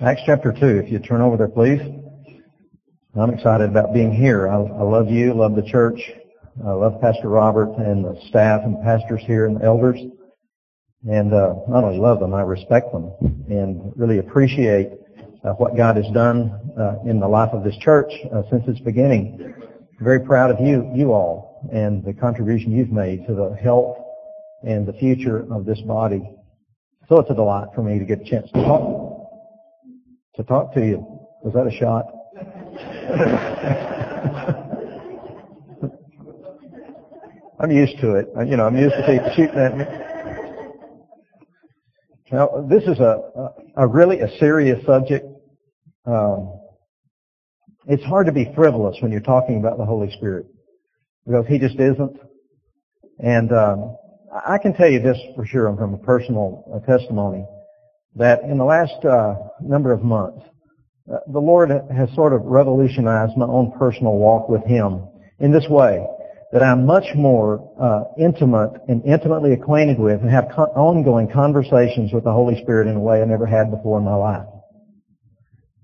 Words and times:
Acts 0.00 0.22
chapter 0.26 0.50
2, 0.50 0.80
if 0.84 0.90
you 0.90 0.98
turn 0.98 1.20
over 1.20 1.36
there, 1.36 1.46
please. 1.46 1.80
I'm 3.14 3.30
excited 3.30 3.70
about 3.70 3.94
being 3.94 4.12
here. 4.12 4.48
I, 4.48 4.56
I 4.56 4.82
love 4.82 5.08
you, 5.08 5.32
love 5.32 5.54
the 5.54 5.62
church. 5.62 6.00
I 6.66 6.72
love 6.72 7.00
Pastor 7.00 7.28
Robert 7.28 7.68
and 7.78 8.04
the 8.04 8.20
staff 8.28 8.62
and 8.64 8.82
pastors 8.82 9.22
here 9.24 9.46
and 9.46 9.56
the 9.56 9.64
elders. 9.64 10.00
And 11.08 11.32
uh, 11.32 11.54
not 11.68 11.84
only 11.84 11.98
love 11.98 12.18
them, 12.18 12.34
I 12.34 12.40
respect 12.40 12.90
them 12.90 13.12
and 13.48 13.92
really 13.94 14.18
appreciate 14.18 14.90
uh, 15.44 15.52
what 15.52 15.76
God 15.76 15.96
has 15.96 16.12
done 16.12 16.50
uh, 16.76 16.96
in 17.08 17.20
the 17.20 17.28
life 17.28 17.50
of 17.52 17.62
this 17.62 17.76
church 17.76 18.10
uh, 18.34 18.42
since 18.50 18.66
its 18.66 18.80
beginning. 18.80 19.54
very 20.00 20.18
proud 20.18 20.50
of 20.50 20.58
you, 20.58 20.90
you 20.92 21.12
all, 21.12 21.70
and 21.72 22.04
the 22.04 22.14
contribution 22.14 22.72
you've 22.72 22.90
made 22.90 23.28
to 23.28 23.34
the 23.34 23.54
health 23.62 23.96
and 24.64 24.88
the 24.88 24.94
future 24.94 25.46
of 25.54 25.64
this 25.64 25.80
body. 25.82 26.28
So 27.08 27.20
it's 27.20 27.30
a 27.30 27.34
delight 27.34 27.68
for 27.76 27.84
me 27.84 28.00
to 28.00 28.04
get 28.04 28.22
a 28.22 28.24
chance 28.24 28.50
to 28.50 28.60
talk 28.64 29.13
to 30.36 30.44
talk 30.44 30.72
to 30.74 30.80
you. 30.80 31.04
Was 31.42 31.54
that 31.54 31.66
a 31.66 31.70
shot? 31.70 32.04
I'm 37.60 37.70
used 37.70 37.98
to 38.00 38.16
it. 38.16 38.28
You 38.46 38.56
know, 38.56 38.66
I'm 38.66 38.76
used 38.76 38.96
to 38.96 39.06
people 39.06 39.30
shooting 39.36 39.58
at 39.58 39.78
me. 39.78 39.84
Now, 42.32 42.66
this 42.68 42.82
is 42.84 42.98
a, 42.98 43.52
a, 43.76 43.86
really 43.86 44.20
a 44.20 44.28
serious 44.38 44.84
subject. 44.84 45.24
Um, 46.04 46.60
it's 47.86 48.02
hard 48.04 48.26
to 48.26 48.32
be 48.32 48.52
frivolous 48.56 48.96
when 49.00 49.12
you're 49.12 49.20
talking 49.20 49.60
about 49.60 49.78
the 49.78 49.84
Holy 49.84 50.10
Spirit 50.12 50.46
because 51.26 51.46
He 51.46 51.58
just 51.58 51.78
isn't. 51.78 52.18
And 53.20 53.52
um, 53.52 53.96
I 54.46 54.58
can 54.58 54.74
tell 54.74 54.90
you 54.90 55.00
this 55.00 55.16
for 55.36 55.46
sure 55.46 55.72
from 55.76 55.94
a 55.94 55.98
personal 55.98 56.64
uh, 56.74 56.80
testimony 56.90 57.46
that 58.16 58.42
in 58.42 58.58
the 58.58 58.64
last 58.64 59.04
uh, 59.04 59.34
number 59.60 59.92
of 59.92 60.02
months, 60.02 60.44
uh, 61.12 61.18
the 61.32 61.40
Lord 61.40 61.70
has 61.70 62.08
sort 62.14 62.32
of 62.32 62.42
revolutionized 62.44 63.36
my 63.36 63.46
own 63.46 63.72
personal 63.78 64.14
walk 64.14 64.48
with 64.48 64.64
Him 64.64 65.06
in 65.38 65.52
this 65.52 65.66
way, 65.68 66.06
that 66.52 66.62
I'm 66.62 66.86
much 66.86 67.04
more 67.14 67.72
uh, 67.80 68.04
intimate 68.18 68.80
and 68.88 69.04
intimately 69.04 69.52
acquainted 69.52 69.98
with 69.98 70.20
and 70.20 70.30
have 70.30 70.48
con- 70.54 70.68
ongoing 70.68 71.28
conversations 71.30 72.12
with 72.12 72.24
the 72.24 72.32
Holy 72.32 72.60
Spirit 72.62 72.86
in 72.86 72.96
a 72.96 73.00
way 73.00 73.20
I 73.20 73.24
never 73.24 73.46
had 73.46 73.70
before 73.70 73.98
in 73.98 74.04
my 74.04 74.14
life. 74.14 74.46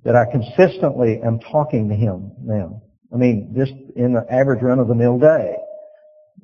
That 0.04 0.16
I 0.16 0.24
consistently 0.30 1.20
am 1.22 1.40
talking 1.40 1.88
to 1.88 1.94
Him 1.94 2.32
now. 2.40 2.82
I 3.12 3.16
mean, 3.16 3.52
just 3.56 3.72
in 3.96 4.14
the 4.14 4.24
average 4.30 4.62
run-of-the-mill 4.62 5.18
day. 5.18 5.56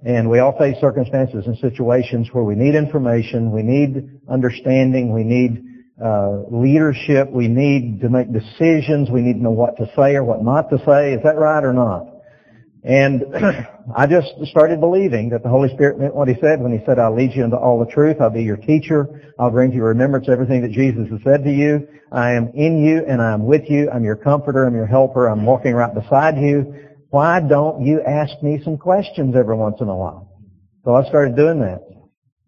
And 0.04 0.28
we 0.28 0.40
all 0.40 0.58
face 0.58 0.76
circumstances 0.80 1.46
and 1.46 1.56
situations 1.58 2.28
where 2.32 2.44
we 2.44 2.54
need 2.54 2.74
information, 2.74 3.50
we 3.50 3.62
need 3.62 4.20
understanding, 4.28 5.14
we 5.14 5.24
need 5.24 5.62
uh, 6.02 6.42
leadership. 6.50 7.30
We 7.30 7.48
need 7.48 8.00
to 8.00 8.08
make 8.08 8.32
decisions. 8.32 9.10
We 9.10 9.22
need 9.22 9.34
to 9.34 9.42
know 9.42 9.50
what 9.50 9.76
to 9.78 9.86
say 9.96 10.14
or 10.14 10.24
what 10.24 10.42
not 10.42 10.70
to 10.70 10.78
say. 10.84 11.14
Is 11.14 11.22
that 11.24 11.38
right 11.38 11.64
or 11.64 11.72
not? 11.72 12.06
And 12.84 13.24
I 13.96 14.06
just 14.06 14.28
started 14.44 14.80
believing 14.80 15.30
that 15.30 15.42
the 15.42 15.48
Holy 15.48 15.72
Spirit 15.74 15.98
meant 15.98 16.14
what 16.14 16.28
He 16.28 16.34
said 16.40 16.60
when 16.60 16.72
He 16.76 16.84
said, 16.84 16.98
I'll 16.98 17.16
lead 17.16 17.32
you 17.34 17.44
into 17.44 17.56
all 17.56 17.84
the 17.84 17.90
truth. 17.90 18.18
I'll 18.20 18.30
be 18.30 18.42
your 18.42 18.56
teacher. 18.56 19.32
I'll 19.38 19.50
bring 19.50 19.70
to 19.70 19.76
your 19.76 19.88
remembrance 19.88 20.28
everything 20.28 20.62
that 20.62 20.70
Jesus 20.70 21.08
has 21.10 21.20
said 21.24 21.44
to 21.44 21.50
you. 21.50 21.88
I 22.12 22.32
am 22.32 22.52
in 22.54 22.84
you 22.84 23.04
and 23.06 23.20
I 23.20 23.32
am 23.32 23.44
with 23.46 23.68
you. 23.68 23.90
I'm 23.90 24.04
your 24.04 24.16
comforter. 24.16 24.66
I'm 24.66 24.74
your 24.74 24.86
helper. 24.86 25.26
I'm 25.26 25.44
walking 25.44 25.74
right 25.74 25.92
beside 25.92 26.36
you. 26.38 26.74
Why 27.10 27.40
don't 27.40 27.84
you 27.84 28.02
ask 28.02 28.40
me 28.42 28.60
some 28.62 28.78
questions 28.78 29.34
every 29.34 29.56
once 29.56 29.80
in 29.80 29.88
a 29.88 29.96
while? 29.96 30.28
So 30.84 30.94
I 30.94 31.08
started 31.08 31.34
doing 31.34 31.60
that. 31.60 31.85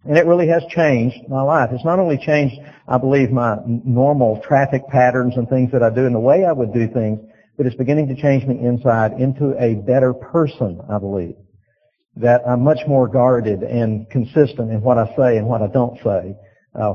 And 0.08 0.16
it 0.16 0.24
really 0.24 0.48
has 0.48 0.64
changed 0.70 1.28
my 1.28 1.42
life. 1.42 1.68
It's 1.70 1.84
not 1.84 1.98
only 1.98 2.16
changed, 2.16 2.56
I 2.88 2.96
believe, 2.96 3.30
my 3.30 3.58
normal 3.66 4.40
traffic 4.42 4.88
patterns 4.88 5.34
and 5.36 5.46
things 5.46 5.70
that 5.72 5.82
I 5.82 5.90
do 5.90 6.06
and 6.06 6.14
the 6.14 6.18
way 6.18 6.46
I 6.46 6.52
would 6.52 6.72
do 6.72 6.88
things, 6.88 7.20
but 7.58 7.66
it's 7.66 7.76
beginning 7.76 8.08
to 8.08 8.16
change 8.16 8.46
me 8.46 8.58
inside 8.58 9.20
into 9.20 9.54
a 9.62 9.74
better 9.74 10.14
person, 10.14 10.80
I 10.88 10.98
believe. 10.98 11.34
That 12.16 12.40
I'm 12.48 12.64
much 12.64 12.78
more 12.88 13.06
guarded 13.06 13.62
and 13.62 14.08
consistent 14.08 14.72
in 14.72 14.80
what 14.80 14.96
I 14.96 15.14
say 15.14 15.36
and 15.36 15.46
what 15.46 15.60
I 15.60 15.66
don't 15.66 15.98
say. 16.02 16.34
Uh, 16.74 16.94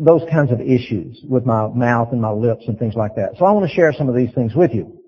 those 0.00 0.22
kinds 0.30 0.50
of 0.50 0.62
issues 0.62 1.20
with 1.28 1.44
my 1.44 1.68
mouth 1.68 2.12
and 2.12 2.22
my 2.22 2.30
lips 2.30 2.64
and 2.66 2.78
things 2.78 2.94
like 2.94 3.14
that. 3.16 3.32
So 3.38 3.44
I 3.44 3.52
want 3.52 3.68
to 3.68 3.74
share 3.74 3.92
some 3.92 4.08
of 4.08 4.14
these 4.14 4.32
things 4.34 4.54
with 4.54 4.72
you. 4.72 5.02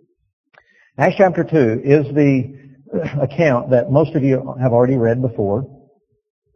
Acts 0.99 1.15
chapter 1.17 1.43
2 1.43 1.81
is 1.83 2.15
the 2.15 2.55
account 3.23 3.71
that 3.71 3.91
most 3.91 4.15
of 4.15 4.23
you 4.23 4.55
have 4.61 4.73
already 4.73 4.97
read 4.97 5.23
before 5.23 5.76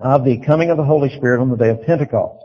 of 0.01 0.25
the 0.25 0.39
coming 0.47 0.71
of 0.71 0.77
the 0.77 0.85
Holy 0.85 1.15
Spirit 1.17 1.41
on 1.41 1.51
the 1.51 1.57
day 1.57 1.71
of 1.71 1.83
Pentecost. 1.83 2.45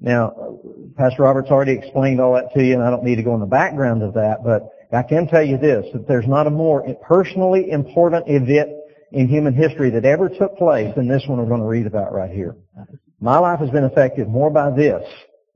Now, 0.00 0.58
Pastor 0.96 1.22
Robert's 1.22 1.50
already 1.50 1.72
explained 1.72 2.20
all 2.20 2.34
that 2.34 2.52
to 2.54 2.62
you, 2.62 2.74
and 2.74 2.82
I 2.82 2.90
don't 2.90 3.04
need 3.04 3.16
to 3.16 3.22
go 3.22 3.34
in 3.34 3.40
the 3.40 3.46
background 3.46 4.02
of 4.02 4.14
that, 4.14 4.44
but 4.44 4.68
I 4.92 5.02
can 5.02 5.26
tell 5.26 5.42
you 5.42 5.56
this, 5.56 5.86
that 5.92 6.06
there's 6.06 6.26
not 6.26 6.46
a 6.46 6.50
more 6.50 6.82
personally 7.02 7.70
important 7.70 8.24
event 8.28 8.70
in 9.12 9.28
human 9.28 9.54
history 9.54 9.90
that 9.90 10.04
ever 10.04 10.28
took 10.28 10.56
place 10.58 10.94
than 10.96 11.08
this 11.08 11.24
one 11.26 11.38
we're 11.38 11.46
going 11.46 11.60
to 11.60 11.66
read 11.66 11.86
about 11.86 12.12
right 12.12 12.30
here. 12.30 12.56
My 13.20 13.38
life 13.38 13.60
has 13.60 13.70
been 13.70 13.84
affected 13.84 14.28
more 14.28 14.50
by 14.50 14.70
this 14.70 15.02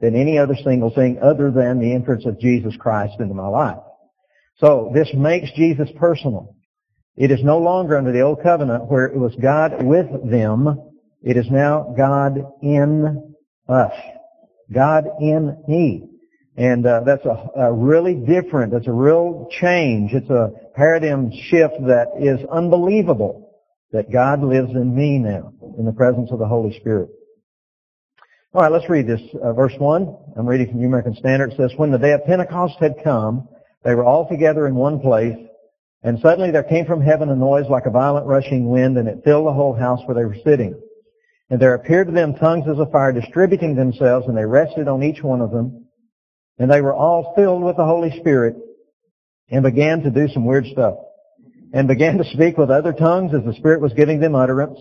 than 0.01 0.15
any 0.15 0.39
other 0.39 0.55
single 0.63 0.91
thing 0.91 1.19
other 1.23 1.51
than 1.51 1.81
the 1.81 1.93
entrance 1.93 2.25
of 2.25 2.39
Jesus 2.39 2.77
Christ 2.77 3.15
into 3.19 3.35
my 3.35 3.49
life. 3.49 3.79
So 4.59 4.91
this 4.95 5.11
makes 5.15 5.51
Jesus 5.53 5.89
personal. 5.99 6.55
It 7.17 7.31
is 7.31 7.43
no 7.43 7.59
longer 7.59 7.97
under 7.97 8.13
the 8.13 8.21
old 8.21 8.43
covenant 8.43 8.87
where 8.91 9.07
it 9.07 9.17
was 9.17 9.35
God 9.41 9.83
with 9.83 10.07
them 10.31 10.86
it 11.23 11.37
is 11.37 11.47
now 11.51 11.95
God 11.97 12.39
in 12.63 13.35
us. 13.69 13.93
God 14.73 15.05
in 15.21 15.63
me. 15.69 16.09
And 16.57 16.87
uh, 16.87 17.01
that's 17.05 17.25
a, 17.25 17.51
a, 17.57 17.73
really 17.73 18.15
different, 18.15 18.73
that's 18.73 18.87
a 18.87 18.93
real 18.93 19.49
change. 19.61 20.13
It's 20.13 20.31
a 20.31 20.53
paradigm 20.75 21.31
shift 21.31 21.75
that 21.87 22.13
is 22.19 22.41
unbelievable 22.51 23.53
that 23.93 24.11
God 24.11 24.43
lives 24.43 24.71
in 24.71 24.95
me 24.95 25.19
now 25.19 25.53
in 25.79 25.85
the 25.85 25.93
presence 25.93 26.31
of 26.33 26.39
the 26.39 26.47
Holy 26.47 26.79
Spirit. 26.81 27.11
All 28.55 28.63
right, 28.63 28.73
let's 28.73 28.89
read 28.89 29.07
this. 29.07 29.21
Uh, 29.43 29.53
verse 29.53 29.75
1. 29.77 30.17
I'm 30.39 30.47
reading 30.47 30.69
from 30.69 30.81
New 30.81 30.87
American 30.87 31.15
Standard. 31.17 31.53
It 31.53 31.57
says, 31.59 31.73
When 31.77 31.91
the 31.91 31.99
day 31.99 32.13
of 32.13 32.25
Pentecost 32.25 32.77
had 32.81 32.95
come, 33.05 33.49
they 33.85 33.95
were 33.95 34.05
all 34.05 34.27
together 34.27 34.67
in 34.67 34.75
one 34.75 34.99
place, 34.99 35.37
and 36.03 36.19
suddenly 36.21 36.51
there 36.51 36.63
came 36.63 36.87
from 36.87 37.03
heaven 37.03 37.29
a 37.29 37.37
noise 37.37 37.67
like 37.69 37.85
a 37.85 37.91
violent 37.91 38.27
rushing 38.27 38.71
wind, 38.71 38.97
and 38.97 39.09
it 39.09 39.23
filled 39.25 39.47
the 39.47 39.53
whole 39.53 39.75
house 39.75 40.01
where 40.07 40.15
they 40.15 40.25
were 40.25 40.39
sitting. 40.43 40.75
And 41.49 41.61
there 41.61 41.75
appeared 41.75 42.09
to 42.09 42.13
them 42.13 42.35
tongues 42.35 42.67
as 42.69 42.79
a 42.79 42.91
fire 42.91 43.13
distributing 43.13 43.77
themselves, 43.77 44.27
and 44.27 44.37
they 44.37 44.45
rested 44.45 44.89
on 44.89 45.03
each 45.03 45.23
one 45.23 45.41
of 45.41 45.53
them. 45.53 45.87
And 46.59 46.71
they 46.71 46.81
were 46.81 46.95
all 46.95 47.35
filled 47.37 47.63
with 47.63 47.77
the 47.77 47.85
Holy 47.85 48.19
Spirit 48.19 48.57
and 49.49 49.63
began 49.63 50.03
to 50.03 50.11
do 50.11 50.29
some 50.29 50.45
weird 50.45 50.67
stuff. 50.67 50.97
And 51.73 51.87
began 51.87 52.19
to 52.19 52.25
speak 52.25 52.57
with 52.57 52.71
other 52.71 52.93
tongues 52.93 53.35
as 53.35 53.45
the 53.45 53.55
Spirit 53.55 53.81
was 53.81 53.93
giving 53.93 54.19
them 54.19 54.35
utterance. 54.35 54.79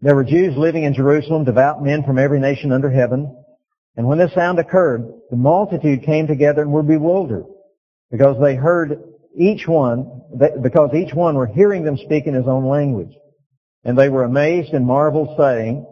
There 0.00 0.14
were 0.14 0.24
Jews 0.24 0.56
living 0.56 0.84
in 0.84 0.94
Jerusalem, 0.94 1.44
devout 1.44 1.82
men 1.82 2.04
from 2.04 2.18
every 2.18 2.40
nation 2.40 2.72
under 2.72 2.90
heaven. 2.90 3.34
And 3.96 4.06
when 4.06 4.18
this 4.18 4.32
sound 4.34 4.58
occurred, 4.58 5.12
the 5.30 5.36
multitude 5.36 6.04
came 6.04 6.26
together 6.26 6.62
and 6.62 6.72
were 6.72 6.82
bewildered 6.82 7.46
because 8.10 8.40
they 8.40 8.54
heard 8.54 9.02
each 9.36 9.66
one, 9.66 10.22
because 10.62 10.94
each 10.94 11.14
one 11.14 11.34
were 11.34 11.46
hearing 11.46 11.84
them 11.84 11.96
speak 11.96 12.26
in 12.26 12.34
his 12.34 12.46
own 12.46 12.66
language. 12.66 13.12
And 13.84 13.96
they 13.96 14.08
were 14.08 14.24
amazed 14.24 14.72
and 14.72 14.86
marveled, 14.86 15.36
saying, 15.38 15.86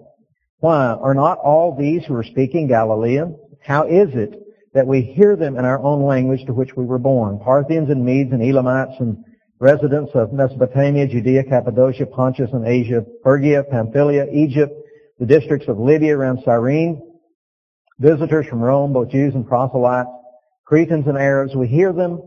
Why, 0.59 0.87
are 0.87 1.15
not 1.15 1.39
all 1.39 1.77
these 1.77 2.05
who 2.05 2.15
are 2.15 2.25
speaking 2.25 2.69
Galilean? 2.69 3.37
How 3.65 3.87
is 3.87 4.09
it 4.15 4.35
that 4.75 4.87
we 4.87 5.03
hear 5.03 5.37
them 5.37 5.57
in 5.57 5.65
our 5.65 5.83
own 5.83 6.03
language 6.03 6.45
to 6.47 6.53
which 6.53 6.77
we 6.77 6.85
were 6.85 6.99
born? 6.99 7.39
Parthians 7.39 7.91
and 7.91 8.05
Medes 8.05 8.33
and 8.33 8.43
Elamites 8.43 9.01
and 9.01 9.25
residents 9.59 10.11
of 10.15 10.33
Mesopotamia, 10.33 11.07
Judea, 11.07 11.45
Cappadocia, 11.45 12.07
Pontus 12.07 12.51
and 12.53 12.67
Asia, 12.67 13.05
Phrygia, 13.23 13.65
Pamphylia, 13.65 14.27
Egypt, 14.33 14.73
the 15.19 15.27
districts 15.27 15.69
of 15.69 15.79
Libya 15.79 16.17
around 16.17 16.41
Cyrene, 16.45 17.01
visitors 17.99 18.47
from 18.47 18.61
Rome, 18.61 18.93
both 18.93 19.11
Jews 19.11 19.35
and 19.35 19.47
proselytes, 19.47 20.11
Cretans 20.67 21.07
and 21.07 21.17
Arabs, 21.17 21.55
we 21.55 21.69
hear 21.69 21.93
them 21.93 22.21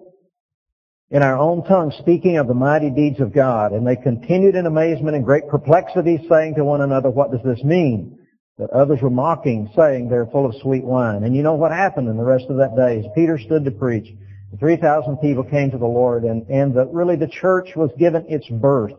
in 1.11 1.23
our 1.23 1.37
own 1.37 1.63
tongue 1.63 1.91
speaking 1.99 2.37
of 2.37 2.47
the 2.47 2.53
mighty 2.53 2.89
deeds 2.89 3.19
of 3.19 3.33
God. 3.33 3.71
And 3.71 3.85
they 3.85 3.95
continued 3.95 4.55
in 4.55 4.65
amazement 4.65 5.15
and 5.15 5.25
great 5.25 5.47
perplexity, 5.47 6.23
saying 6.29 6.55
to 6.55 6.63
one 6.63 6.81
another, 6.81 7.09
what 7.09 7.31
does 7.31 7.41
this 7.43 7.63
mean? 7.63 8.19
That 8.57 8.69
others 8.71 9.01
were 9.01 9.09
mocking, 9.09 9.71
saying 9.75 10.09
they're 10.09 10.27
full 10.27 10.45
of 10.45 10.55
sweet 10.61 10.83
wine. 10.83 11.23
And 11.23 11.35
you 11.35 11.41
know 11.41 11.55
what 11.55 11.71
happened 11.71 12.09
in 12.09 12.17
the 12.17 12.23
rest 12.23 12.45
of 12.49 12.57
that 12.57 12.75
day? 12.75 12.99
As 12.99 13.05
Peter 13.15 13.39
stood 13.39 13.65
to 13.65 13.71
preach, 13.71 14.13
3,000 14.59 15.17
people 15.17 15.43
came 15.43 15.71
to 15.71 15.77
the 15.77 15.85
Lord, 15.85 16.23
and, 16.23 16.47
and 16.49 16.73
the, 16.73 16.85
really 16.87 17.15
the 17.15 17.27
church 17.27 17.69
was 17.75 17.91
given 17.97 18.25
its 18.27 18.47
birth 18.49 18.93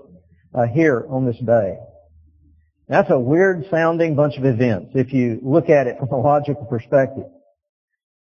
uh, 0.54 0.66
here 0.66 1.04
on 1.08 1.26
this 1.26 1.38
day. 1.44 1.76
That's 2.88 3.10
a 3.10 3.18
weird 3.18 3.66
sounding 3.70 4.16
bunch 4.16 4.36
of 4.36 4.44
events 4.44 4.92
if 4.94 5.12
you 5.12 5.38
look 5.42 5.68
at 5.68 5.86
it 5.86 5.98
from 5.98 6.08
a 6.08 6.20
logical 6.20 6.64
perspective. 6.64 7.24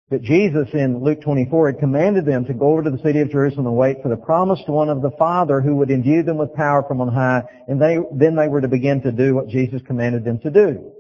But 0.10 0.24
Jesus 0.24 0.68
in 0.74 1.04
Luke 1.04 1.22
24 1.22 1.74
had 1.74 1.80
commanded 1.80 2.26
them 2.26 2.46
to 2.46 2.54
go 2.54 2.72
over 2.72 2.84
to 2.84 2.90
the 2.90 2.98
city 3.04 3.20
of 3.20 3.30
Jerusalem 3.30 3.68
and 3.68 3.76
wait 3.76 4.02
for 4.02 4.10
the 4.10 4.18
promised 4.18 4.68
one 4.68 4.90
of 4.90 5.04
the 5.04 5.12
Father 5.12 5.62
who 5.62 5.76
would 5.76 5.92
endue 5.92 6.24
them 6.24 6.38
with 6.38 6.54
power 6.56 6.84
from 6.88 7.00
on 7.00 7.14
high, 7.14 7.44
and 7.68 7.80
they, 7.80 8.00
then 8.12 8.36
they 8.36 8.48
were 8.48 8.62
to 8.62 8.68
begin 8.68 9.02
to 9.04 9.12
do 9.12 9.36
what 9.36 9.48
Jesus 9.48 9.82
commanded 9.86 10.24
them 10.24 10.40
to 10.40 10.50
do. 10.50 10.92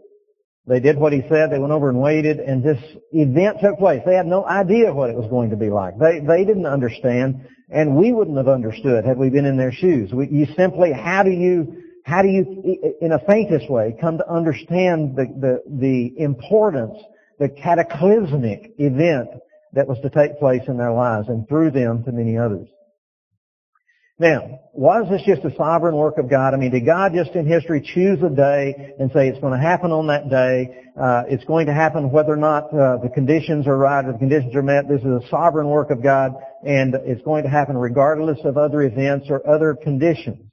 They 0.67 0.79
did 0.79 0.99
what 0.99 1.13
he 1.13 1.23
said. 1.27 1.49
They 1.49 1.57
went 1.57 1.73
over 1.73 1.89
and 1.89 1.99
waited, 1.99 2.39
and 2.39 2.63
this 2.63 2.77
event 3.11 3.57
took 3.59 3.79
place. 3.79 4.03
They 4.05 4.13
had 4.13 4.27
no 4.27 4.45
idea 4.45 4.93
what 4.93 5.09
it 5.09 5.15
was 5.15 5.27
going 5.27 5.49
to 5.49 5.55
be 5.55 5.71
like. 5.71 5.97
They 5.97 6.19
they 6.19 6.45
didn't 6.45 6.67
understand, 6.67 7.47
and 7.71 7.95
we 7.95 8.13
wouldn't 8.13 8.37
have 8.37 8.47
understood 8.47 9.03
had 9.03 9.17
we 9.17 9.29
been 9.31 9.45
in 9.45 9.57
their 9.57 9.71
shoes. 9.71 10.11
We, 10.13 10.27
you 10.29 10.45
simply, 10.55 10.91
how 10.91 11.23
do 11.23 11.31
you 11.31 11.81
how 12.03 12.21
do 12.21 12.27
you, 12.27 12.95
in 13.01 13.11
a 13.13 13.19
faintest 13.27 13.67
way, 13.67 13.95
come 13.99 14.19
to 14.19 14.31
understand 14.31 15.15
the 15.15 15.25
the, 15.25 15.63
the 15.67 16.21
importance, 16.21 16.99
the 17.39 17.49
cataclysmic 17.49 18.73
event 18.77 19.29
that 19.73 19.87
was 19.87 19.97
to 20.01 20.09
take 20.09 20.39
place 20.39 20.63
in 20.67 20.77
their 20.77 20.91
lives, 20.91 21.29
and 21.29 21.47
through 21.47 21.71
them 21.71 22.03
to 22.03 22.11
many 22.11 22.37
others. 22.37 22.67
Now, 24.17 24.59
was 24.73 25.07
this 25.09 25.21
just 25.25 25.45
a 25.45 25.55
sovereign 25.55 25.95
work 25.95 26.17
of 26.17 26.29
God? 26.29 26.53
I 26.53 26.57
mean, 26.57 26.71
did 26.71 26.85
God 26.85 27.13
just 27.15 27.31
in 27.35 27.47
history 27.47 27.79
choose 27.81 28.21
a 28.21 28.29
day 28.29 28.93
and 28.99 29.09
say 29.13 29.29
it's 29.29 29.39
going 29.39 29.53
to 29.53 29.65
happen 29.65 29.91
on 29.91 30.07
that 30.07 30.29
day? 30.29 30.83
Uh, 30.99 31.23
it's 31.29 31.45
going 31.45 31.67
to 31.67 31.73
happen 31.73 32.11
whether 32.11 32.33
or 32.33 32.35
not 32.35 32.65
uh, 32.73 32.97
the 32.97 33.09
conditions 33.13 33.65
are 33.65 33.77
right 33.77 34.03
or 34.03 34.11
the 34.11 34.17
conditions 34.17 34.53
are 34.55 34.61
met. 34.61 34.89
This 34.89 34.99
is 34.99 35.05
a 35.05 35.21
sovereign 35.29 35.67
work 35.67 35.89
of 35.89 36.03
God, 36.03 36.33
and 36.67 36.95
it's 36.95 37.21
going 37.21 37.43
to 37.43 37.49
happen 37.49 37.77
regardless 37.77 38.39
of 38.43 38.57
other 38.57 38.81
events 38.81 39.27
or 39.29 39.47
other 39.47 39.77
conditions. 39.81 40.49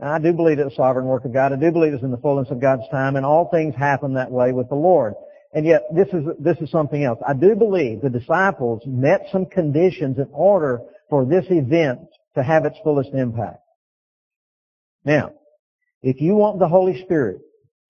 I 0.00 0.20
do 0.20 0.32
believe 0.32 0.60
it's 0.60 0.72
a 0.72 0.76
sovereign 0.76 1.06
work 1.06 1.24
of 1.24 1.32
God. 1.32 1.52
I 1.52 1.56
do 1.56 1.72
believe 1.72 1.94
it's 1.94 2.04
in 2.04 2.12
the 2.12 2.18
fullness 2.18 2.52
of 2.52 2.60
God's 2.60 2.88
time, 2.92 3.16
and 3.16 3.26
all 3.26 3.48
things 3.50 3.74
happen 3.74 4.14
that 4.14 4.30
way 4.30 4.52
with 4.52 4.68
the 4.68 4.76
Lord. 4.76 5.14
And 5.52 5.64
yet, 5.64 5.82
this 5.94 6.08
is 6.08 6.24
this 6.38 6.58
is 6.58 6.70
something 6.70 7.02
else. 7.02 7.18
I 7.26 7.32
do 7.32 7.54
believe 7.54 8.02
the 8.02 8.10
disciples 8.10 8.82
met 8.86 9.26
some 9.32 9.46
conditions 9.46 10.18
in 10.18 10.28
order 10.30 10.82
for 11.08 11.24
this 11.24 11.46
event 11.48 12.00
to 12.34 12.42
have 12.42 12.66
its 12.66 12.76
fullest 12.84 13.14
impact. 13.14 13.60
Now, 15.04 15.32
if 16.02 16.20
you 16.20 16.34
want 16.34 16.58
the 16.58 16.68
Holy 16.68 17.02
Spirit 17.02 17.40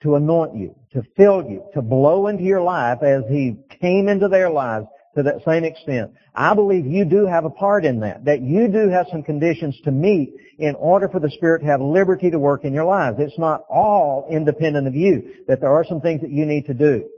to 0.03 0.15
anoint 0.15 0.57
you, 0.57 0.77
to 0.93 1.03
fill 1.17 1.43
you, 1.43 1.65
to 1.75 1.83
blow 1.83 2.29
into 2.29 2.45
your 2.45 2.63
life 2.63 3.03
as 3.03 3.25
He 3.29 3.57
came 3.81 4.09
into 4.09 4.29
their 4.29 4.51
lives 4.51 4.87
to 5.17 5.25
that 5.25 5.43
same 5.45 5.65
extent, 5.65 6.13
I 6.33 6.55
believe 6.55 6.87
you 6.87 7.05
do 7.05 7.27
have 7.27 7.45
a 7.45 7.51
part 7.51 7.85
in 7.85 7.99
that, 8.01 8.25
that 8.27 8.41
you 8.41 8.69
do 8.69 8.89
have 8.89 9.07
some 9.11 9.25
conditions 9.25 9.77
to 9.83 9.91
meet 9.91 10.33
in 10.59 10.77
order 10.77 11.09
for 11.09 11.19
the 11.19 11.31
Spirit 11.31 11.61
to 11.61 11.67
have 11.67 11.81
liberty 11.81 12.31
to 12.31 12.39
work 12.39 12.65
in 12.65 12.73
your 12.73 12.85
lives. 12.85 13.17
It's 13.19 13.39
not 13.39 13.65
all 13.69 14.29
independent 14.31 14.87
of 14.87 14.95
you, 14.95 15.45
that 15.49 15.61
there 15.61 15.73
are 15.73 15.85
some 15.85 16.01
things 16.01 16.21
that 16.21 16.31
you 16.31 16.47
need 16.47 16.67
to 16.67 16.75
do. 16.75 17.09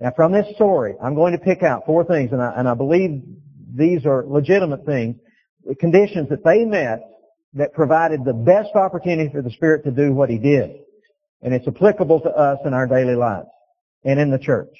Now 0.00 0.12
from 0.14 0.32
this 0.32 0.46
story, 0.54 0.94
I'm 1.02 1.14
going 1.14 1.32
to 1.32 1.38
pick 1.38 1.62
out 1.62 1.86
four 1.86 2.04
things, 2.04 2.32
and 2.32 2.42
I, 2.42 2.54
and 2.56 2.68
I 2.68 2.74
believe 2.74 3.22
these 3.74 4.06
are 4.06 4.24
legitimate 4.26 4.84
things 4.84 5.16
conditions 5.78 6.28
that 6.28 6.44
they 6.44 6.64
met 6.64 7.00
that 7.54 7.72
provided 7.72 8.24
the 8.24 8.32
best 8.32 8.74
opportunity 8.74 9.30
for 9.32 9.40
the 9.40 9.50
Spirit 9.50 9.84
to 9.84 9.90
do 9.90 10.12
what 10.12 10.28
He 10.28 10.38
did. 10.38 10.76
And 11.42 11.54
it's 11.54 11.66
applicable 11.66 12.20
to 12.20 12.28
us 12.28 12.58
in 12.64 12.74
our 12.74 12.86
daily 12.86 13.14
lives 13.14 13.48
and 14.04 14.18
in 14.18 14.30
the 14.30 14.38
church. 14.38 14.74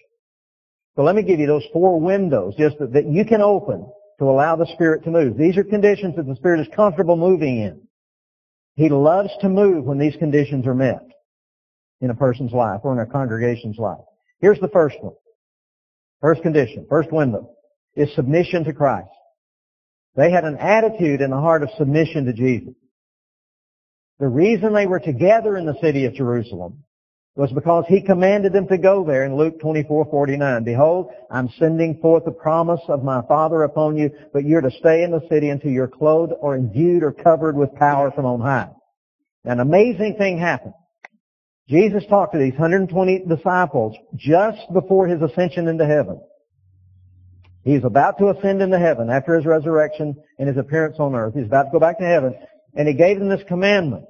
So 0.96 1.02
let 1.02 1.14
me 1.14 1.22
give 1.22 1.40
you 1.40 1.46
those 1.46 1.64
four 1.72 2.00
windows 2.00 2.55
just 2.56 2.78
that, 2.78 2.93
that 2.93 3.06
you 3.06 3.25
can 3.25 3.40
open 3.40 3.90
to 4.19 4.25
allow 4.25 4.56
the 4.56 4.67
Spirit 4.75 5.05
to 5.05 5.10
move. 5.10 5.37
These 5.37 5.56
are 5.56 5.64
conditions 5.64 6.17
that 6.17 6.26
the 6.26 6.37
Spirit 6.37 6.60
is 6.60 6.69
comfortable 6.75 7.17
moving 7.17 7.60
in. 7.60 7.81
He 8.76 8.88
loves 8.88 9.31
to 9.40 9.49
move 9.49 9.84
when 9.84 9.99
these 9.99 10.17
conditions 10.17 10.67
are 10.67 10.75
met 10.75 11.06
in 12.00 12.10
a 12.10 12.14
person's 12.14 12.52
life 12.52 12.81
or 12.84 12.93
in 12.93 12.99
a 12.99 13.10
congregation's 13.10 13.78
life. 13.78 14.05
Here's 14.44 14.61
the 14.61 14.69
first 14.69 14.96
one. 15.00 15.14
First 16.20 16.43
condition, 16.43 16.85
first 16.87 17.11
window, 17.11 17.49
is 17.96 18.14
submission 18.14 18.64
to 18.64 18.75
Christ. 18.75 19.08
They 20.17 20.31
had 20.31 20.44
an 20.44 20.58
attitude 20.58 21.23
in 21.23 21.31
the 21.31 21.41
heart 21.41 21.62
of 21.62 21.70
submission 21.79 22.26
to 22.26 22.35
Jesus. 22.35 22.75
The 24.19 24.29
reason 24.29 24.75
they 24.75 24.87
were 24.87 25.00
together 25.00 25.56
in 25.56 25.64
the 25.64 25.79
city 25.81 26.05
of 26.05 26.12
Jerusalem 26.12 26.85
was 27.37 27.52
because 27.52 27.87
he 27.88 28.02
commanded 28.02 28.52
them 28.52 28.69
to 28.69 28.76
go 28.76 29.02
there 29.02 29.25
in 29.25 29.35
Luke 29.35 29.58
24:49. 29.61 30.62
Behold, 30.62 31.11
I'm 31.31 31.49
sending 31.58 31.96
forth 32.02 32.26
the 32.26 32.31
promise 32.31 32.82
of 32.88 33.02
my 33.02 33.23
Father 33.23 33.62
upon 33.62 33.96
you, 33.96 34.11
but 34.35 34.44
you're 34.44 34.61
to 34.61 34.70
stay 34.73 35.05
in 35.05 35.11
the 35.11 35.26
city 35.31 35.49
until 35.49 35.70
you're 35.70 35.88
clothed 35.88 36.35
or 36.38 36.55
endued 36.55 37.02
or 37.02 37.12
covered 37.12 37.56
with 37.56 37.75
power 37.76 38.11
from 38.11 38.26
on 38.26 38.43
high. 38.43 38.69
An 39.46 39.61
amazing 39.61 40.17
thing 40.19 40.37
happened. 40.37 40.75
Jesus 41.69 42.05
talked 42.08 42.34
to 42.34 42.38
these 42.38 42.52
120 42.52 43.25
disciples 43.26 43.96
just 44.16 44.61
before 44.72 45.06
his 45.06 45.22
ascension 45.22 45.66
into 45.66 45.87
heaven. 45.87 46.20
He's 47.62 47.84
about 47.84 48.19
to 48.19 48.28
ascend 48.28 48.61
into 48.61 48.78
heaven 48.78 49.08
after 49.08 49.34
his 49.34 49.46
resurrection 49.46 50.14
and 50.38 50.49
his 50.49 50.58
appearance 50.58 50.96
on 50.99 51.14
earth. 51.14 51.34
He's 51.34 51.46
about 51.46 51.64
to 51.64 51.70
go 51.72 51.81
back 51.81 51.99
to 51.99 52.05
heaven. 52.05 52.34
And 52.75 52.87
he 52.87 52.93
gave 52.93 53.19
them 53.19 53.31
this 53.31 53.43
commandment. 53.49 54.05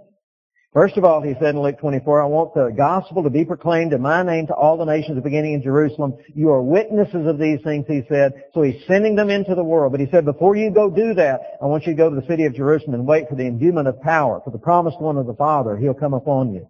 First 0.72 0.96
of 0.96 1.04
all, 1.04 1.22
he 1.22 1.34
said 1.34 1.54
in 1.54 1.62
Luke 1.62 1.78
24, 1.78 2.20
I 2.20 2.26
want 2.26 2.52
the 2.52 2.74
gospel 2.76 3.22
to 3.22 3.30
be 3.30 3.44
proclaimed 3.44 3.92
in 3.92 4.02
my 4.02 4.24
name 4.24 4.48
to 4.48 4.54
all 4.54 4.76
the 4.76 4.84
nations 4.84 5.22
beginning 5.22 5.52
in 5.52 5.62
Jerusalem. 5.62 6.14
You 6.34 6.50
are 6.50 6.60
witnesses 6.60 7.28
of 7.28 7.38
these 7.38 7.60
things, 7.62 7.86
he 7.86 8.02
said. 8.08 8.32
So 8.54 8.62
he's 8.62 8.84
sending 8.88 9.14
them 9.14 9.30
into 9.30 9.54
the 9.54 9.62
world. 9.62 9.92
But 9.92 10.00
he 10.00 10.08
said, 10.10 10.24
before 10.24 10.56
you 10.56 10.72
go 10.72 10.90
do 10.90 11.14
that, 11.14 11.58
I 11.62 11.66
want 11.66 11.86
you 11.86 11.92
to 11.92 11.96
go 11.96 12.10
to 12.10 12.20
the 12.20 12.26
city 12.26 12.46
of 12.46 12.56
Jerusalem 12.56 12.94
and 12.94 13.06
wait 13.06 13.28
for 13.28 13.36
the 13.36 13.46
endowment 13.46 13.86
of 13.86 14.02
power, 14.02 14.40
for 14.44 14.50
the 14.50 14.58
promised 14.58 15.00
one 15.00 15.16
of 15.16 15.26
the 15.26 15.34
Father. 15.34 15.76
He'll 15.76 15.94
come 15.94 16.14
upon 16.14 16.52
you. 16.52 16.68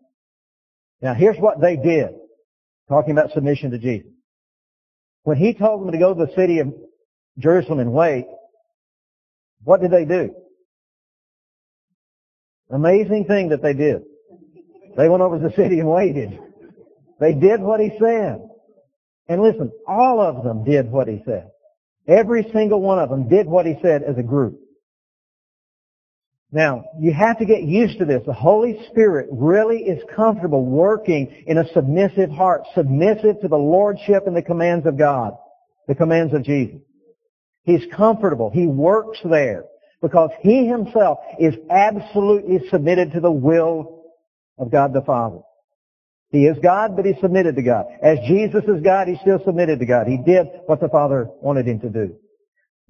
Now 1.05 1.13
here's 1.13 1.37
what 1.37 1.61
they 1.61 1.77
did, 1.77 2.15
talking 2.89 3.11
about 3.11 3.31
submission 3.33 3.73
to 3.73 3.79
Jesus. 3.79 4.11
When 5.25 5.37
he 5.37 5.53
told 5.53 5.83
them 5.83 5.93
to 5.93 5.99
go 5.99 6.15
to 6.15 6.27
the 6.27 6.33
city 6.35 6.61
of 6.61 6.73
Jerusalem 7.39 7.79
and 7.79 7.93
wait, 7.93 8.25
what 9.63 9.83
did 9.83 9.91
they 9.91 10.07
do? 10.07 10.35
Amazing 12.71 13.27
thing 13.27 13.51
that 13.51 13.61
they 13.63 13.75
did. 13.75 14.01
They 14.97 15.11
went 15.11 15.23
over 15.23 15.39
to 15.39 15.49
the 15.49 15.55
city 15.55 15.79
and 15.79 15.91
waited. 15.91 16.39
They 17.21 17.35
did 17.35 17.61
what 17.61 17.81
he 17.81 17.91
said. 18.01 18.41
And 19.29 19.43
listen, 19.43 19.73
all 19.87 20.23
of 20.23 20.43
them 20.43 20.65
did 20.65 20.91
what 20.91 21.07
he 21.07 21.21
said. 21.27 21.51
Every 22.09 22.49
single 22.51 22.81
one 22.81 22.99
of 22.99 23.11
them 23.11 23.29
did 23.29 23.47
what 23.47 23.67
he 23.67 23.77
said 23.83 24.03
as 24.03 24.17
a 24.17 24.23
group. 24.23 24.59
Now, 26.55 26.85
you 27.01 27.13
have 27.13 27.41
to 27.41 27.45
get 27.45 27.65
used 27.65 27.99
to 27.99 28.05
this. 28.05 28.23
The 28.25 28.33
Holy 28.33 28.79
Spirit 28.89 29.27
really 29.33 29.79
is 29.79 30.01
comfortable 30.15 30.65
working 30.65 31.43
in 31.49 31.59
a 31.59 31.69
submissive 31.73 32.31
heart, 32.31 32.63
submissive 32.77 33.41
to 33.41 33.49
the 33.49 33.57
Lordship 33.57 34.29
and 34.29 34.37
the 34.37 34.43
commands 34.43 34.87
of 34.87 34.97
God, 34.97 35.33
the 35.89 35.97
commands 35.97 36.33
of 36.33 36.45
Jesus. 36.45 36.81
He's 37.65 37.85
comfortable. 37.93 38.51
He 38.51 38.69
works 38.69 39.19
there 39.25 39.65
because 40.01 40.31
He 40.43 40.69
Himself 40.69 41.19
is 41.41 41.57
absolutely 41.69 42.69
submitted 42.71 43.11
to 43.15 43.21
the 43.21 43.33
will 43.33 44.05
of 44.57 44.71
God 44.71 44.93
the 44.93 45.03
Father. 45.03 45.41
He 46.31 46.47
is 46.47 46.57
God, 46.63 46.95
but 46.95 47.05
He's 47.05 47.21
submitted 47.21 47.57
to 47.57 47.63
God. 47.63 47.87
As 48.01 48.19
Jesus 48.29 48.63
is 48.69 48.81
God, 48.81 49.09
He's 49.09 49.19
still 49.23 49.43
submitted 49.45 49.81
to 49.81 49.87
God. 49.87 50.07
He 50.07 50.19
did 50.19 50.47
what 50.67 50.81
the 50.81 50.89
Father 50.89 51.27
wanted 51.43 51.67
Him 51.67 51.81
to 51.81 51.89
do. 51.89 52.15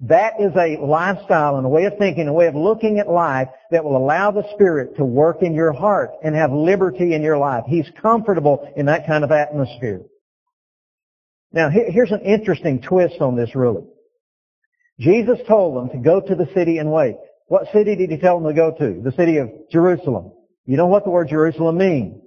That 0.01 0.33
is 0.41 0.51
a 0.55 0.77
lifestyle 0.83 1.55
and 1.55 1.65
a 1.65 1.69
way 1.69 1.85
of 1.85 1.97
thinking, 1.97 2.27
a 2.27 2.33
way 2.33 2.47
of 2.47 2.55
looking 2.55 2.99
at 2.99 3.07
life 3.07 3.47
that 3.71 3.83
will 3.83 3.95
allow 3.95 4.31
the 4.31 4.43
Spirit 4.53 4.97
to 4.97 5.05
work 5.05 5.41
in 5.41 5.53
your 5.53 5.71
heart 5.71 6.11
and 6.21 6.35
have 6.35 6.51
liberty 6.51 7.13
in 7.13 7.21
your 7.21 7.37
life. 7.37 7.63
He's 7.65 7.89
comfortable 8.01 8.71
in 8.75 8.87
that 8.87 9.07
kind 9.07 9.23
of 9.23 9.31
atmosphere. 9.31 10.01
Now, 11.53 11.69
here's 11.69 12.11
an 12.11 12.21
interesting 12.21 12.81
twist 12.81 13.21
on 13.21 13.37
this 13.37 13.55
really. 13.55 13.85
Jesus 14.99 15.39
told 15.47 15.77
them 15.77 15.89
to 15.89 16.03
go 16.03 16.19
to 16.19 16.35
the 16.35 16.49
city 16.53 16.77
and 16.77 16.91
wait. 16.91 17.15
What 17.47 17.71
city 17.71 17.95
did 17.95 18.09
he 18.09 18.17
tell 18.17 18.39
them 18.39 18.49
to 18.49 18.55
go 18.55 18.71
to? 18.71 19.01
The 19.01 19.13
city 19.13 19.37
of 19.37 19.49
Jerusalem. 19.71 20.33
You 20.65 20.75
know 20.75 20.87
what 20.87 21.05
the 21.05 21.11
word 21.11 21.29
Jerusalem 21.29 21.77
means? 21.77 22.21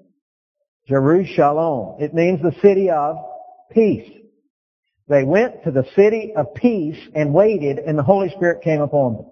Jerusalem. 0.87 1.97
It 2.00 2.14
means 2.14 2.40
the 2.40 2.57
city 2.62 2.88
of 2.88 3.16
peace. 3.73 4.11
They 5.09 5.25
went 5.25 5.65
to 5.65 5.71
the 5.71 5.85
city 5.97 6.35
of 6.37 6.55
peace 6.55 6.99
and 7.15 7.33
waited, 7.33 7.79
and 7.79 7.99
the 7.99 8.03
Holy 8.03 8.29
Spirit 8.31 8.62
came 8.62 8.83
upon 8.83 9.15
them. 9.15 9.27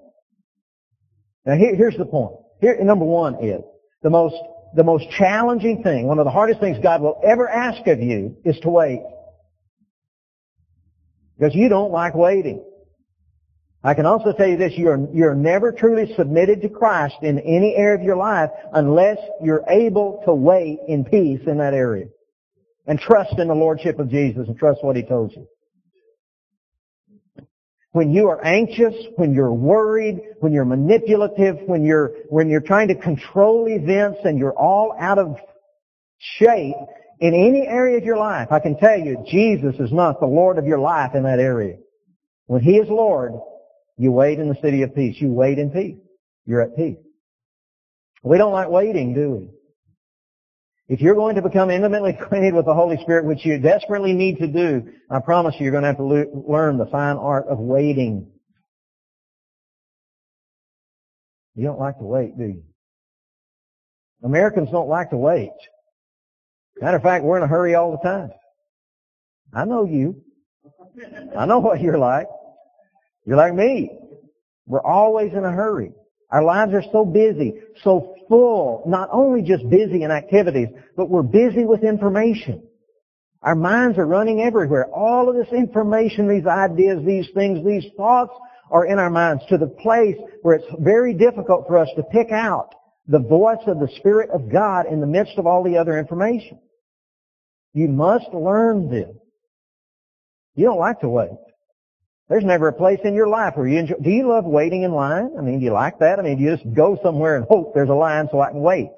Now 1.45 1.57
here, 1.57 1.77
here's 1.77 1.97
the 1.97 2.07
point. 2.07 2.37
Here, 2.61 2.79
number 2.83 3.05
one 3.05 3.45
is 3.45 3.61
the 4.03 4.11
most 4.11 4.37
the 4.75 4.85
most 4.85 5.09
challenging 5.11 5.83
thing, 5.83 6.07
one 6.07 6.19
of 6.19 6.27
the 6.27 6.31
hardest 6.31 6.61
things 6.61 6.77
God 6.83 7.01
will 7.01 7.19
ever 7.25 7.49
ask 7.49 7.87
of 7.87 8.01
you 8.01 8.37
is 8.45 8.59
to 8.61 8.69
wait. 8.69 9.01
Because 11.39 11.55
you 11.55 11.71
don't 11.71 11.93
like 11.93 12.15
waiting. 12.15 12.63
I 13.83 13.95
can 13.95 14.05
also 14.05 14.33
tell 14.33 14.49
you 14.49 14.59
this, 14.59 14.73
you're, 14.77 15.09
you're 15.15 15.35
never 15.35 15.73
truly 15.73 16.13
submitted 16.15 16.61
to 16.63 16.69
Christ 16.69 17.15
in 17.23 17.39
any 17.39 17.75
area 17.75 17.97
of 17.97 18.03
your 18.03 18.17
life 18.17 18.51
unless 18.73 19.17
you're 19.43 19.65
able 19.69 20.23
to 20.27 20.35
wait 20.35 20.79
in 20.89 21.05
peace 21.05 21.41
in 21.47 21.59
that 21.59 21.73
area. 21.73 22.07
And 22.87 22.99
trust 22.99 23.39
in 23.39 23.49
the 23.49 23.55
Lordship 23.55 23.99
of 23.99 24.11
Jesus 24.11 24.47
and 24.49 24.59
trust 24.59 24.83
what 24.83 24.97
He 24.97 25.03
told 25.03 25.33
you 25.35 25.47
when 27.97 28.13
you 28.13 28.29
are 28.29 28.45
anxious, 28.45 28.95
when 29.17 29.33
you're 29.33 29.55
worried, 29.55 30.21
when 30.41 30.53
you're 30.53 30.67
manipulative, 30.67 31.57
when 31.65 31.83
you're, 31.83 32.13
when 32.29 32.51
you're 32.51 32.61
trying 32.61 32.89
to 32.89 32.95
control 32.95 33.67
events 33.67 34.19
and 34.25 34.39
you're 34.39 34.53
all 34.53 34.95
out 35.01 35.19
of 35.19 35.39
shape 36.19 36.77
in 37.21 37.33
any 37.33 37.67
area 37.67 37.97
of 37.97 38.05
your 38.05 38.19
life, 38.19 38.49
I 38.51 38.61
can 38.61 38.77
tell 38.77 38.99
you 38.99 39.25
Jesus 39.27 39.77
is 39.81 39.91
not 39.93 40.21
the 40.21 40.27
Lord 40.27 40.59
of 40.59 40.67
your 40.67 40.79
life 40.79 41.13
in 41.15 41.23
that 41.23 41.39
area. 41.39 41.79
When 42.45 42.61
He 42.61 42.73
is 42.73 42.87
Lord, 42.91 43.33
you 43.97 44.13
wait 44.13 44.39
in 44.41 44.51
the 44.51 44.59
city 44.61 44.83
of 44.83 44.95
peace. 44.95 45.17
You 45.19 45.33
wait 45.33 45.59
in 45.59 45.71
peace. 45.71 45.97
You're 46.45 46.61
at 46.61 46.77
peace. 46.77 46.99
We 48.23 48.37
don't 48.37 48.53
like 48.53 48.69
waiting, 48.69 49.15
do 49.15 49.31
we? 49.31 49.51
If 50.89 51.01
you're 51.01 51.17
going 51.17 51.35
to 51.35 51.43
become 51.43 51.71
intimately 51.71 52.17
acquainted 52.21 52.55
with 52.55 52.67
the 52.67 52.75
Holy 52.75 52.97
Spirit, 53.03 53.25
which 53.25 53.45
you 53.45 53.59
desperately 53.59 54.13
need 54.13 54.39
to 54.39 54.47
do, 54.47 54.89
I 55.11 55.19
promise 55.19 55.57
you, 55.59 55.65
you're 55.65 55.73
going 55.73 55.83
to 55.83 55.89
have 55.89 55.97
to 55.97 56.05
le- 56.05 56.49
learn 56.49 56.79
the 56.79 56.87
fine 56.87 57.17
art 57.17 57.47
of 57.49 57.59
waiting. 57.59 58.31
You 61.57 61.65
don't 61.65 61.81
like 61.81 61.99
to 61.99 62.05
wait, 62.05 62.39
do 62.39 62.45
you? 62.45 62.63
Americans 64.23 64.69
don't 64.71 64.89
like 64.89 65.11
to 65.11 65.17
wait. 65.17 65.51
Matter 66.81 66.99
of 66.99 67.03
fact, 67.03 67.25
we're 67.25 67.39
in 67.39 67.43
a 67.43 67.49
hurry 67.49 67.75
all 67.75 67.93
the 67.93 68.09
time. 68.09 68.31
I 69.53 69.65
know 69.65 69.85
you. 69.85 70.23
I 71.37 71.47
know 71.47 71.59
what 71.59 71.81
you're 71.81 71.99
like. 71.99 72.27
You're 73.25 73.37
like 73.37 73.55
me. 73.55 73.99
We're 74.67 74.83
always 74.83 75.33
in 75.33 75.45
a 75.45 75.51
hurry. 75.51 75.93
Our 76.31 76.43
lives 76.43 76.75
are 76.75 76.83
so 76.93 77.05
busy, 77.05 77.55
so 77.83 78.17
full, 78.29 78.83
not 78.87 79.09
only 79.13 79.43
just 79.43 79.69
busy 79.69 80.03
in 80.03 80.11
activities, 80.11 80.69
but 80.97 81.09
we're 81.09 81.23
busy 81.23 81.65
with 81.65 81.85
information. 81.85 82.63
Our 83.43 83.55
minds 83.55 83.97
are 83.99 84.07
running 84.07 84.41
everywhere. 84.41 84.87
All 84.93 85.29
of 85.29 85.37
this 85.37 85.53
information, 85.53 86.29
these 86.29 86.47
ideas, 86.47 87.05
these 87.07 87.29
things, 87.35 87.65
these 87.65 87.85
thoughts 87.97 88.33
are 88.71 88.87
in 88.87 88.99
our 88.99 89.11
minds 89.11 89.45
to 89.51 89.57
the 89.57 89.69
place 89.69 90.17
where 90.43 90.57
it's 90.57 90.67
very 90.81 91.15
difficult 91.15 91.67
for 91.69 91.79
us 91.79 91.89
to 91.97 92.03
pick 92.03 92.33
out 92.33 92.75
the 93.07 93.21
voice 93.21 93.63
of 93.69 93.79
the 93.79 93.89
Spirit 93.99 94.31
of 94.31 94.51
God 94.51 94.87
in 94.87 95.01
the 95.01 95.07
midst 95.07 95.39
of 95.39 95.47
all 95.47 95.63
the 95.63 95.79
other 95.79 95.97
information. 95.97 96.59
You 97.73 97.87
must 97.87 98.33
learn 98.33 98.91
this. 98.91 99.15
You 100.57 100.65
don't 100.65 100.79
like 100.79 101.01
to 101.01 101.09
wait. 101.09 101.31
There's 102.29 102.45
never 102.45 102.69
a 102.69 102.73
place 102.73 102.99
in 103.05 103.15
your 103.15 103.29
life 103.29 103.57
where 103.57 103.69
you 103.69 103.79
enjoy. 103.79 103.95
Do 104.03 104.11
you 104.11 104.29
love 104.29 104.45
waiting 104.45 104.83
in 104.83 104.93
line? 104.93 105.31
I 105.39 105.43
mean, 105.43 105.61
do 105.61 105.65
you 105.65 105.73
like 105.73 106.01
that? 106.01 106.19
I 106.19 106.23
mean, 106.23 106.39
do 106.39 106.43
you 106.43 106.57
just 106.57 106.75
go 106.75 106.99
somewhere 107.03 107.37
and 107.37 107.47
hope 107.49 107.73
there's 107.73 107.89
a 107.89 107.95
line 107.95 108.29
so 108.33 108.41
I 108.41 108.51
can 108.51 108.61
wait? 108.61 108.91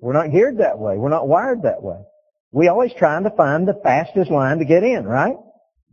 We're 0.00 0.14
not 0.14 0.32
geared 0.32 0.58
that 0.58 0.78
way. 0.78 0.96
We're 0.96 1.10
not 1.10 1.28
wired 1.28 1.62
that 1.62 1.82
way. 1.82 1.98
We 2.52 2.68
always 2.68 2.92
trying 2.98 3.24
to 3.24 3.30
find 3.30 3.68
the 3.68 3.78
fastest 3.82 4.30
line 4.30 4.58
to 4.58 4.64
get 4.64 4.82
in, 4.82 5.04
right? 5.04 5.36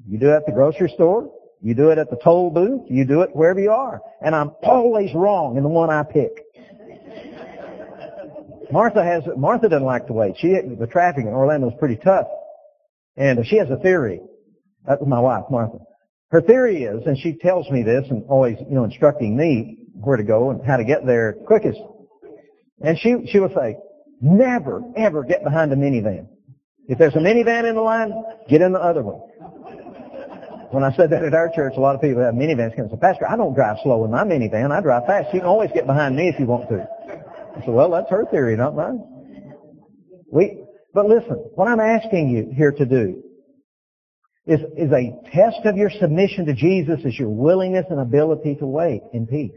You 0.08 0.18
do 0.18 0.30
it 0.30 0.36
at 0.36 0.46
the 0.46 0.54
grocery 0.54 0.92
store. 0.96 1.30
You 1.62 1.74
do 1.74 1.90
it 1.90 1.98
at 1.98 2.10
the 2.10 2.18
toll 2.24 2.52
booth. 2.52 2.84
You 2.90 3.06
do 3.06 3.22
it 3.22 3.36
wherever 3.36 3.60
you 3.60 3.72
are. 3.72 4.02
And 4.22 4.34
I'm 4.34 4.52
always 4.64 5.14
wrong 5.14 5.58
in 5.58 5.64
the 5.64 5.70
one 5.70 5.90
I 5.90 6.04
pick. 6.04 6.44
Martha 8.72 9.04
has, 9.04 9.24
Martha 9.36 9.68
doesn't 9.68 9.86
like 9.86 10.08
to 10.08 10.14
wait. 10.14 10.36
She, 10.40 10.48
the 10.48 10.88
traffic 10.88 11.26
in 11.26 11.34
Orlando 11.34 11.70
is 11.70 11.76
pretty 11.80 11.98
tough. 11.98 12.28
And 13.18 13.46
she 13.46 13.58
has 13.58 13.70
a 13.70 13.78
theory. 13.78 14.22
That's 14.88 15.02
my 15.06 15.20
wife, 15.20 15.44
Martha. 15.52 15.80
Her 16.34 16.42
theory 16.42 16.84
is, 16.84 17.06
and 17.06 17.16
she 17.16 17.34
tells 17.34 17.70
me 17.70 17.84
this 17.84 18.08
and 18.10 18.24
always, 18.28 18.58
you 18.68 18.74
know, 18.74 18.86
instructing 18.86 19.38
me 19.38 19.78
where 19.94 20.18
to 20.18 20.24
go 20.24 20.50
and 20.50 20.66
how 20.66 20.78
to 20.78 20.84
get 20.84 21.06
there 21.06 21.34
quickest. 21.46 21.80
And 22.82 22.98
she, 22.98 23.28
she 23.32 23.40
will 23.40 23.54
say, 23.54 23.78
never, 24.20 24.82
ever 24.98 25.24
get 25.24 25.44
behind 25.44 25.72
a 25.72 25.76
minivan. 25.76 26.28
If 26.88 26.98
there's 26.98 27.14
a 27.14 27.20
minivan 27.20 27.70
in 27.70 27.76
the 27.76 27.82
line, 27.82 28.12
get 28.50 28.64
in 28.64 28.74
the 28.74 28.80
other 28.80 29.04
one. 29.04 29.20
When 30.72 30.84
I 30.84 30.92
said 30.96 31.12
that 31.12 31.24
at 31.24 31.36
our 31.36 31.52
church, 31.54 31.74
a 31.78 31.80
lot 31.80 31.94
of 31.94 32.02
people 32.02 32.24
have 32.24 32.34
minivans 32.34 32.76
and 32.80 32.90
say, 32.90 32.98
Pastor, 32.98 33.30
I 33.30 33.38
don't 33.38 33.54
drive 33.54 33.78
slow 33.84 34.04
in 34.04 34.10
my 34.10 34.24
minivan. 34.24 34.72
I 34.72 34.82
drive 34.82 35.06
fast. 35.06 35.32
You 35.36 35.42
can 35.42 35.48
always 35.48 35.70
get 35.72 35.86
behind 35.86 36.16
me 36.16 36.30
if 36.30 36.40
you 36.40 36.48
want 36.48 36.68
to. 36.70 36.90
I 37.56 37.60
said, 37.60 37.70
well, 37.70 37.92
that's 37.92 38.10
her 38.10 38.26
theory, 38.32 38.58
not 38.58 38.76
mine. 38.76 39.04
We, 40.32 40.64
but 40.96 41.06
listen, 41.06 41.36
what 41.54 41.68
I'm 41.68 41.80
asking 41.80 42.30
you 42.30 42.52
here 42.56 42.72
to 42.72 42.86
do 42.88 43.23
is, 44.46 44.60
is 44.78 44.92
a 44.92 45.22
test 45.32 45.66
of 45.66 45.78
your 45.78 45.90
submission 45.90 46.46
to 46.46 46.54
Jesus 46.54 47.00
is 47.06 47.18
your 47.18 47.30
willingness 47.30 47.86
and 47.90 48.00
ability 48.00 48.56
to 48.56 48.66
wait 48.66 49.02
in 49.14 49.26
peace. 49.26 49.54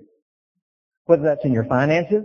Whether 1.07 1.25
that's 1.25 1.45
in 1.45 1.53
your 1.53 1.65
finances, 1.65 2.25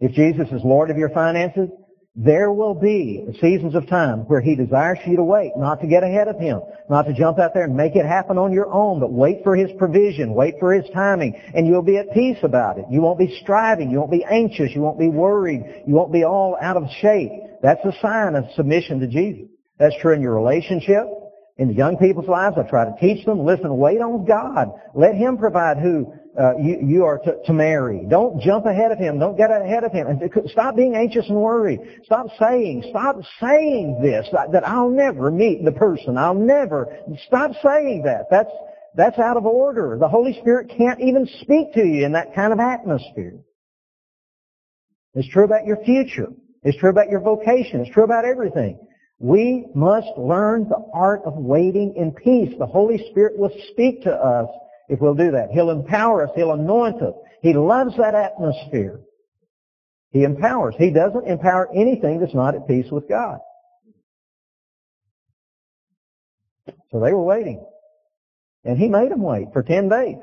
if 0.00 0.12
Jesus 0.12 0.48
is 0.52 0.62
Lord 0.64 0.90
of 0.90 0.96
your 0.96 1.10
finances, 1.10 1.68
there 2.14 2.52
will 2.52 2.74
be 2.74 3.26
seasons 3.40 3.74
of 3.74 3.88
time 3.88 4.20
where 4.26 4.40
He 4.40 4.56
desires 4.56 4.98
you 5.06 5.16
to 5.16 5.24
wait, 5.24 5.52
not 5.56 5.80
to 5.80 5.86
get 5.86 6.02
ahead 6.02 6.26
of 6.26 6.38
Him, 6.38 6.60
not 6.88 7.02
to 7.02 7.14
jump 7.14 7.38
out 7.38 7.54
there 7.54 7.64
and 7.64 7.76
make 7.76 7.94
it 7.94 8.04
happen 8.04 8.38
on 8.38 8.52
your 8.52 8.72
own, 8.72 8.98
but 9.00 9.12
wait 9.12 9.44
for 9.44 9.54
His 9.56 9.70
provision, 9.78 10.34
wait 10.34 10.54
for 10.58 10.72
His 10.72 10.88
timing, 10.92 11.40
and 11.54 11.66
you'll 11.66 11.82
be 11.82 11.96
at 11.96 12.12
peace 12.12 12.38
about 12.42 12.78
it. 12.78 12.86
You 12.90 13.00
won't 13.00 13.18
be 13.18 13.38
striving, 13.42 13.90
you 13.90 13.98
won't 13.98 14.10
be 14.10 14.24
anxious, 14.24 14.70
you 14.74 14.80
won't 14.80 14.98
be 14.98 15.08
worried, 15.08 15.84
you 15.86 15.94
won't 15.94 16.12
be 16.12 16.24
all 16.24 16.56
out 16.60 16.76
of 16.76 16.84
shape. 17.00 17.30
That's 17.62 17.84
a 17.84 17.92
sign 18.00 18.34
of 18.34 18.44
submission 18.56 19.00
to 19.00 19.06
Jesus. 19.06 19.48
That's 19.78 19.94
true 20.00 20.14
in 20.14 20.20
your 20.20 20.34
relationship, 20.34 21.04
in 21.56 21.68
the 21.68 21.74
young 21.74 21.96
people's 21.96 22.28
lives. 22.28 22.56
I 22.58 22.68
try 22.68 22.84
to 22.84 22.94
teach 23.00 23.24
them, 23.24 23.44
listen, 23.44 23.76
wait 23.76 24.00
on 24.00 24.24
God. 24.24 24.72
Let 24.94 25.14
Him 25.14 25.38
provide 25.38 25.78
who 25.78 26.12
uh, 26.38 26.56
you, 26.56 26.78
you 26.82 27.04
are 27.04 27.18
to, 27.18 27.36
to 27.46 27.52
marry. 27.52 28.04
Don't 28.08 28.40
jump 28.40 28.66
ahead 28.66 28.92
of 28.92 28.98
Him. 28.98 29.18
Don't 29.18 29.36
get 29.36 29.50
ahead 29.50 29.84
of 29.84 29.92
Him. 29.92 30.06
And 30.06 30.20
stop 30.46 30.76
being 30.76 30.94
anxious 30.94 31.28
and 31.28 31.36
worried. 31.36 31.80
Stop 32.04 32.26
saying, 32.38 32.84
stop 32.90 33.16
saying 33.40 34.00
this, 34.02 34.28
that 34.52 34.66
I'll 34.66 34.90
never 34.90 35.30
meet 35.30 35.64
the 35.64 35.72
person. 35.72 36.16
I'll 36.16 36.34
never. 36.34 36.86
Stop 37.26 37.52
saying 37.62 38.02
that. 38.04 38.26
That's, 38.30 38.50
that's 38.94 39.18
out 39.18 39.36
of 39.36 39.46
order. 39.46 39.96
The 39.98 40.08
Holy 40.08 40.38
Spirit 40.40 40.72
can't 40.76 41.00
even 41.00 41.28
speak 41.40 41.72
to 41.74 41.84
you 41.84 42.04
in 42.04 42.12
that 42.12 42.34
kind 42.34 42.52
of 42.52 42.60
atmosphere. 42.60 43.38
It's 45.14 45.28
true 45.28 45.44
about 45.44 45.66
your 45.66 45.82
future. 45.84 46.28
It's 46.62 46.78
true 46.78 46.90
about 46.90 47.08
your 47.08 47.20
vocation. 47.20 47.80
It's 47.80 47.90
true 47.90 48.04
about 48.04 48.24
everything. 48.24 48.78
We 49.20 49.66
must 49.74 50.16
learn 50.16 50.68
the 50.68 50.84
art 50.94 51.22
of 51.24 51.34
waiting 51.34 51.94
in 51.96 52.12
peace. 52.12 52.54
The 52.58 52.66
Holy 52.66 53.10
Spirit 53.10 53.36
will 53.36 53.52
speak 53.72 54.02
to 54.02 54.12
us 54.12 54.48
if 54.88 55.00
we'll 55.00 55.14
do 55.14 55.32
that. 55.32 55.50
He'll 55.50 55.70
empower 55.70 56.24
us. 56.24 56.30
He'll 56.36 56.52
anoint 56.52 57.02
us. 57.02 57.14
He 57.42 57.52
loves 57.52 57.96
that 57.96 58.14
atmosphere. 58.14 59.00
He 60.10 60.22
empowers. 60.22 60.74
He 60.78 60.90
doesn't 60.90 61.26
empower 61.26 61.68
anything 61.74 62.20
that's 62.20 62.34
not 62.34 62.54
at 62.54 62.68
peace 62.68 62.90
with 62.90 63.08
God. 63.08 63.38
So 66.90 67.00
they 67.00 67.12
were 67.12 67.24
waiting. 67.24 67.64
And 68.64 68.78
he 68.78 68.88
made 68.88 69.10
them 69.10 69.22
wait 69.22 69.48
for 69.52 69.62
10 69.62 69.88
days. 69.88 70.16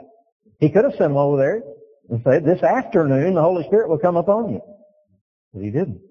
He 0.60 0.70
could 0.70 0.84
have 0.86 0.94
sent 0.94 1.10
them 1.12 1.18
over 1.18 1.38
there 1.38 1.62
and 2.10 2.22
said, 2.24 2.46
this 2.46 2.64
afternoon 2.64 3.36
the 3.36 3.42
Holy 3.42 3.64
Spirit 3.66 3.90
will 3.90 4.00
come 4.00 4.16
upon 4.16 4.54
you. 4.54 4.62
But 5.54 5.64
he 5.64 5.70
didn't. 5.70 6.02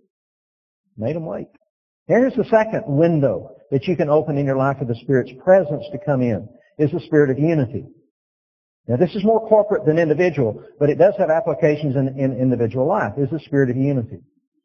Made 0.96 1.16
them 1.16 1.26
wait. 1.26 1.48
Here's 2.06 2.34
the 2.34 2.44
second 2.44 2.84
window 2.86 3.56
that 3.70 3.84
you 3.86 3.96
can 3.96 4.10
open 4.10 4.36
in 4.36 4.46
your 4.46 4.56
life 4.56 4.78
for 4.78 4.84
the 4.84 4.94
Spirit's 4.96 5.32
presence 5.42 5.84
to 5.92 5.98
come 6.04 6.20
in, 6.20 6.48
is 6.78 6.90
the 6.90 7.00
spirit 7.00 7.30
of 7.30 7.38
unity. 7.38 7.86
Now 8.86 8.96
this 8.96 9.14
is 9.14 9.24
more 9.24 9.48
corporate 9.48 9.86
than 9.86 9.98
individual, 9.98 10.62
but 10.78 10.90
it 10.90 10.98
does 10.98 11.14
have 11.18 11.30
applications 11.30 11.96
in, 11.96 12.08
in 12.18 12.38
individual 12.38 12.86
life, 12.86 13.14
is 13.16 13.30
the 13.30 13.40
spirit 13.40 13.70
of 13.70 13.76
unity. 13.76 14.20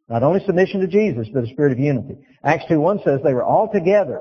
Not 0.10 0.24
only 0.24 0.44
submission 0.46 0.82
to 0.82 0.88
Jesus, 0.88 1.28
but 1.34 1.42
the 1.42 1.52
spirit 1.54 1.72
of 1.72 1.80
unity. 1.80 2.18
Acts 2.44 2.66
2.1 2.70 3.04
says 3.04 3.22
they 3.24 3.34
were 3.34 3.44
all 3.44 3.72
together 3.72 4.20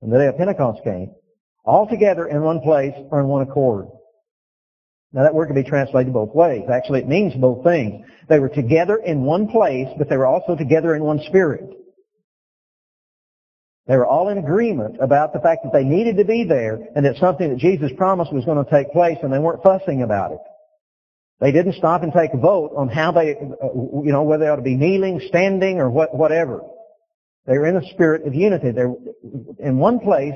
when 0.00 0.10
the 0.10 0.18
day 0.18 0.26
of 0.26 0.36
Pentecost 0.36 0.82
came, 0.84 1.14
all 1.64 1.86
together 1.86 2.26
in 2.26 2.42
one 2.42 2.60
place 2.60 2.92
or 3.10 3.20
in 3.20 3.26
one 3.26 3.42
accord. 3.42 3.86
Now 5.12 5.22
that 5.22 5.34
word 5.34 5.46
can 5.46 5.56
be 5.56 5.68
translated 5.68 6.12
both 6.12 6.34
ways. 6.34 6.64
Actually, 6.70 7.00
it 7.00 7.08
means 7.08 7.34
both 7.34 7.64
things. 7.64 8.04
They 8.28 8.38
were 8.38 8.48
together 8.48 8.96
in 8.96 9.22
one 9.22 9.48
place, 9.48 9.88
but 9.96 10.08
they 10.08 10.16
were 10.16 10.26
also 10.26 10.56
together 10.56 10.94
in 10.94 11.02
one 11.02 11.20
spirit. 11.26 11.70
They 13.86 13.96
were 13.96 14.06
all 14.06 14.28
in 14.28 14.38
agreement 14.38 14.96
about 15.00 15.32
the 15.32 15.40
fact 15.40 15.62
that 15.64 15.72
they 15.72 15.84
needed 15.84 16.16
to 16.18 16.24
be 16.24 16.44
there 16.44 16.78
and 16.94 17.04
that 17.04 17.16
something 17.16 17.50
that 17.50 17.58
Jesus 17.58 17.90
promised 17.96 18.32
was 18.32 18.44
going 18.44 18.64
to 18.64 18.70
take 18.70 18.92
place 18.92 19.18
and 19.22 19.32
they 19.32 19.38
weren't 19.38 19.62
fussing 19.62 20.02
about 20.02 20.32
it. 20.32 20.38
They 21.40 21.52
didn't 21.52 21.74
stop 21.74 22.02
and 22.02 22.12
take 22.12 22.34
a 22.34 22.36
vote 22.36 22.72
on 22.76 22.88
how 22.88 23.12
they, 23.12 23.34
uh, 23.34 23.68
you 24.04 24.12
know, 24.12 24.22
whether 24.22 24.44
they 24.44 24.50
ought 24.50 24.56
to 24.56 24.62
be 24.62 24.76
kneeling, 24.76 25.20
standing, 25.28 25.78
or 25.78 25.90
what, 25.90 26.14
whatever. 26.14 26.60
They 27.46 27.56
were 27.56 27.66
in 27.66 27.76
a 27.76 27.90
spirit 27.90 28.26
of 28.26 28.34
unity. 28.34 28.70
They're 28.72 28.94
in 29.58 29.78
one 29.78 30.00
place, 30.00 30.34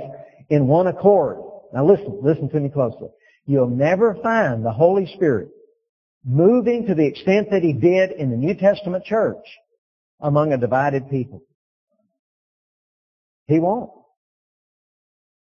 in 0.49 0.67
one 0.67 0.87
accord. 0.87 1.39
Now 1.75 1.85
listen, 1.85 2.21
listen 2.23 2.49
to 2.51 2.61
me 2.61 2.71
closely. 2.71 3.09
You'll 3.47 3.69
never 3.69 4.17
find 4.23 4.65
the 4.65 4.73
Holy 4.73 5.07
Spirit 5.15 5.49
moving 6.25 6.87
to 6.87 6.95
the 6.95 7.07
extent 7.07 7.51
that 7.51 7.63
He 7.63 7.75
did 7.75 8.13
in 8.13 8.31
the 8.31 8.37
New 8.37 8.55
Testament 8.55 9.05
church 9.05 9.45
among 10.21 10.53
a 10.53 10.59
divided 10.59 11.11
people. 11.11 11.43
He 13.47 13.59
won't. 13.59 13.91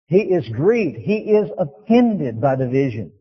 He 0.08 0.20
is 0.20 0.48
grieved. 0.50 0.98
He 0.98 1.18
is 1.18 1.50
offended 1.58 2.40
by 2.40 2.56
division. 2.56 3.12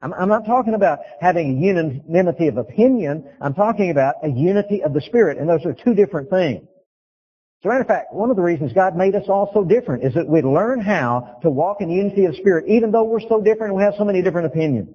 I'm, 0.00 0.12
I'm 0.14 0.28
not 0.28 0.46
talking 0.46 0.74
about 0.74 0.98
having 1.20 1.58
a 1.58 1.60
unanimity 1.60 2.48
of 2.48 2.56
opinion. 2.56 3.24
I'm 3.40 3.54
talking 3.54 3.90
about 3.90 4.16
a 4.24 4.28
unity 4.28 4.82
of 4.82 4.94
the 4.94 5.00
Spirit, 5.00 5.38
and 5.38 5.48
those 5.48 5.64
are 5.64 5.74
two 5.74 5.94
different 5.94 6.28
things. 6.28 6.62
As 6.62 7.66
a 7.66 7.68
matter 7.68 7.82
of 7.82 7.86
fact, 7.86 8.12
one 8.12 8.28
of 8.30 8.34
the 8.34 8.42
reasons 8.42 8.72
God 8.72 8.96
made 8.96 9.14
us 9.14 9.28
all 9.28 9.52
so 9.54 9.62
different 9.62 10.02
is 10.02 10.14
that 10.14 10.26
we 10.26 10.42
learn 10.42 10.80
how 10.80 11.38
to 11.42 11.50
walk 11.50 11.80
in 11.80 11.90
unity 11.90 12.24
of 12.24 12.34
spirit, 12.34 12.64
even 12.66 12.90
though 12.90 13.04
we're 13.04 13.20
so 13.20 13.40
different 13.40 13.70
and 13.70 13.76
we 13.76 13.84
have 13.84 13.94
so 13.96 14.04
many 14.04 14.20
different 14.20 14.48
opinions. 14.48 14.88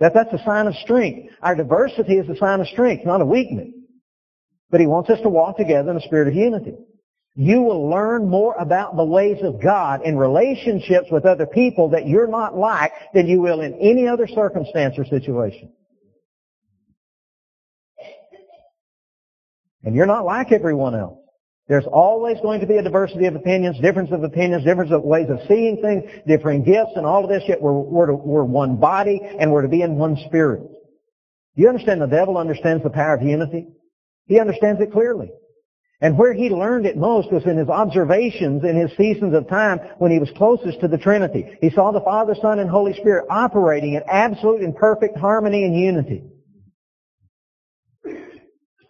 That 0.00 0.14
that's 0.14 0.32
a 0.32 0.42
sign 0.46 0.66
of 0.66 0.74
strength. 0.76 1.34
Our 1.42 1.56
diversity 1.56 2.14
is 2.14 2.26
a 2.30 2.36
sign 2.36 2.60
of 2.60 2.68
strength, 2.68 3.04
not 3.04 3.20
a 3.20 3.26
weakness. 3.26 3.68
But 4.70 4.80
He 4.80 4.86
wants 4.86 5.10
us 5.10 5.20
to 5.20 5.28
walk 5.28 5.58
together 5.58 5.90
in 5.90 5.98
a 5.98 6.00
spirit 6.00 6.28
of 6.28 6.34
unity 6.34 6.72
you 7.38 7.62
will 7.62 7.88
learn 7.88 8.28
more 8.28 8.56
about 8.58 8.96
the 8.96 9.04
ways 9.04 9.38
of 9.44 9.62
God 9.62 10.02
in 10.04 10.18
relationships 10.18 11.06
with 11.08 11.24
other 11.24 11.46
people 11.46 11.90
that 11.90 12.08
you're 12.08 12.26
not 12.26 12.56
like 12.56 12.90
than 13.14 13.28
you 13.28 13.40
will 13.40 13.60
in 13.60 13.74
any 13.74 14.08
other 14.08 14.26
circumstance 14.26 14.96
or 14.98 15.04
situation. 15.04 15.72
And 19.84 19.94
you're 19.94 20.04
not 20.04 20.24
like 20.24 20.50
everyone 20.50 20.96
else. 20.96 21.20
There's 21.68 21.86
always 21.86 22.38
going 22.42 22.58
to 22.60 22.66
be 22.66 22.78
a 22.78 22.82
diversity 22.82 23.26
of 23.26 23.36
opinions, 23.36 23.78
difference 23.80 24.10
of 24.10 24.24
opinions, 24.24 24.64
difference 24.64 24.90
of 24.90 25.04
ways 25.04 25.28
of 25.30 25.38
seeing 25.46 25.80
things, 25.80 26.10
differing 26.26 26.64
gifts, 26.64 26.90
and 26.96 27.06
all 27.06 27.22
of 27.22 27.30
this, 27.30 27.44
yet 27.46 27.62
we're, 27.62 27.72
we're, 27.72 28.06
to, 28.06 28.14
we're 28.14 28.42
one 28.42 28.78
body, 28.78 29.20
and 29.22 29.52
we're 29.52 29.62
to 29.62 29.68
be 29.68 29.82
in 29.82 29.94
one 29.94 30.16
spirit. 30.26 30.62
Do 30.62 31.62
you 31.62 31.68
understand 31.68 32.02
the 32.02 32.06
devil 32.06 32.36
understands 32.36 32.82
the 32.82 32.90
power 32.90 33.14
of 33.14 33.22
unity? 33.22 33.68
He 34.26 34.40
understands 34.40 34.80
it 34.80 34.90
clearly. 34.90 35.30
And 36.00 36.16
where 36.16 36.32
he 36.32 36.48
learned 36.48 36.86
it 36.86 36.96
most 36.96 37.32
was 37.32 37.44
in 37.44 37.56
his 37.56 37.68
observations 37.68 38.62
in 38.62 38.76
his 38.76 38.96
seasons 38.96 39.34
of 39.34 39.48
time 39.48 39.80
when 39.98 40.12
he 40.12 40.20
was 40.20 40.30
closest 40.36 40.80
to 40.80 40.88
the 40.88 40.98
Trinity. 40.98 41.58
He 41.60 41.70
saw 41.70 41.90
the 41.90 42.00
Father, 42.00 42.36
Son, 42.40 42.60
and 42.60 42.70
Holy 42.70 42.94
Spirit 42.94 43.26
operating 43.28 43.94
in 43.94 44.02
absolute 44.08 44.62
and 44.62 44.76
perfect 44.76 45.18
harmony 45.18 45.64
and 45.64 45.74
unity. 45.74 46.22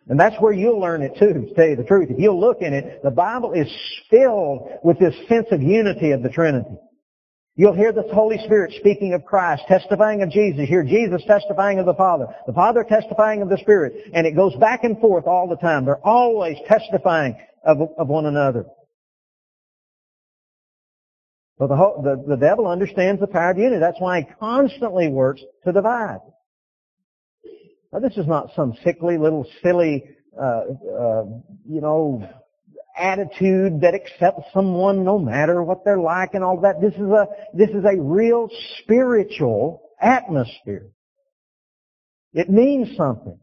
And 0.08 0.18
that's 0.18 0.36
where 0.40 0.52
you'll 0.52 0.80
learn 0.80 1.02
it 1.02 1.16
too, 1.18 1.32
to 1.32 1.54
tell 1.54 1.68
you 1.68 1.76
the 1.76 1.84
truth. 1.84 2.10
If 2.10 2.18
you'll 2.18 2.40
look 2.40 2.60
in 2.60 2.72
it, 2.72 3.02
the 3.02 3.10
Bible 3.10 3.52
is 3.52 3.70
filled 4.10 4.70
with 4.82 4.98
this 4.98 5.14
sense 5.28 5.46
of 5.50 5.62
unity 5.62 6.12
of 6.12 6.22
the 6.22 6.30
Trinity. 6.30 6.76
You'll 7.58 7.74
hear 7.74 7.90
the 7.90 8.04
Holy 8.14 8.38
Spirit 8.44 8.72
speaking 8.78 9.14
of 9.14 9.24
Christ, 9.24 9.64
testifying 9.66 10.22
of 10.22 10.30
Jesus. 10.30 10.60
You 10.60 10.66
hear 10.66 10.84
Jesus 10.84 11.24
testifying 11.26 11.80
of 11.80 11.86
the 11.86 11.94
Father. 11.94 12.26
The 12.46 12.52
Father 12.52 12.84
testifying 12.88 13.42
of 13.42 13.48
the 13.48 13.58
Spirit. 13.58 13.94
And 14.14 14.28
it 14.28 14.36
goes 14.36 14.54
back 14.54 14.84
and 14.84 14.96
forth 15.00 15.26
all 15.26 15.48
the 15.48 15.56
time. 15.56 15.84
They're 15.84 16.06
always 16.06 16.56
testifying 16.68 17.36
of, 17.64 17.78
of 17.98 18.06
one 18.06 18.26
another. 18.26 18.64
So 21.58 21.66
the, 21.66 21.74
whole, 21.74 22.00
the, 22.00 22.36
the 22.36 22.36
devil 22.36 22.68
understands 22.68 23.20
the 23.20 23.26
power 23.26 23.50
of 23.50 23.58
unity. 23.58 23.80
That's 23.80 24.00
why 24.00 24.20
he 24.20 24.26
constantly 24.38 25.08
works 25.08 25.42
to 25.64 25.72
divide. 25.72 26.20
Now, 27.92 27.98
this 27.98 28.16
is 28.16 28.28
not 28.28 28.50
some 28.54 28.74
sickly 28.84 29.18
little 29.18 29.44
silly, 29.64 30.04
uh, 30.40 30.44
uh, 30.46 31.24
you 31.68 31.80
know, 31.80 32.22
attitude 32.98 33.80
that 33.80 33.94
accepts 33.94 34.52
someone 34.52 35.04
no 35.04 35.18
matter 35.18 35.62
what 35.62 35.84
they're 35.84 35.98
like 36.00 36.34
and 36.34 36.42
all 36.42 36.60
that. 36.60 36.80
This 36.80 36.94
is 36.94 37.00
a 37.00 37.26
this 37.54 37.70
is 37.70 37.84
a 37.84 38.00
real 38.00 38.48
spiritual 38.80 39.82
atmosphere. 40.00 40.90
It 42.32 42.50
means 42.50 42.96
something. 42.96 43.38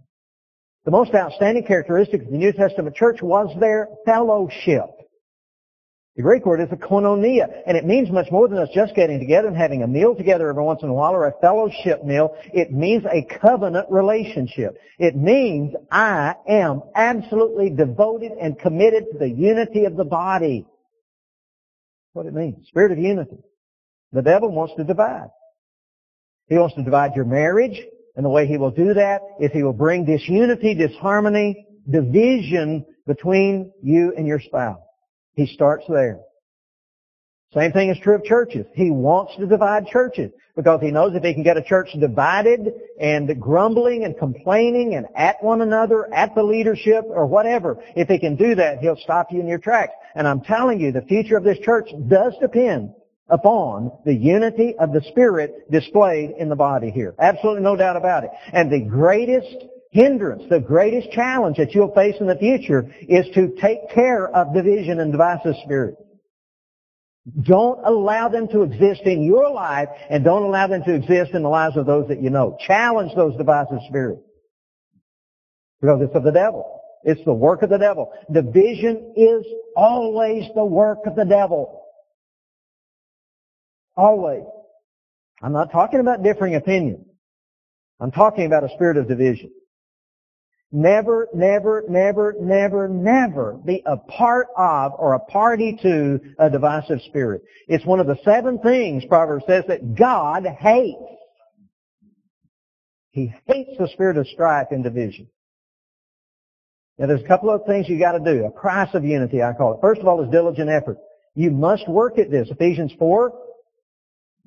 The 0.86 0.92
most 0.92 1.16
outstanding 1.16 1.66
characteristic 1.66 2.22
of 2.22 2.32
the 2.32 2.38
New 2.38 2.54
Testament 2.54 2.96
church 2.96 3.22
was 3.22 3.56
their 3.60 3.88
fellowship. 4.06 4.86
The 6.16 6.22
Greek 6.22 6.46
word 6.46 6.62
is 6.62 6.72
a 6.72 6.78
koinonia, 6.78 7.50
and 7.68 7.76
it 7.76 7.84
means 7.84 8.10
much 8.10 8.32
more 8.32 8.48
than 8.48 8.58
us 8.58 8.70
just 8.74 8.96
getting 8.96 9.20
together 9.20 9.50
and 9.50 9.58
having 9.58 9.84
a 9.84 9.88
meal 9.88 10.16
together 10.16 10.50
every 10.50 10.64
once 10.64 10.82
in 10.82 10.88
a 10.88 10.94
while 10.94 11.12
or 11.12 11.28
a 11.28 11.34
fellowship 11.42 12.06
meal. 12.06 12.38
It 12.54 12.72
means 12.72 13.04
a 13.06 13.28
covenant 13.42 13.88
relationship. 13.90 14.78
It 14.98 15.18
means 15.18 15.74
I 15.92 16.36
am 16.48 16.84
absolutely 16.96 17.70
devoted 17.70 18.32
and 18.40 18.58
committed 18.58 19.08
to 19.12 19.18
the 19.18 19.30
unity 19.30 19.84
of 19.84 19.98
the 19.98 20.06
body. 20.06 20.66
What 22.14 22.28
it 22.28 22.34
means. 22.34 22.66
Spirit 22.70 22.94
of 22.94 22.98
unity. 22.98 23.40
The 24.14 24.22
devil 24.22 24.50
wants 24.50 24.74
to 24.78 24.86
divide. 24.86 25.32
He 26.48 26.56
wants 26.56 26.76
to 26.76 26.84
divide 26.84 27.18
your 27.18 27.26
marriage, 27.26 27.82
and 28.16 28.24
the 28.24 28.30
way 28.30 28.48
he 28.48 28.56
will 28.56 28.72
do 28.72 28.94
that 28.94 29.20
is 29.42 29.52
he 29.52 29.64
will 29.64 29.74
bring 29.74 30.06
disunity, 30.06 30.76
disharmony, 30.76 31.68
division 31.90 32.86
between 33.06 33.74
you 33.84 34.14
and 34.16 34.26
your 34.26 34.40
spouse. 34.40 34.80
He 35.36 35.48
starts 35.48 35.86
there. 35.88 36.20
Same 37.54 37.72
thing 37.72 37.90
is 37.90 37.98
true 38.00 38.16
of 38.16 38.24
churches. 38.24 38.66
He 38.74 38.92
wants 38.92 39.36
to 39.38 39.48
divide 39.48 39.88
churches 39.88 40.32
because 40.58 40.82
he 40.82 40.92
knows 40.92 41.16
if 41.16 41.24
he 41.24 41.34
can 41.34 41.44
get 41.44 41.56
a 41.56 41.62
church 41.62 41.90
divided 41.98 42.74
and 43.00 43.40
grumbling 43.40 44.04
and 44.04 44.18
complaining 44.18 44.96
and 44.96 45.06
at 45.16 45.42
one 45.42 45.62
another, 45.62 46.14
at 46.14 46.36
the 46.36 46.44
leadership 46.44 47.06
or 47.08 47.26
whatever, 47.26 47.82
if 47.96 48.10
he 48.10 48.20
can 48.20 48.36
do 48.36 48.56
that, 48.56 48.80
he'll 48.80 48.98
stop 48.98 49.32
you 49.32 49.40
in 49.40 49.48
your 49.48 49.60
tracks. 49.60 49.94
And 50.16 50.28
I'm 50.28 50.42
telling 50.42 50.82
you, 50.82 50.92
the 50.92 51.04
future 51.04 51.38
of 51.38 51.44
this 51.44 51.60
church 51.60 51.90
does 52.10 52.34
depend 52.42 52.94
upon 53.30 53.92
the 54.06 54.14
unity 54.14 54.76
of 54.78 54.92
the 54.92 55.02
Spirit 55.10 55.72
displayed 55.72 56.32
in 56.38 56.50
the 56.50 56.56
body 56.56 56.92
here. 56.92 57.16
Absolutely 57.20 57.64
no 57.64 57.76
doubt 57.76 57.96
about 57.96 58.24
it. 58.26 58.32
And 58.52 58.72
the 58.72 58.82
greatest 58.82 59.66
hindrance, 59.96 60.44
the 60.50 60.60
greatest 60.60 61.10
challenge 61.12 61.56
that 61.56 61.74
you'll 61.74 61.94
face 61.94 62.16
in 62.20 62.28
the 62.28 62.36
future 62.36 62.94
is 63.08 63.26
to 63.34 63.56
take 63.62 63.90
care 63.92 64.28
of 64.28 64.54
division 64.54 65.00
and 65.00 65.14
divisive 65.14 65.56
spirit. 65.64 65.96
Don't 67.42 67.80
allow 67.84 68.28
them 68.28 68.50
to 68.50 68.64
exist 68.64 69.02
in 69.06 69.24
your 69.24 69.50
life 69.50 69.88
and 70.10 70.24
don't 70.24 70.44
allow 70.44 70.68
them 70.68 70.84
to 70.84 70.94
exist 70.94 71.32
in 71.34 71.44
the 71.44 71.50
lives 71.50 71.78
of 71.78 71.86
those 71.86 72.10
that 72.10 72.22
you 72.22 72.30
know. 72.30 72.58
Challenge 72.68 73.14
those 73.16 73.38
divisive 73.38 73.80
spirits. 73.88 74.22
Because 75.80 76.02
it's 76.02 76.14
of 76.14 76.24
the 76.24 76.32
devil. 76.32 76.82
It's 77.04 77.24
the 77.24 77.34
work 77.34 77.62
of 77.62 77.70
the 77.70 77.78
devil. 77.78 78.12
Division 78.32 79.14
is 79.16 79.46
always 79.78 80.44
the 80.56 80.66
work 80.66 81.00
of 81.06 81.16
the 81.16 81.26
devil. 81.26 81.84
Always. 83.96 84.44
I'm 85.42 85.54
not 85.54 85.72
talking 85.72 86.02
about 86.02 86.22
differing 86.22 86.56
opinions. 86.56 87.06
I'm 88.02 88.12
talking 88.12 88.46
about 88.46 88.66
a 88.66 88.70
spirit 88.76 88.98
of 88.98 89.08
division. 89.08 89.52
Never, 90.72 91.28
never, 91.34 91.84
never, 91.88 92.36
never, 92.40 92.90
never 92.90 93.54
be 93.66 93.82
a 93.86 93.98
part 93.98 94.48
of 94.58 94.94
or 94.98 95.14
a 95.14 95.20
party 95.20 95.78
to 95.82 96.20
a 96.38 96.50
divisive 96.50 97.00
spirit. 97.08 97.44
It's 97.68 97.86
one 97.86 98.00
of 98.00 98.08
the 98.08 98.18
seven 98.26 98.60
things, 98.60 99.06
Proverbs 99.06 99.46
says, 99.48 99.64
that 99.68 99.96
God 99.96 100.46
hates. 100.46 100.98
He 103.12 103.34
hates 103.48 103.78
the 103.78 103.88
spirit 103.94 104.18
of 104.18 104.28
strife 104.28 104.68
and 104.72 104.84
division. 104.84 105.30
Now 106.98 107.08
there's 107.08 107.22
a 107.22 107.28
couple 107.28 107.50
of 107.50 107.66
things 107.66 107.88
you 107.88 108.00
gotta 108.00 108.20
do. 108.20 108.46
A 108.46 108.52
price 108.52 108.94
of 108.94 109.04
unity, 109.06 109.44
I 109.44 109.54
call 109.54 109.76
it. 109.76 109.82
First 109.82 110.02
of 110.02 110.08
all 110.08 110.22
is 110.24 110.30
diligent 110.30 110.70
effort. 110.70 110.98
You 111.36 111.52
must 111.52 111.88
work 111.88 112.18
at 112.18 112.32
this. 112.32 112.50
Ephesians 112.50 112.94
4, 112.98 113.34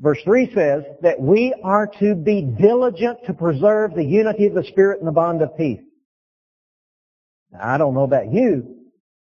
verse 0.01 0.19
3 0.25 0.53
says 0.55 0.85
that 1.03 1.21
we 1.21 1.55
are 1.63 1.87
to 2.01 2.15
be 2.15 2.43
diligent 2.43 3.19
to 3.27 3.35
preserve 3.35 3.95
the 3.95 4.05
unity 4.05 4.47
of 4.47 4.55
the 4.55 4.65
Spirit 4.65 4.99
and 4.99 5.09
the 5.09 5.13
bond 5.13 5.43
of 5.43 5.57
peace. 5.57 5.81
I 7.61 7.79
don't 7.79 7.95
know 7.95 8.03
about 8.03 8.33
you, 8.33 8.77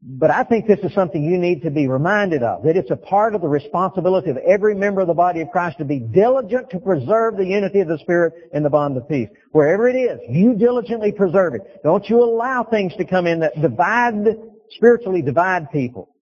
but 0.02 0.30
I 0.30 0.44
think 0.44 0.66
this 0.66 0.78
is 0.80 0.94
something 0.94 1.22
you 1.22 1.38
need 1.38 1.62
to 1.62 1.70
be 1.70 1.88
reminded 1.88 2.42
of, 2.42 2.62
that 2.64 2.76
it's 2.76 2.90
a 2.90 2.96
part 2.96 3.34
of 3.34 3.40
the 3.40 3.48
responsibility 3.48 4.30
of 4.30 4.36
every 4.36 4.74
member 4.74 5.00
of 5.00 5.08
the 5.08 5.14
body 5.14 5.40
of 5.40 5.50
Christ 5.50 5.78
to 5.78 5.84
be 5.84 5.98
diligent 5.98 6.70
to 6.70 6.78
preserve 6.78 7.36
the 7.36 7.46
unity 7.46 7.80
of 7.80 7.88
the 7.88 7.98
Spirit 7.98 8.34
in 8.52 8.62
the 8.62 8.70
bond 8.70 8.96
of 8.96 9.08
peace. 9.08 9.28
Wherever 9.52 9.88
it 9.88 9.96
is, 9.96 10.20
you 10.28 10.54
diligently 10.54 11.12
preserve 11.12 11.54
it. 11.54 11.62
Don't 11.82 12.08
you 12.08 12.22
allow 12.22 12.62
things 12.62 12.94
to 12.96 13.04
come 13.04 13.26
in 13.26 13.40
that 13.40 13.60
divide, 13.60 14.14
spiritually 14.70 15.22
divide 15.22 15.70
people. 15.72 16.14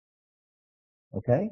Okay? 1.17 1.51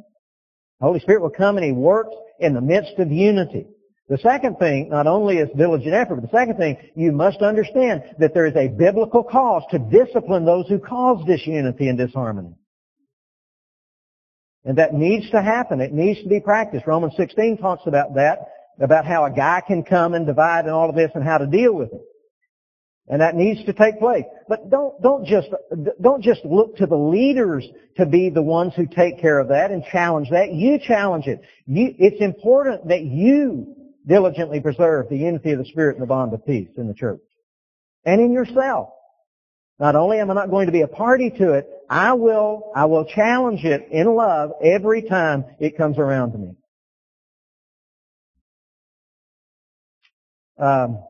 The 0.80 0.86
Holy 0.86 1.00
Spirit 1.00 1.22
will 1.22 1.30
come 1.30 1.56
and 1.56 1.66
He 1.66 1.72
works 1.72 2.14
in 2.38 2.54
the 2.54 2.60
midst 2.60 2.98
of 2.98 3.10
unity. 3.10 3.66
The 4.10 4.18
second 4.18 4.58
thing, 4.58 4.88
not 4.88 5.06
only 5.06 5.38
is 5.38 5.48
diligent 5.56 5.94
effort, 5.94 6.16
but 6.16 6.30
the 6.30 6.36
second 6.36 6.56
thing, 6.56 6.76
you 6.96 7.12
must 7.12 7.42
understand 7.42 8.02
that 8.18 8.34
there 8.34 8.44
is 8.44 8.56
a 8.56 8.66
biblical 8.66 9.22
cause 9.22 9.62
to 9.70 9.78
discipline 9.78 10.44
those 10.44 10.66
who 10.66 10.80
cause 10.80 11.24
disunity 11.26 11.86
and 11.86 11.96
disharmony. 11.96 12.56
And 14.64 14.78
that 14.78 14.94
needs 14.94 15.30
to 15.30 15.40
happen. 15.40 15.80
It 15.80 15.92
needs 15.92 16.20
to 16.24 16.28
be 16.28 16.40
practiced. 16.40 16.88
Romans 16.88 17.14
16 17.16 17.58
talks 17.58 17.86
about 17.86 18.16
that, 18.16 18.48
about 18.80 19.06
how 19.06 19.26
a 19.26 19.30
guy 19.30 19.62
can 19.64 19.84
come 19.84 20.14
and 20.14 20.26
divide 20.26 20.64
and 20.64 20.74
all 20.74 20.90
of 20.90 20.96
this 20.96 21.12
and 21.14 21.22
how 21.22 21.38
to 21.38 21.46
deal 21.46 21.72
with 21.72 21.92
it. 21.92 22.02
And 23.06 23.20
that 23.20 23.36
needs 23.36 23.64
to 23.66 23.72
take 23.72 24.00
place. 24.00 24.24
But 24.48 24.70
don't, 24.70 25.00
don't 25.00 25.24
just, 25.24 25.48
don't 26.00 26.22
just 26.22 26.44
look 26.44 26.76
to 26.78 26.86
the 26.86 26.96
leaders 26.96 27.64
to 27.96 28.06
be 28.06 28.28
the 28.28 28.42
ones 28.42 28.72
who 28.74 28.86
take 28.86 29.20
care 29.20 29.38
of 29.38 29.48
that 29.48 29.70
and 29.70 29.84
challenge 29.84 30.30
that. 30.30 30.52
You 30.52 30.80
challenge 30.80 31.28
it. 31.28 31.40
You, 31.66 31.94
it's 31.96 32.20
important 32.20 32.88
that 32.88 33.02
you 33.02 33.76
diligently 34.06 34.60
preserve 34.60 35.08
the 35.08 35.16
unity 35.16 35.52
of 35.52 35.58
the 35.58 35.64
Spirit 35.66 35.96
and 35.96 36.02
the 36.02 36.06
bond 36.06 36.32
of 36.32 36.44
peace 36.46 36.68
in 36.76 36.88
the 36.88 36.94
church. 36.94 37.20
And 38.04 38.20
in 38.20 38.32
yourself. 38.32 38.90
Not 39.78 39.96
only 39.96 40.18
am 40.18 40.30
I 40.30 40.34
not 40.34 40.50
going 40.50 40.66
to 40.66 40.72
be 40.72 40.82
a 40.82 40.88
party 40.88 41.30
to 41.30 41.52
it, 41.54 41.66
I 41.88 42.12
will, 42.12 42.70
I 42.76 42.84
will 42.84 43.06
challenge 43.06 43.64
it 43.64 43.88
in 43.90 44.14
love 44.14 44.52
every 44.62 45.02
time 45.02 45.44
it 45.58 45.76
comes 45.76 45.98
around 45.98 46.32
to 46.32 46.38
me. 46.38 46.56
Um, 50.58 51.02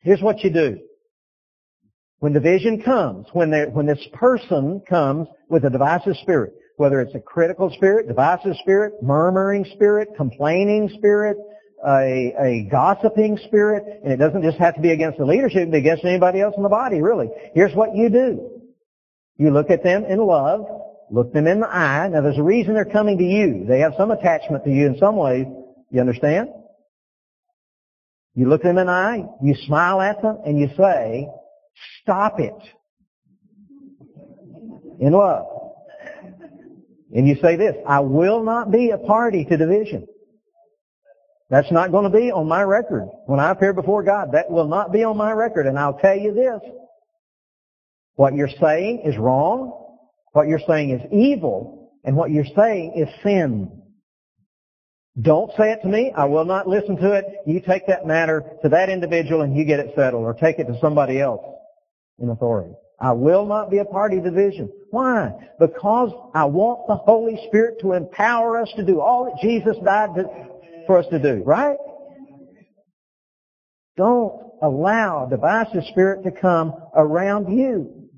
here's 0.00 0.20
what 0.20 0.44
you 0.44 0.50
do. 0.50 0.78
When 2.18 2.34
division 2.34 2.82
comes, 2.82 3.26
when, 3.32 3.50
there, 3.50 3.70
when 3.70 3.86
this 3.86 4.06
person 4.12 4.82
comes 4.86 5.28
with 5.48 5.64
a 5.64 5.70
divisive 5.70 6.16
spirit, 6.16 6.52
whether 6.76 7.00
it's 7.00 7.14
a 7.14 7.20
critical 7.20 7.70
spirit, 7.70 8.08
divisive 8.08 8.56
spirit, 8.60 9.02
murmuring 9.02 9.64
spirit, 9.72 10.08
complaining 10.16 10.90
spirit, 10.98 11.38
a, 11.86 12.34
a 12.38 12.68
gossiping 12.70 13.38
spirit, 13.46 13.84
and 14.02 14.12
it 14.12 14.16
doesn't 14.16 14.42
just 14.42 14.58
have 14.58 14.74
to 14.74 14.80
be 14.80 14.90
against 14.90 15.18
the 15.18 15.24
leadership, 15.24 15.58
it 15.58 15.64
can 15.64 15.70
be 15.72 15.78
against 15.78 16.04
anybody 16.04 16.40
else 16.40 16.54
in 16.56 16.62
the 16.62 16.68
body, 16.68 17.00
really. 17.00 17.28
Here's 17.54 17.74
what 17.74 17.94
you 17.94 18.08
do. 18.08 18.62
You 19.36 19.50
look 19.50 19.70
at 19.70 19.82
them 19.82 20.04
in 20.04 20.18
love, 20.18 20.66
look 21.10 21.32
them 21.32 21.46
in 21.46 21.60
the 21.60 21.68
eye. 21.68 22.08
Now 22.08 22.22
there's 22.22 22.38
a 22.38 22.42
reason 22.42 22.74
they're 22.74 22.84
coming 22.84 23.18
to 23.18 23.24
you. 23.24 23.64
They 23.68 23.80
have 23.80 23.92
some 23.98 24.10
attachment 24.10 24.64
to 24.64 24.70
you 24.70 24.86
in 24.86 24.98
some 24.98 25.16
ways. 25.16 25.46
You 25.90 26.00
understand? 26.00 26.48
You 28.34 28.48
look 28.48 28.62
them 28.62 28.78
in 28.78 28.86
the 28.86 28.92
eye, 28.92 29.24
you 29.42 29.54
smile 29.66 30.00
at 30.00 30.20
them, 30.20 30.38
and 30.44 30.58
you 30.58 30.68
say, 30.76 31.28
stop 32.02 32.38
it. 32.40 32.54
In 34.98 35.12
love. 35.12 35.46
And 37.14 37.26
you 37.26 37.36
say 37.40 37.56
this, 37.56 37.76
I 37.86 38.00
will 38.00 38.42
not 38.42 38.70
be 38.70 38.90
a 38.90 38.98
party 38.98 39.44
to 39.44 39.56
division. 39.56 40.06
That's 41.48 41.70
not 41.70 41.92
going 41.92 42.10
to 42.10 42.16
be 42.16 42.32
on 42.32 42.48
my 42.48 42.62
record. 42.62 43.08
When 43.26 43.38
I 43.38 43.50
appear 43.50 43.72
before 43.72 44.02
God, 44.02 44.32
that 44.32 44.50
will 44.50 44.66
not 44.66 44.92
be 44.92 45.04
on 45.04 45.16
my 45.16 45.30
record. 45.32 45.66
And 45.66 45.78
I'll 45.78 45.98
tell 45.98 46.16
you 46.16 46.34
this, 46.34 46.60
what 48.14 48.34
you're 48.34 48.50
saying 48.60 49.02
is 49.04 49.16
wrong, 49.16 49.72
what 50.32 50.48
you're 50.48 50.60
saying 50.66 50.90
is 50.90 51.02
evil, 51.12 51.92
and 52.04 52.16
what 52.16 52.30
you're 52.30 52.44
saying 52.56 52.94
is 52.96 53.08
sin. 53.22 53.70
Don't 55.20 55.50
say 55.56 55.72
it 55.72 55.82
to 55.82 55.88
me. 55.88 56.12
I 56.14 56.24
will 56.24 56.44
not 56.44 56.68
listen 56.68 56.96
to 56.96 57.12
it. 57.12 57.24
You 57.46 57.60
take 57.60 57.86
that 57.86 58.06
matter 58.06 58.42
to 58.62 58.68
that 58.68 58.90
individual 58.90 59.42
and 59.42 59.56
you 59.56 59.64
get 59.64 59.80
it 59.80 59.92
settled 59.96 60.24
or 60.24 60.34
take 60.34 60.58
it 60.58 60.66
to 60.66 60.78
somebody 60.80 61.20
else 61.20 61.42
in 62.18 62.28
authority. 62.28 62.74
I 63.00 63.12
will 63.12 63.46
not 63.46 63.70
be 63.70 63.78
a 63.78 63.84
party 63.84 64.20
division. 64.20 64.70
Why? 64.90 65.32
Because 65.58 66.10
I 66.34 66.44
want 66.44 66.86
the 66.86 66.96
Holy 66.96 67.38
Spirit 67.48 67.80
to 67.80 67.92
empower 67.92 68.60
us 68.60 68.70
to 68.76 68.84
do 68.84 69.00
all 69.00 69.24
that 69.26 69.40
Jesus 69.42 69.76
died 69.84 70.14
to, 70.16 70.24
for 70.86 70.98
us 70.98 71.06
to 71.10 71.18
do, 71.18 71.42
right? 71.44 71.76
Don't 73.96 74.46
allow 74.62 75.26
divisive 75.26 75.84
spirit 75.90 76.24
to 76.24 76.30
come 76.30 76.74
around 76.94 77.56
you. 77.56 78.08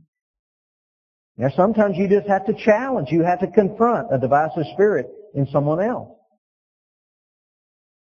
Now 1.36 1.50
sometimes 1.54 1.96
you 1.96 2.08
just 2.08 2.28
have 2.28 2.46
to 2.46 2.54
challenge, 2.64 3.08
you 3.10 3.22
have 3.22 3.40
to 3.40 3.46
confront 3.46 4.12
a 4.12 4.18
divisive 4.18 4.64
spirit 4.74 5.06
in 5.34 5.46
someone 5.52 5.80
else. 5.80 6.18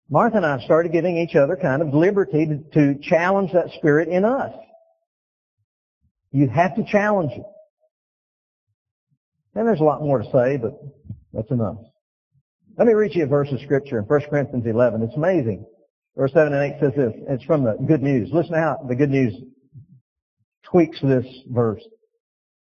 Martha 0.09 0.37
and 0.37 0.45
I 0.45 0.59
started 0.65 0.91
giving 0.91 1.17
each 1.17 1.35
other 1.35 1.55
kind 1.55 1.81
of 1.81 1.93
liberty 1.93 2.45
to, 2.45 2.57
to 2.73 2.99
challenge 3.01 3.53
that 3.53 3.71
spirit 3.77 4.09
in 4.09 4.25
us. 4.25 4.53
You 6.31 6.49
have 6.49 6.75
to 6.75 6.83
challenge 6.83 7.31
it. 7.31 7.45
And 9.55 9.67
there's 9.67 9.79
a 9.79 9.83
lot 9.83 10.01
more 10.01 10.19
to 10.19 10.25
say, 10.25 10.57
but 10.57 10.73
that's 11.31 11.49
enough. 11.51 11.77
Let 12.75 12.87
me 12.87 12.93
read 12.93 13.13
you 13.13 13.23
a 13.23 13.27
verse 13.27 13.51
of 13.51 13.59
scripture 13.61 13.99
in 13.99 14.05
1 14.05 14.21
Corinthians 14.29 14.65
11. 14.65 15.03
It's 15.03 15.15
amazing. 15.15 15.65
Verse 16.15 16.33
7 16.33 16.53
and 16.53 16.73
8 16.75 16.79
says 16.79 16.93
this. 16.95 17.13
It's 17.29 17.43
from 17.43 17.63
the 17.63 17.73
good 17.87 18.01
news. 18.01 18.29
Listen 18.31 18.55
how 18.55 18.83
the 18.87 18.95
good 18.95 19.11
news 19.11 19.35
tweaks 20.63 20.99
this 21.01 21.25
verse. 21.49 21.83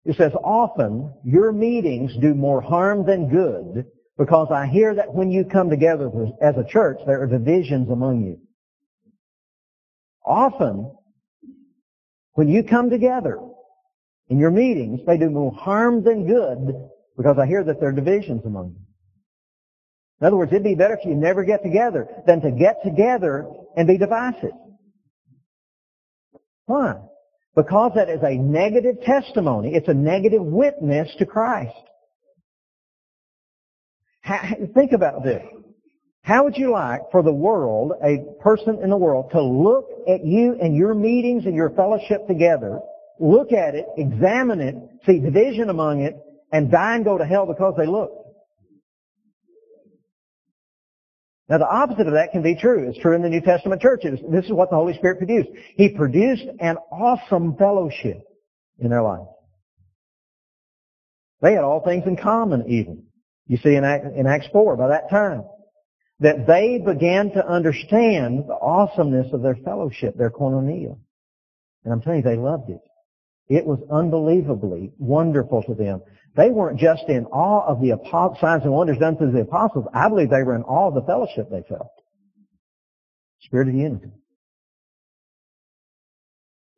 It 0.05 0.17
says, 0.17 0.33
often 0.45 1.13
your 1.25 1.51
meetings 1.51 2.13
do 2.21 2.35
more 2.35 2.61
harm 2.61 3.07
than 3.07 3.31
good 3.31 3.87
because 4.19 4.49
I 4.51 4.67
hear 4.67 4.95
that 4.95 5.15
when 5.15 5.31
you 5.31 5.45
come 5.45 5.71
together 5.71 6.11
as 6.43 6.57
a 6.57 6.65
church, 6.69 6.99
there 7.07 7.23
are 7.23 7.27
divisions 7.27 7.89
among 7.91 8.23
you. 8.25 8.39
Often, 10.25 10.95
when 12.35 12.49
you 12.49 12.63
come 12.65 12.91
together 12.91 13.39
in 14.29 14.39
your 14.39 14.51
meetings, 14.51 15.01
they 15.07 15.17
do 15.17 15.31
more 15.31 15.53
harm 15.53 16.05
than 16.05 16.27
good 16.27 16.75
because 17.17 17.39
I 17.39 17.47
hear 17.47 17.65
that 17.65 17.81
there 17.81 17.89
are 17.89 17.93
divisions 17.93 18.43
among 18.45 18.75
you. 18.79 18.86
In 20.21 20.27
other 20.27 20.37
words, 20.37 20.53
it'd 20.53 20.65
be 20.65 20.75
better 20.75 20.95
if 20.95 21.05
you 21.05 21.15
never 21.15 21.45
get 21.45 21.63
together 21.63 22.09
than 22.27 22.41
to 22.41 22.51
get 22.51 22.83
together 22.83 23.47
and 23.77 23.87
be 23.87 23.99
divisive. 23.99 24.53
Why? 26.65 26.97
Because 27.55 27.93
that 27.97 28.09
is 28.09 28.23
a 28.23 28.37
negative 28.37 29.03
testimony. 29.03 29.75
It's 29.75 29.89
a 29.89 29.95
negative 29.95 30.43
witness 30.43 31.15
to 31.19 31.27
Christ. 31.27 31.75
think 34.75 34.93
about 34.93 35.23
this. 35.23 35.43
How 36.23 36.45
would 36.45 36.57
you 36.57 36.73
like 36.73 37.03
for 37.13 37.23
the 37.23 37.33
world, 37.33 37.93
a 38.03 38.19
person 38.43 38.81
in 38.83 38.91
the 38.91 38.97
world, 38.97 39.31
to 39.31 39.41
look 39.41 39.87
at 40.09 40.25
you 40.25 40.59
and 40.61 40.75
your 40.75 40.93
meetings 40.93 41.47
and 41.47 41.55
your 41.55 41.71
fellowship 41.71 42.27
together, 42.27 42.81
look 43.21 43.53
at 43.53 43.77
it, 43.77 43.87
examine 43.97 44.61
it, 44.61 44.75
see 45.07 45.21
division 45.21 45.71
among 45.71 46.03
it, 46.03 46.17
and 46.53 46.71
die 46.71 46.97
and 46.97 47.05
go 47.05 47.17
to 47.17 47.25
hell 47.25 47.47
because 47.47 47.75
they 47.79 47.87
look? 47.87 48.26
Now 51.49 51.59
the 51.59 51.69
opposite 51.69 52.07
of 52.07 52.15
that 52.15 52.33
can 52.33 52.43
be 52.43 52.57
true. 52.57 52.89
It's 52.89 52.99
true 52.99 53.15
in 53.15 53.23
the 53.23 53.29
New 53.29 53.41
Testament 53.41 53.81
churches. 53.81 54.19
This 54.31 54.45
is 54.47 54.53
what 54.53 54.71
the 54.71 54.77
Holy 54.77 54.95
Spirit 54.95 55.19
produced. 55.19 55.49
He 55.77 55.91
produced 55.91 56.45
an 56.59 56.77
awesome 56.91 57.57
fellowship 57.57 58.23
in 58.79 58.91
their 58.91 59.03
life. 59.03 59.27
They 61.43 61.53
had 61.53 61.65
all 61.65 61.85
things 61.85 62.05
in 62.07 62.17
common 62.17 62.65
even. 62.69 63.05
You 63.47 63.59
see 63.59 63.77
in 63.77 63.85
Acts 63.85 64.49
4, 64.53 64.77
by 64.77 64.89
that 64.89 65.09
time, 65.09 65.45
that 66.19 66.47
they 66.47 66.83
began 66.85 67.31
to 67.33 67.47
understand 67.47 68.45
the 68.49 68.59
awesomeness 68.61 69.33
of 69.33 69.43
their 69.43 69.55
fellowship, 69.55 70.17
their 70.17 70.31
koinonia. 70.31 70.99
And 71.85 71.93
I'm 71.93 72.01
telling 72.01 72.19
you, 72.19 72.25
they 72.25 72.37
loved 72.37 72.71
it. 72.71 72.81
It 73.49 73.65
was 73.65 73.79
unbelievably 73.93 74.95
wonderful 74.99 75.63
to 75.65 75.75
them. 75.75 76.01
They 76.37 76.51
weren't 76.51 76.79
just 76.79 77.05
in 77.09 77.25
awe 77.27 77.67
of 77.67 77.81
the 77.81 77.99
signs 78.41 78.63
and 78.65 78.73
wonders 78.73 78.99
done 78.99 79.17
through 79.17 79.33
the 79.33 79.41
apostles. 79.41 79.87
I 79.95 80.09
believe 80.09 80.29
they 80.29 80.43
were 80.43 80.55
in 80.55 80.63
awe 80.63 80.89
of 80.89 80.95
the 80.95 81.03
fellowship 81.03 81.49
they 81.51 81.63
felt. 81.67 81.91
Spirit 83.41 83.69
of 83.69 83.75
unity. 83.75 84.11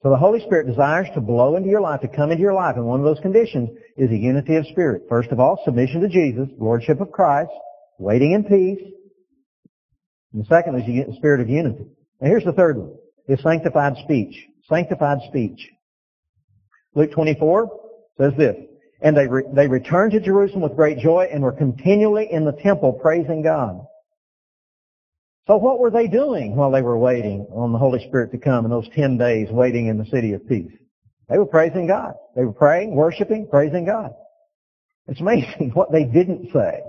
So 0.03 0.11
the 0.11 0.17
Holy 0.17 0.41
Spirit 0.41 0.69
desires 0.69 1.09
to 1.15 1.21
blow 1.21 1.57
into 1.57 1.69
your 1.69 1.81
life, 1.81 2.03
to 2.03 2.09
come 2.09 2.31
into 2.31 2.41
your 2.41 2.55
life, 2.55 2.77
and 2.77 2.87
one 2.87 3.01
of 3.01 3.05
those 3.05 3.19
conditions 3.19 3.71
is 3.97 4.11
a 4.13 4.17
unity 4.17 4.55
of 4.55 4.67
spirit. 4.67 5.03
First 5.09 5.31
of 5.31 5.41
all, 5.41 5.61
submission 5.65 6.03
to 6.03 6.09
Jesus, 6.09 6.49
Lordship 6.57 7.01
of 7.01 7.11
Christ, 7.11 7.51
waiting 7.99 8.33
in 8.33 8.45
peace. 8.45 8.79
And 10.33 10.45
the 10.45 10.47
second 10.47 10.77
is 10.77 10.87
the 10.87 11.17
spirit 11.17 11.41
of 11.41 11.49
unity. 11.49 11.85
And 12.21 12.31
here's 12.31 12.45
the 12.45 12.53
third 12.53 12.77
one, 12.77 12.95
is 13.27 13.43
sanctified 13.43 13.95
speech. 14.05 14.37
Sanctified 14.69 15.19
speech. 15.29 15.69
Luke 16.95 17.11
24 17.11 17.69
says 18.21 18.33
this, 18.39 18.55
and 19.01 19.17
they, 19.17 19.27
re- 19.27 19.45
they 19.53 19.69
returned 19.69 20.13
to 20.13 20.21
Jerusalem 20.21 20.63
with 20.63 20.75
great 20.75 20.99
joy 20.99 21.29
and 21.33 21.43
were 21.43 21.53
continually 21.53 22.29
in 22.31 22.45
the 22.45 22.53
temple 22.53 22.93
praising 22.95 23.43
God. 23.43 23.87
So 25.47 25.57
what 25.57 25.79
were 25.79 25.91
they 25.91 26.09
doing 26.09 26.57
while 26.57 26.71
they 26.71 26.83
were 26.83 26.99
waiting 26.99 27.47
on 27.53 27.73
the 27.73 27.79
Holy 27.79 28.07
Spirit 28.07 28.33
to 28.33 28.39
come 28.39 28.65
in 28.65 28.71
those 28.71 28.89
10 28.95 29.17
days 29.17 29.49
waiting 29.51 29.87
in 29.87 29.99
the 29.99 30.05
city 30.07 30.33
of 30.33 30.47
peace? 30.47 30.73
They 31.29 31.39
were 31.39 31.47
praising 31.47 31.87
God. 31.87 32.15
They 32.37 32.45
were 32.45 32.53
praying, 32.53 32.95
worshiping, 32.95 33.49
praising 33.49 33.87
God. 33.87 34.11
It's 35.07 35.21
amazing 35.21 35.71
what 35.75 35.93
they 35.93 36.05
didn't 36.05 36.53
say. 36.53 36.81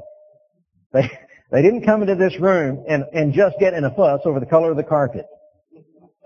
They, 0.91 1.09
they 1.51 1.61
didn't 1.61 1.85
come 1.85 2.01
into 2.01 2.15
this 2.15 2.39
room 2.39 2.83
and, 2.87 3.05
and 3.13 3.33
just 3.33 3.57
get 3.59 3.73
in 3.73 3.85
a 3.85 3.93
fuss 3.95 4.21
over 4.25 4.39
the 4.39 4.45
color 4.45 4.71
of 4.71 4.77
the 4.77 4.83
carpet. 4.83 5.25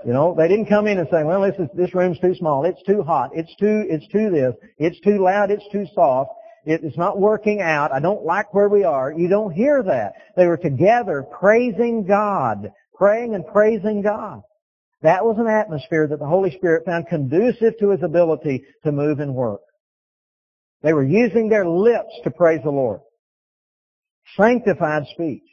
You 0.05 0.11
know, 0.11 0.35
they 0.37 0.47
didn't 0.47 0.65
come 0.67 0.87
in 0.87 0.99
and 0.99 1.07
say, 1.09 1.23
well, 1.23 1.41
this 1.41 1.55
is, 1.59 1.69
this 1.73 1.95
room's 1.95 2.19
too 2.19 2.35
small. 2.35 2.65
It's 2.65 2.83
too 2.83 3.03
hot. 3.03 3.31
It's 3.33 3.55
too, 3.55 3.85
it's 3.87 4.07
too 4.09 4.29
this. 4.29 4.53
It's 4.77 4.99
too 4.99 5.23
loud. 5.23 5.49
It's 5.49 5.67
too 5.71 5.85
soft. 5.95 6.31
It's 6.65 6.97
not 6.97 7.19
working 7.19 7.61
out. 7.61 7.91
I 7.91 7.99
don't 7.99 8.23
like 8.23 8.53
where 8.53 8.69
we 8.69 8.83
are. 8.83 9.11
You 9.11 9.27
don't 9.27 9.51
hear 9.51 9.83
that. 9.83 10.13
They 10.37 10.47
were 10.47 10.57
together 10.57 11.25
praising 11.39 12.05
God, 12.05 12.71
praying 12.95 13.35
and 13.35 13.45
praising 13.45 14.01
God. 14.01 14.41
That 15.01 15.25
was 15.25 15.37
an 15.39 15.47
atmosphere 15.47 16.07
that 16.07 16.19
the 16.19 16.25
Holy 16.25 16.55
Spirit 16.55 16.85
found 16.85 17.07
conducive 17.07 17.77
to 17.79 17.89
His 17.89 18.01
ability 18.01 18.63
to 18.85 18.93
move 18.93 19.19
and 19.19 19.35
work. 19.35 19.59
They 20.81 20.93
were 20.93 21.03
using 21.03 21.49
their 21.49 21.67
lips 21.67 22.13
to 22.23 22.31
praise 22.31 22.61
the 22.63 22.71
Lord. 22.71 23.01
Sanctified 24.37 25.03
speech. 25.13 25.43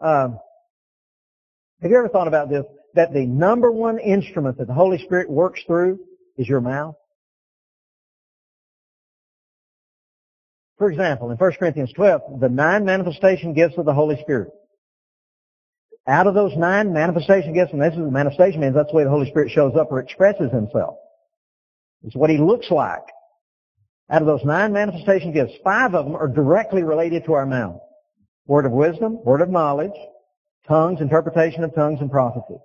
Um, 0.00 0.38
have 1.80 1.90
you 1.90 1.96
ever 1.96 2.08
thought 2.08 2.28
about 2.28 2.50
this? 2.50 2.64
That 2.94 3.12
the 3.12 3.26
number 3.26 3.70
one 3.70 3.98
instrument 3.98 4.58
that 4.58 4.66
the 4.66 4.74
Holy 4.74 4.98
Spirit 4.98 5.30
works 5.30 5.62
through 5.66 5.98
is 6.36 6.48
your 6.48 6.60
mouth? 6.60 6.94
For 10.78 10.90
example, 10.90 11.30
in 11.30 11.36
1 11.36 11.52
Corinthians 11.58 11.92
12, 11.94 12.40
the 12.40 12.48
nine 12.48 12.84
manifestation 12.84 13.54
gifts 13.54 13.78
of 13.78 13.84
the 13.84 13.94
Holy 13.94 14.20
Spirit. 14.22 14.50
Out 16.08 16.26
of 16.26 16.34
those 16.34 16.56
nine 16.56 16.92
manifestation 16.92 17.54
gifts, 17.54 17.72
and 17.72 17.80
this 17.80 17.92
is 17.92 18.00
the 18.00 18.10
manifestation 18.10 18.60
means 18.60 18.74
that's 18.74 18.90
the 18.90 18.96
way 18.96 19.04
the 19.04 19.10
Holy 19.10 19.30
Spirit 19.30 19.52
shows 19.52 19.76
up 19.76 19.92
or 19.92 20.00
expresses 20.00 20.50
himself. 20.50 20.96
It's 22.02 22.16
what 22.16 22.30
he 22.30 22.38
looks 22.38 22.70
like. 22.70 23.04
Out 24.10 24.22
of 24.22 24.26
those 24.26 24.44
nine 24.44 24.72
manifestation 24.72 25.32
gifts, 25.32 25.52
five 25.62 25.94
of 25.94 26.04
them 26.04 26.16
are 26.16 26.26
directly 26.26 26.82
related 26.82 27.24
to 27.26 27.34
our 27.34 27.46
mouth. 27.46 27.80
Word 28.46 28.66
of 28.66 28.72
wisdom, 28.72 29.22
word 29.24 29.40
of 29.40 29.48
knowledge, 29.48 29.94
tongues, 30.66 31.00
interpretation 31.00 31.62
of 31.62 31.74
tongues, 31.74 32.00
and 32.00 32.10
prophecy. 32.10 32.58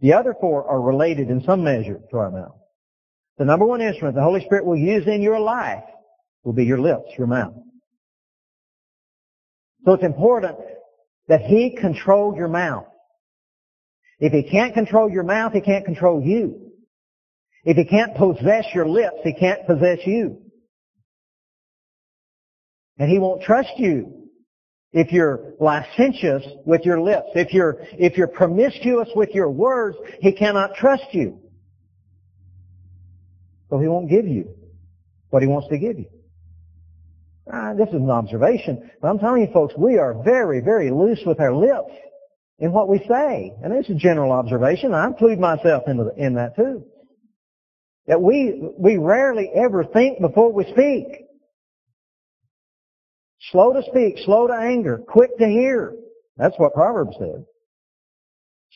The 0.00 0.14
other 0.14 0.34
four 0.40 0.66
are 0.66 0.80
related 0.80 1.28
in 1.28 1.42
some 1.44 1.62
measure 1.62 2.00
to 2.10 2.16
our 2.16 2.30
mouth. 2.30 2.56
The 3.38 3.44
number 3.44 3.66
one 3.66 3.80
instrument 3.80 4.16
the 4.16 4.22
Holy 4.22 4.44
Spirit 4.44 4.64
will 4.64 4.76
use 4.76 5.06
in 5.06 5.22
your 5.22 5.40
life 5.40 5.84
will 6.42 6.52
be 6.52 6.64
your 6.64 6.80
lips, 6.80 7.10
your 7.18 7.26
mouth. 7.26 7.54
So 9.84 9.92
it's 9.92 10.04
important 10.04 10.56
that 11.28 11.42
He 11.42 11.76
control 11.78 12.34
your 12.36 12.48
mouth. 12.48 12.86
If 14.18 14.32
He 14.32 14.42
can't 14.50 14.74
control 14.74 15.10
your 15.10 15.22
mouth, 15.22 15.52
He 15.52 15.60
can't 15.60 15.84
control 15.84 16.22
you. 16.22 16.72
If 17.64 17.76
He 17.76 17.84
can't 17.84 18.14
possess 18.16 18.66
your 18.74 18.86
lips, 18.86 19.16
He 19.22 19.34
can't 19.34 19.66
possess 19.66 19.98
you. 20.06 20.42
And 22.98 23.10
He 23.10 23.18
won't 23.18 23.42
trust 23.42 23.72
you 23.76 24.19
if 24.92 25.12
you're 25.12 25.54
licentious 25.60 26.42
with 26.64 26.82
your 26.84 27.00
lips. 27.00 27.28
If 27.34 27.52
you're, 27.52 27.78
if 27.92 28.16
you're 28.16 28.28
promiscuous 28.28 29.08
with 29.14 29.30
your 29.30 29.50
words, 29.50 29.96
He 30.20 30.32
cannot 30.32 30.74
trust 30.74 31.06
you. 31.12 31.38
So 33.68 33.78
He 33.78 33.86
won't 33.86 34.10
give 34.10 34.26
you 34.26 34.54
what 35.30 35.42
he 35.42 35.48
wants 35.48 35.68
to 35.68 35.78
give 35.78 35.98
you. 35.98 36.06
Uh, 37.50 37.74
this 37.74 37.88
is 37.88 37.94
an 37.94 38.10
observation, 38.10 38.90
but 39.00 39.08
I'm 39.08 39.18
telling 39.18 39.42
you 39.42 39.52
folks, 39.52 39.74
we 39.76 39.96
are 39.96 40.22
very, 40.22 40.60
very 40.60 40.90
loose 40.90 41.20
with 41.24 41.40
our 41.40 41.54
lips 41.54 41.92
in 42.58 42.72
what 42.72 42.88
we 42.88 42.98
say. 43.08 43.52
And 43.62 43.72
it's 43.72 43.88
a 43.88 43.94
general 43.94 44.30
observation. 44.30 44.94
I 44.94 45.06
include 45.06 45.40
myself 45.40 45.84
into 45.88 46.04
the, 46.04 46.14
in 46.16 46.34
that 46.34 46.54
too. 46.54 46.84
That 48.06 48.20
we, 48.20 48.60
we 48.78 48.98
rarely 48.98 49.50
ever 49.54 49.84
think 49.84 50.20
before 50.20 50.52
we 50.52 50.64
speak. 50.64 51.26
Slow 53.50 53.72
to 53.72 53.82
speak, 53.88 54.18
slow 54.24 54.46
to 54.46 54.54
anger, 54.54 54.98
quick 54.98 55.36
to 55.38 55.46
hear. 55.46 55.94
That's 56.36 56.58
what 56.58 56.74
Proverbs 56.74 57.16
says. 57.18 57.42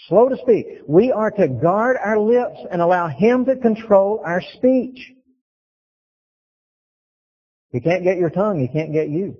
Slow 0.08 0.28
to 0.28 0.36
speak. 0.38 0.66
We 0.86 1.12
are 1.12 1.30
to 1.30 1.48
guard 1.48 1.96
our 2.02 2.18
lips 2.18 2.58
and 2.70 2.82
allow 2.82 3.08
Him 3.08 3.44
to 3.44 3.56
control 3.56 4.22
our 4.24 4.42
speech. 4.54 5.12
He 7.70 7.80
can't 7.80 8.04
get 8.04 8.18
your 8.18 8.30
tongue, 8.30 8.58
He 8.58 8.68
can't 8.68 8.92
get 8.92 9.08
you. 9.08 9.36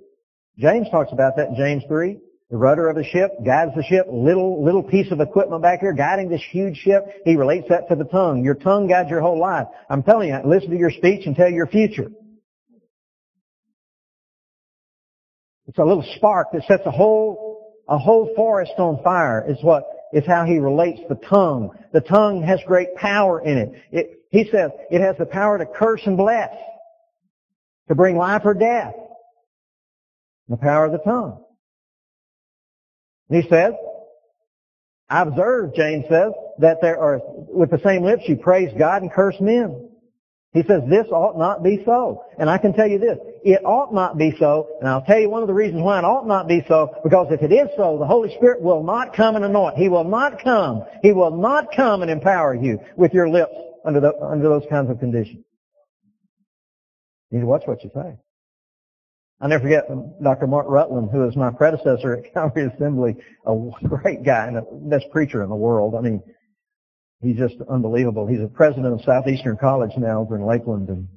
James 0.57 0.87
talks 0.89 1.11
about 1.11 1.35
that 1.37 1.49
in 1.49 1.55
James 1.55 1.83
3. 1.87 2.19
The 2.51 2.57
rudder 2.57 2.87
of 2.87 2.95
the 2.95 3.03
ship 3.03 3.31
guides 3.43 3.71
the 3.75 3.83
ship, 3.83 4.05
little, 4.09 4.63
little 4.63 4.83
piece 4.83 5.11
of 5.11 5.19
equipment 5.19 5.63
back 5.63 5.79
here 5.79 5.93
guiding 5.93 6.29
this 6.29 6.43
huge 6.51 6.77
ship. 6.77 7.03
He 7.25 7.35
relates 7.35 7.67
that 7.69 7.89
to 7.89 7.95
the 7.95 8.05
tongue. 8.05 8.45
Your 8.45 8.53
tongue 8.53 8.87
guides 8.87 9.09
your 9.09 9.21
whole 9.21 9.39
life. 9.39 9.67
I'm 9.89 10.03
telling 10.03 10.29
you, 10.29 10.39
listen 10.45 10.69
to 10.69 10.77
your 10.77 10.91
speech 10.91 11.25
and 11.25 11.35
tell 11.35 11.49
your 11.49 11.65
future. 11.65 12.11
It's 15.67 15.77
a 15.77 15.83
little 15.83 16.05
spark 16.15 16.49
that 16.53 16.63
sets 16.67 16.83
a 16.85 16.91
whole, 16.91 17.75
a 17.87 17.97
whole 17.97 18.33
forest 18.35 18.73
on 18.77 19.01
fire 19.03 19.45
is 19.49 19.57
what, 19.61 19.83
is 20.13 20.25
how 20.25 20.45
he 20.45 20.59
relates 20.59 21.01
the 21.09 21.15
tongue. 21.15 21.71
The 21.91 22.01
tongue 22.01 22.43
has 22.43 22.59
great 22.65 22.95
power 22.95 23.41
in 23.41 23.57
it. 23.57 23.73
it 23.91 24.19
he 24.29 24.49
says 24.51 24.71
it 24.91 25.01
has 25.01 25.17
the 25.17 25.25
power 25.25 25.57
to 25.57 25.65
curse 25.65 26.01
and 26.05 26.17
bless, 26.17 26.53
to 27.87 27.95
bring 27.95 28.17
life 28.17 28.41
or 28.45 28.53
death. 28.53 28.93
The 30.49 30.57
power 30.57 30.85
of 30.85 30.91
the 30.91 30.99
tongue. 30.99 31.43
And 33.29 33.43
he 33.43 33.49
says, 33.49 33.73
I 35.09 35.21
observe, 35.21 35.73
James 35.73 36.05
says, 36.09 36.31
that 36.59 36.77
there 36.81 36.99
are, 36.99 37.21
with 37.25 37.71
the 37.71 37.79
same 37.83 38.03
lips 38.03 38.23
you 38.27 38.37
praise 38.37 38.71
God 38.77 39.01
and 39.01 39.11
curse 39.11 39.35
men. 39.39 39.89
He 40.55 40.63
says 40.63 40.83
this 40.89 41.05
ought 41.11 41.37
not 41.37 41.63
be 41.63 41.83
so. 41.83 42.23
And 42.39 42.49
I 42.49 42.57
can 42.57 42.71
tell 42.71 42.87
you 42.87 42.97
this, 42.97 43.17
it 43.43 43.61
ought 43.65 43.93
not 43.93 44.17
be 44.17 44.33
so, 44.39 44.69
and 44.79 44.87
I'll 44.87 45.01
tell 45.01 45.19
you 45.19 45.29
one 45.29 45.41
of 45.41 45.49
the 45.49 45.53
reasons 45.53 45.81
why 45.81 45.99
it 45.99 46.05
ought 46.05 46.25
not 46.25 46.47
be 46.47 46.63
so, 46.65 46.95
because 47.03 47.27
if 47.29 47.43
it 47.43 47.51
is 47.51 47.67
so, 47.75 47.97
the 47.99 48.05
Holy 48.05 48.33
Spirit 48.37 48.61
will 48.61 48.81
not 48.81 49.13
come 49.13 49.35
and 49.35 49.43
anoint. 49.43 49.75
He 49.75 49.89
will 49.89 50.05
not 50.05 50.41
come. 50.41 50.85
He 51.03 51.11
will 51.11 51.35
not 51.35 51.75
come 51.75 52.03
and 52.03 52.09
empower 52.09 52.55
you 52.55 52.79
with 52.95 53.13
your 53.13 53.27
lips 53.27 53.51
under, 53.83 53.99
the, 53.99 54.13
under 54.17 54.47
those 54.47 54.63
kinds 54.69 54.89
of 54.89 54.97
conditions. 54.97 55.43
You 57.31 57.39
need 57.39 57.41
to 57.41 57.47
watch 57.47 57.63
what 57.65 57.83
you 57.83 57.91
say. 57.93 58.15
I'll 59.41 59.49
never 59.49 59.63
forget 59.63 59.91
um, 59.91 60.13
Dr. 60.23 60.47
Mark 60.47 60.67
Rutland, 60.69 61.09
who 61.11 61.19
was 61.19 61.35
my 61.35 61.51
predecessor 61.51 62.15
at 62.15 62.33
Calvary 62.33 62.71
Assembly, 62.73 63.17
a 63.45 63.69
great 63.83 64.23
guy 64.23 64.47
and 64.47 64.55
the 64.55 64.65
best 64.71 65.11
preacher 65.11 65.43
in 65.43 65.49
the 65.49 65.55
world. 65.55 65.95
I 65.95 65.99
mean, 65.99 66.23
He's 67.21 67.37
just 67.37 67.55
unbelievable. 67.69 68.27
He's 68.27 68.41
a 68.41 68.47
president 68.47 68.93
of 68.93 69.01
Southeastern 69.05 69.57
College 69.57 69.91
now 69.97 70.21
over 70.21 70.35
in 70.35 70.45
Lakeland. 70.45 70.89
And 70.89 71.07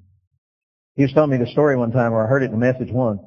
he 0.94 1.02
was 1.02 1.12
telling 1.12 1.30
me 1.30 1.36
the 1.36 1.50
story 1.50 1.76
one 1.76 1.92
time, 1.92 2.12
or 2.12 2.24
I 2.24 2.28
heard 2.28 2.42
it 2.42 2.50
in 2.50 2.54
a 2.54 2.58
message 2.58 2.90
one. 2.90 3.20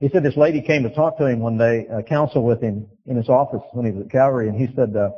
He 0.00 0.08
said 0.08 0.22
this 0.22 0.36
lady 0.36 0.62
came 0.62 0.84
to 0.84 0.94
talk 0.94 1.18
to 1.18 1.26
him 1.26 1.40
one 1.40 1.58
day, 1.58 1.86
uh, 1.92 2.02
counsel 2.02 2.44
with 2.44 2.62
him 2.62 2.86
in 3.06 3.16
his 3.16 3.28
office 3.28 3.62
when 3.72 3.84
he 3.84 3.92
was 3.92 4.04
at 4.04 4.12
Calvary, 4.12 4.48
and 4.48 4.56
he 4.56 4.72
said, 4.76 4.94
uh, 4.94 5.10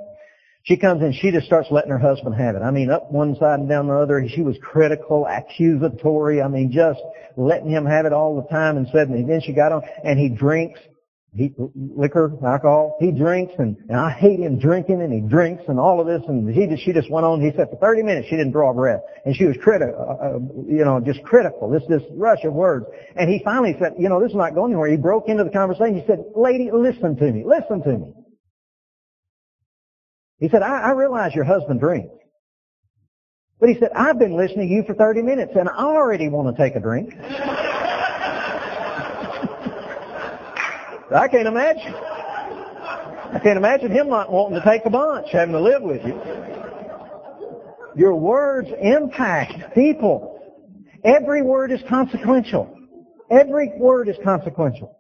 she 0.63 0.77
comes 0.77 1.03
in, 1.03 1.13
she 1.13 1.31
just 1.31 1.47
starts 1.47 1.69
letting 1.71 1.91
her 1.91 1.99
husband 1.99 2.35
have 2.35 2.55
it. 2.55 2.63
I 2.63 2.71
mean, 2.71 2.91
up 2.91 3.11
one 3.11 3.35
side 3.37 3.61
and 3.61 3.69
down 3.69 3.89
the 3.89 3.95
other. 3.95 4.23
She 4.29 4.43
was 4.43 4.57
critical, 4.63 5.27
accusatory. 5.27 6.43
I 6.43 6.49
mean, 6.49 6.71
just 6.71 7.01
letting 7.37 7.71
him 7.71 7.87
have 7.87 8.05
it 8.05 8.13
all 8.13 8.37
the 8.37 8.49
time 8.49 8.77
and 8.77 8.87
said, 8.93 9.09
and 9.09 9.29
then 9.29 9.41
she 9.41 9.53
got 9.53 9.73
on, 9.73 9.83
and 10.05 10.19
he 10.19 10.29
drinks 10.29 10.81
he, 11.33 11.55
liquor, 11.77 12.33
alcohol, 12.45 12.97
he 12.99 13.12
drinks 13.12 13.53
and, 13.59 13.77
and 13.88 13.97
I 13.97 14.11
hate 14.11 14.40
him 14.40 14.59
drinking 14.59 15.01
and 15.01 15.12
he 15.12 15.21
drinks 15.21 15.62
and 15.69 15.79
all 15.79 16.01
of 16.01 16.07
this 16.09 16.23
and 16.27 16.53
he 16.53 16.66
just, 16.66 16.85
she 16.85 16.93
just 16.93 17.09
went 17.09 17.25
on, 17.25 17.40
he 17.40 17.53
said 17.57 17.71
for 17.71 17.77
30 17.77 18.03
minutes 18.03 18.27
she 18.29 18.37
didn't 18.37 18.51
draw 18.51 18.73
a 18.73 18.75
breath 18.75 19.01
and 19.25 19.37
she 19.37 19.45
was 19.45 19.57
critical, 19.62 19.95
uh, 19.97 20.25
uh, 20.25 20.38
you 20.66 20.85
know, 20.85 20.99
just 20.99 21.23
critical, 21.23 21.71
this, 21.71 21.85
this 21.88 22.03
rush 22.16 22.43
of 22.43 22.53
words. 22.53 22.87
And 23.14 23.31
he 23.31 23.40
finally 23.45 23.77
said, 23.79 23.95
you 23.97 24.09
know, 24.09 24.21
this 24.21 24.31
is 24.31 24.37
not 24.37 24.57
going 24.57 24.73
anywhere. 24.73 24.90
He 24.90 24.97
broke 24.97 25.29
into 25.29 25.45
the 25.45 25.51
conversation. 25.51 26.01
He 26.01 26.07
said, 26.07 26.25
lady, 26.35 26.71
listen 26.73 27.14
to 27.16 27.31
me, 27.31 27.45
listen 27.47 27.81
to 27.85 27.99
me. 27.99 28.12
He 30.40 30.49
said, 30.49 30.62
I, 30.62 30.81
I 30.81 30.90
realize 30.93 31.33
your 31.35 31.45
husband 31.45 31.79
drinks. 31.79 32.12
But 33.61 33.69
he 33.69 33.77
said, 33.79 33.90
I've 33.95 34.19
been 34.19 34.37
listening 34.37 34.69
to 34.69 34.75
you 34.75 34.83
for 34.85 34.95
30 34.95 35.23
minutes 35.23 35.53
and 35.55 35.69
I 35.69 35.85
already 35.85 36.29
want 36.29 36.57
to 36.57 36.61
take 36.61 36.75
a 36.75 36.81
drink. 36.81 37.14
I 41.14 41.29
can't 41.29 41.49
imagine. 41.49 41.94
I 41.94 43.40
can't 43.42 43.57
imagine 43.57 43.90
him 43.90 44.09
not 44.09 44.31
wanting 44.31 44.61
to 44.61 44.64
take 44.64 44.85
a 44.85 44.90
bunch, 44.90 45.29
having 45.33 45.53
to 45.53 45.61
live 45.61 45.83
with 45.83 46.05
you. 46.05 46.20
Your 47.96 48.14
words 48.14 48.68
impact 48.81 49.75
people. 49.75 50.38
Every 51.05 51.42
word 51.42 51.73
is 51.73 51.81
consequential. 51.88 52.77
Every 53.31 53.73
word 53.79 54.09
is 54.09 54.16
consequential. 54.23 54.96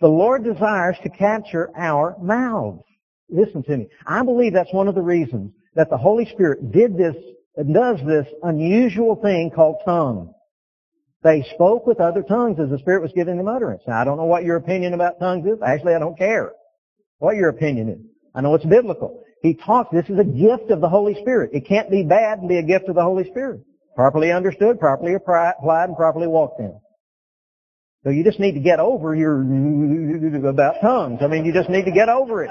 The 0.00 0.08
Lord 0.08 0.44
desires 0.44 0.96
to 1.02 1.10
capture 1.10 1.70
our 1.76 2.16
mouths. 2.20 2.82
Listen 3.28 3.62
to 3.64 3.76
me. 3.76 3.88
I 4.06 4.22
believe 4.22 4.52
that's 4.52 4.72
one 4.72 4.88
of 4.88 4.94
the 4.94 5.02
reasons 5.02 5.52
that 5.74 5.90
the 5.90 5.96
Holy 5.96 6.26
Spirit 6.26 6.72
did 6.72 6.96
this, 6.96 7.14
and 7.56 7.74
does 7.74 7.98
this 8.06 8.26
unusual 8.42 9.16
thing 9.16 9.50
called 9.54 9.76
tongue. 9.84 10.32
They 11.22 11.44
spoke 11.54 11.86
with 11.86 12.00
other 12.00 12.22
tongues 12.22 12.58
as 12.58 12.70
the 12.70 12.78
Spirit 12.78 13.02
was 13.02 13.12
giving 13.14 13.36
them 13.36 13.48
utterance. 13.48 13.82
Now, 13.86 14.00
I 14.00 14.04
don't 14.04 14.16
know 14.16 14.24
what 14.24 14.44
your 14.44 14.56
opinion 14.56 14.94
about 14.94 15.20
tongues 15.20 15.46
is. 15.46 15.58
Actually, 15.64 15.94
I 15.94 15.98
don't 15.98 16.16
care 16.16 16.52
what 17.18 17.36
your 17.36 17.50
opinion 17.50 17.90
is. 17.90 17.98
I 18.34 18.40
know 18.40 18.54
it's 18.54 18.64
biblical. 18.64 19.22
He 19.42 19.54
talks. 19.54 19.90
This 19.92 20.08
is 20.08 20.18
a 20.18 20.24
gift 20.24 20.70
of 20.70 20.80
the 20.80 20.88
Holy 20.88 21.14
Spirit. 21.20 21.50
It 21.52 21.66
can't 21.66 21.90
be 21.90 22.04
bad 22.04 22.38
and 22.38 22.48
be 22.48 22.56
a 22.56 22.62
gift 22.62 22.88
of 22.88 22.94
the 22.94 23.02
Holy 23.02 23.28
Spirit. 23.28 23.60
Properly 23.96 24.32
understood, 24.32 24.80
properly 24.80 25.14
applied, 25.14 25.54
and 25.60 25.96
properly 25.96 26.26
walked 26.26 26.60
in. 26.60 26.78
So 28.04 28.10
you 28.10 28.24
just 28.24 28.40
need 28.40 28.52
to 28.52 28.60
get 28.60 28.80
over 28.80 29.14
your 29.14 29.42
about 30.48 30.76
tongues. 30.80 31.20
I 31.20 31.26
mean, 31.26 31.44
you 31.44 31.52
just 31.52 31.68
need 31.68 31.84
to 31.84 31.90
get 31.90 32.08
over 32.08 32.44
it. 32.44 32.50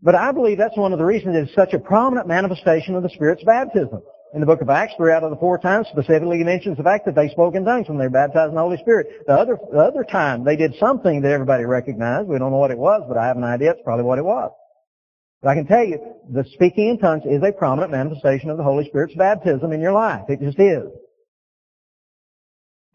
But 0.00 0.14
I 0.14 0.30
believe 0.30 0.58
that's 0.58 0.76
one 0.76 0.92
of 0.92 1.00
the 1.00 1.04
reasons 1.04 1.34
it's 1.36 1.54
such 1.56 1.74
a 1.74 1.78
prominent 1.80 2.28
manifestation 2.28 2.94
of 2.94 3.02
the 3.02 3.10
Spirit's 3.10 3.42
baptism 3.42 4.00
in 4.32 4.40
the 4.40 4.46
book 4.46 4.60
of 4.60 4.70
Acts, 4.70 4.94
three 4.96 5.12
out 5.12 5.24
of 5.24 5.30
the 5.30 5.36
four 5.36 5.58
times 5.58 5.88
specifically 5.90 6.38
mentions 6.44 6.76
the 6.76 6.82
fact 6.82 7.04
that 7.06 7.14
they 7.14 7.28
spoke 7.30 7.54
in 7.54 7.64
tongues 7.64 7.88
when 7.88 7.98
they 7.98 8.04
were 8.04 8.10
baptized 8.10 8.50
in 8.50 8.54
the 8.54 8.60
Holy 8.60 8.76
Spirit. 8.78 9.26
The 9.26 9.32
other, 9.32 9.58
the 9.72 9.78
other 9.78 10.04
time 10.04 10.44
they 10.44 10.56
did 10.56 10.74
something 10.78 11.20
that 11.22 11.32
everybody 11.32 11.64
recognized. 11.64 12.28
We 12.28 12.38
don't 12.38 12.52
know 12.52 12.58
what 12.58 12.70
it 12.70 12.78
was, 12.78 13.02
but 13.08 13.16
I 13.16 13.26
have 13.26 13.36
an 13.36 13.44
idea 13.44 13.72
it's 13.72 13.80
probably 13.84 14.04
what 14.04 14.18
it 14.18 14.24
was. 14.24 14.52
But 15.42 15.50
I 15.50 15.54
can 15.54 15.66
tell 15.66 15.84
you, 15.84 15.98
the 16.30 16.44
speaking 16.52 16.90
in 16.90 16.98
tongues 16.98 17.22
is 17.24 17.42
a 17.42 17.50
prominent 17.50 17.90
manifestation 17.90 18.50
of 18.50 18.56
the 18.56 18.62
Holy 18.62 18.86
Spirit's 18.88 19.14
baptism 19.14 19.72
in 19.72 19.80
your 19.80 19.92
life. 19.92 20.24
It 20.28 20.40
just 20.40 20.60
is. 20.60 20.84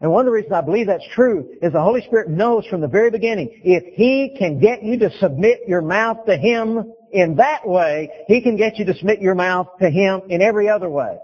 And 0.00 0.12
one 0.12 0.20
of 0.20 0.26
the 0.26 0.32
reasons 0.32 0.52
I 0.52 0.60
believe 0.60 0.86
that's 0.86 1.06
true 1.14 1.48
is 1.62 1.72
the 1.72 1.80
Holy 1.80 2.02
Spirit 2.02 2.28
knows 2.28 2.66
from 2.66 2.82
the 2.82 2.88
very 2.88 3.10
beginning, 3.10 3.62
if 3.64 3.94
He 3.94 4.36
can 4.38 4.60
get 4.60 4.82
you 4.82 4.98
to 5.00 5.10
submit 5.18 5.60
your 5.66 5.80
mouth 5.82 6.26
to 6.26 6.36
Him 6.36 6.92
in 7.12 7.36
that 7.36 7.66
way, 7.66 8.10
He 8.28 8.42
can 8.42 8.56
get 8.56 8.76
you 8.76 8.84
to 8.86 8.94
submit 8.94 9.20
your 9.20 9.34
mouth 9.34 9.68
to 9.80 9.90
Him 9.90 10.22
in 10.28 10.42
every 10.42 10.68
other 10.68 10.88
way. 10.88 11.16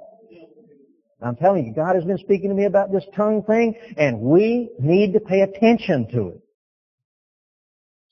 I'm 1.25 1.37
telling 1.37 1.67
you, 1.67 1.73
God 1.73 1.95
has 1.95 2.05
been 2.05 2.19
speaking 2.19 2.49
to 2.49 2.55
me 2.55 2.65
about 2.65 2.93
this 2.93 3.05
tongue 3.15 3.43
thing, 3.45 3.75
and 3.97 4.21
we 4.21 4.71
need 4.79 5.13
to 5.13 5.21
pay 5.21 5.41
attention 5.43 6.09
to 6.13 6.29
it. 6.29 6.41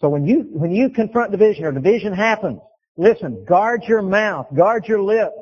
So 0.01 0.09
when 0.09 0.27
you, 0.27 0.47
when 0.51 0.71
you 0.71 0.91
confront 0.91 1.31
division 1.31 1.65
or 1.65 1.73
division 1.73 2.13
happens, 2.13 2.61
listen, 2.97 3.45
guard 3.45 3.83
your 3.87 4.03
mouth, 4.03 4.47
guard 4.57 4.87
your 4.87 5.03
lips. 5.03 5.35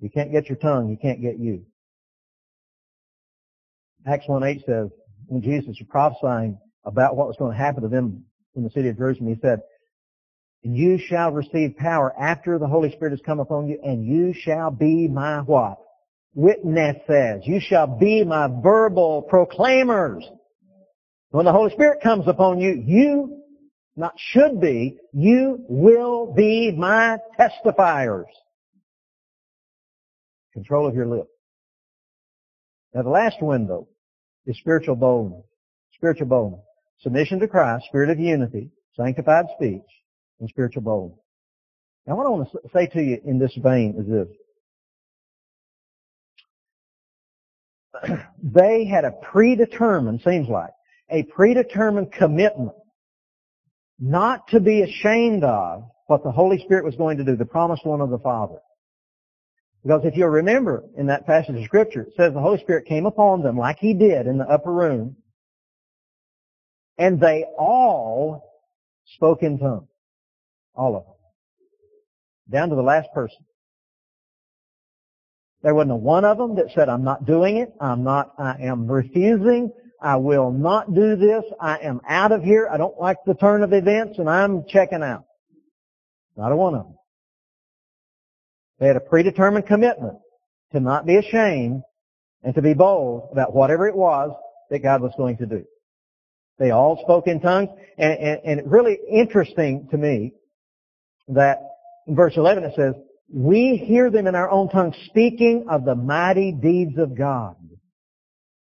You 0.00 0.10
can't 0.10 0.30
get 0.30 0.48
your 0.48 0.58
tongue, 0.58 0.90
you 0.90 0.98
can't 1.00 1.22
get 1.22 1.38
you. 1.38 1.64
Acts 4.06 4.26
1.8 4.28 4.66
says, 4.66 4.90
when 5.26 5.42
Jesus 5.42 5.68
was 5.68 5.82
prophesying 5.88 6.58
about 6.84 7.16
what 7.16 7.26
was 7.26 7.36
going 7.38 7.52
to 7.52 7.58
happen 7.58 7.82
to 7.82 7.88
them 7.88 8.24
in 8.54 8.62
the 8.62 8.70
city 8.70 8.88
of 8.88 8.96
Jerusalem, 8.96 9.28
he 9.28 9.40
said, 9.40 9.60
and 10.64 10.76
you 10.76 10.98
shall 10.98 11.30
receive 11.32 11.76
power 11.76 12.12
after 12.18 12.58
the 12.58 12.66
Holy 12.66 12.90
Spirit 12.92 13.12
has 13.12 13.20
come 13.24 13.40
upon 13.40 13.68
you, 13.68 13.78
and 13.82 14.04
you 14.04 14.34
shall 14.34 14.70
be 14.70 15.08
my 15.08 15.40
what? 15.40 15.78
Witnesses. 16.34 17.42
You 17.44 17.60
shall 17.60 17.86
be 17.86 18.24
my 18.24 18.48
verbal 18.62 19.22
proclaimers. 19.22 20.28
When 21.30 21.44
the 21.44 21.52
Holy 21.52 21.70
Spirit 21.72 22.02
comes 22.02 22.26
upon 22.28 22.60
you, 22.60 22.82
you 22.84 23.42
not 23.96 24.14
should 24.16 24.60
be, 24.60 24.98
you 25.12 25.64
will 25.68 26.32
be 26.34 26.70
my 26.72 27.18
testifiers. 27.38 28.26
Control 30.52 30.86
of 30.86 30.94
your 30.94 31.06
lips. 31.06 31.30
Now 32.94 33.02
the 33.02 33.10
last 33.10 33.42
window 33.42 33.88
is 34.46 34.58
spiritual 34.58 34.96
boldness. 34.96 35.44
Spiritual 35.94 36.26
boldness. 36.26 36.60
Submission 37.00 37.40
to 37.40 37.48
Christ, 37.48 37.86
spirit 37.86 38.10
of 38.10 38.18
unity, 38.18 38.70
sanctified 38.94 39.46
speech, 39.54 39.82
and 40.40 40.48
spiritual 40.48 40.82
boldness. 40.82 41.18
Now 42.06 42.16
what 42.16 42.26
I 42.26 42.30
want 42.30 42.50
to 42.50 42.58
say 42.72 42.86
to 42.86 43.02
you 43.02 43.20
in 43.24 43.38
this 43.38 43.54
vein 43.56 43.96
is 43.98 44.06
this. 44.06 44.28
they 48.42 48.84
had 48.84 49.04
a 49.04 49.12
predetermined, 49.12 50.20
seems 50.22 50.48
like, 50.48 50.70
a 51.10 51.22
predetermined 51.24 52.12
commitment 52.12 52.72
not 53.98 54.48
to 54.48 54.60
be 54.60 54.82
ashamed 54.82 55.42
of 55.44 55.84
what 56.06 56.22
the 56.22 56.30
Holy 56.30 56.58
Spirit 56.58 56.84
was 56.84 56.96
going 56.96 57.18
to 57.18 57.24
do, 57.24 57.36
the 57.36 57.44
promised 57.44 57.84
one 57.84 58.00
of 58.00 58.10
the 58.10 58.18
Father. 58.18 58.58
Because 59.82 60.04
if 60.04 60.16
you'll 60.16 60.28
remember 60.28 60.84
in 60.96 61.06
that 61.06 61.26
passage 61.26 61.56
of 61.56 61.64
Scripture, 61.64 62.02
it 62.02 62.12
says 62.16 62.32
the 62.32 62.40
Holy 62.40 62.58
Spirit 62.58 62.86
came 62.86 63.06
upon 63.06 63.42
them 63.42 63.56
like 63.56 63.78
He 63.78 63.94
did 63.94 64.26
in 64.26 64.38
the 64.38 64.44
upper 64.44 64.72
room, 64.72 65.16
and 66.98 67.20
they 67.20 67.44
all 67.58 68.42
spoke 69.14 69.42
in 69.42 69.58
tongues. 69.58 69.88
All 70.76 70.96
of 70.96 71.04
them. 71.04 71.14
Down 72.50 72.68
to 72.70 72.76
the 72.76 72.82
last 72.82 73.08
person. 73.14 73.38
There 75.62 75.74
wasn't 75.74 75.92
a 75.92 75.96
one 75.96 76.24
of 76.24 76.38
them 76.38 76.56
that 76.56 76.66
said, 76.74 76.88
I'm 76.88 77.02
not 77.02 77.26
doing 77.26 77.56
it, 77.56 77.72
I'm 77.80 78.04
not, 78.04 78.34
I 78.38 78.56
am 78.62 78.86
refusing, 78.86 79.72
I 80.00 80.16
will 80.16 80.50
not 80.50 80.94
do 80.94 81.16
this. 81.16 81.44
I 81.60 81.78
am 81.78 82.00
out 82.08 82.32
of 82.32 82.42
here. 82.42 82.68
I 82.70 82.76
don't 82.76 82.98
like 83.00 83.16
the 83.26 83.34
turn 83.34 83.62
of 83.62 83.72
events 83.72 84.18
and 84.18 84.28
I'm 84.28 84.64
checking 84.68 85.02
out. 85.02 85.24
Not 86.36 86.52
a 86.52 86.56
one 86.56 86.74
of 86.74 86.84
them. 86.84 86.94
They 88.78 88.86
had 88.86 88.96
a 88.96 89.00
predetermined 89.00 89.66
commitment 89.66 90.18
to 90.72 90.80
not 90.80 91.06
be 91.06 91.16
ashamed 91.16 91.82
and 92.42 92.54
to 92.54 92.62
be 92.62 92.74
bold 92.74 93.30
about 93.32 93.54
whatever 93.54 93.88
it 93.88 93.96
was 93.96 94.32
that 94.70 94.80
God 94.80 95.00
was 95.00 95.12
going 95.16 95.38
to 95.38 95.46
do. 95.46 95.64
They 96.58 96.70
all 96.70 97.00
spoke 97.02 97.26
in 97.26 97.40
tongues 97.40 97.70
and, 97.96 98.18
and, 98.18 98.40
and 98.44 98.70
really 98.70 98.98
interesting 99.10 99.88
to 99.90 99.96
me 99.96 100.34
that 101.28 101.58
in 102.06 102.14
verse 102.14 102.34
11 102.36 102.64
it 102.64 102.74
says, 102.76 102.94
we 103.32 103.82
hear 103.84 104.10
them 104.10 104.26
in 104.26 104.34
our 104.34 104.50
own 104.50 104.68
tongue 104.68 104.94
speaking 105.06 105.66
of 105.68 105.84
the 105.84 105.94
mighty 105.94 106.52
deeds 106.52 106.96
of 106.98 107.16
God. 107.16 107.56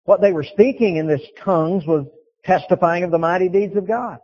What 0.04 0.20
they 0.20 0.32
were 0.32 0.44
speaking 0.44 0.96
in 0.96 1.06
this 1.06 1.22
tongues 1.42 1.86
was 1.86 2.06
testifying 2.44 3.04
of 3.04 3.10
the 3.10 3.18
mighty 3.18 3.48
deeds 3.48 3.76
of 3.76 3.86
God. 3.86 4.18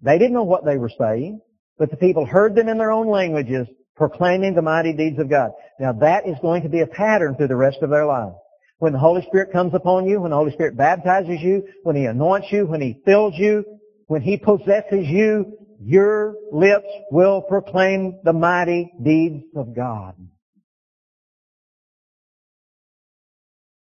They 0.00 0.18
didn't 0.18 0.34
know 0.34 0.44
what 0.44 0.64
they 0.64 0.78
were 0.78 0.90
saying, 0.98 1.40
but 1.78 1.90
the 1.90 1.96
people 1.96 2.24
heard 2.24 2.54
them 2.54 2.68
in 2.68 2.78
their 2.78 2.92
own 2.92 3.08
languages 3.08 3.66
proclaiming 3.96 4.54
the 4.54 4.62
mighty 4.62 4.92
deeds 4.92 5.18
of 5.18 5.28
God. 5.28 5.50
Now 5.78 5.92
that 5.92 6.26
is 6.26 6.36
going 6.40 6.62
to 6.62 6.68
be 6.68 6.80
a 6.80 6.86
pattern 6.86 7.36
through 7.36 7.48
the 7.48 7.56
rest 7.56 7.78
of 7.82 7.90
their 7.90 8.06
lives. 8.06 8.34
When 8.78 8.92
the 8.92 8.98
Holy 8.98 9.22
Spirit 9.22 9.52
comes 9.52 9.74
upon 9.74 10.06
you, 10.06 10.20
when 10.20 10.30
the 10.30 10.36
Holy 10.36 10.52
Spirit 10.52 10.76
baptizes 10.76 11.40
you, 11.40 11.66
when 11.84 11.96
He 11.96 12.06
anoints 12.06 12.48
you, 12.50 12.66
when 12.66 12.80
He 12.80 13.00
fills 13.04 13.34
you, 13.36 13.64
when 14.06 14.20
He 14.22 14.36
possesses 14.36 15.06
you, 15.06 15.56
your 15.80 16.34
lips 16.52 16.86
will 17.10 17.42
proclaim 17.42 18.20
the 18.24 18.32
mighty 18.32 18.92
deeds 19.02 19.44
of 19.56 19.74
God. 19.74 20.14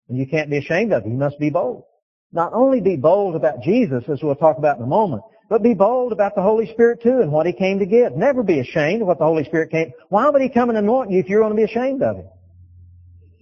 And 0.08 0.18
you 0.18 0.26
can't 0.26 0.50
be 0.50 0.58
ashamed 0.58 0.92
of 0.92 1.04
it. 1.04 1.08
You 1.08 1.14
must 1.14 1.38
be 1.38 1.50
bold. 1.50 1.84
Not 2.32 2.52
only 2.52 2.80
be 2.80 2.96
bold 2.96 3.36
about 3.36 3.62
Jesus, 3.62 4.04
as 4.08 4.22
we'll 4.22 4.34
talk 4.36 4.58
about 4.58 4.76
in 4.78 4.82
a 4.82 4.86
moment, 4.86 5.22
but 5.48 5.62
be 5.62 5.74
bold 5.74 6.12
about 6.12 6.34
the 6.34 6.42
Holy 6.42 6.70
Spirit 6.72 7.02
too 7.02 7.20
and 7.20 7.32
what 7.32 7.46
He 7.46 7.52
came 7.52 7.78
to 7.78 7.86
give. 7.86 8.14
Never 8.14 8.42
be 8.42 8.60
ashamed 8.60 9.02
of 9.02 9.08
what 9.08 9.18
the 9.18 9.24
Holy 9.24 9.44
Spirit 9.44 9.70
came. 9.70 9.92
Why 10.08 10.28
would 10.28 10.42
He 10.42 10.48
come 10.48 10.68
and 10.68 10.78
anoint 10.78 11.10
you 11.10 11.20
if 11.20 11.28
you're 11.28 11.40
going 11.40 11.52
to 11.52 11.56
be 11.56 11.64
ashamed 11.64 12.02
of 12.02 12.18
it? 12.18 12.26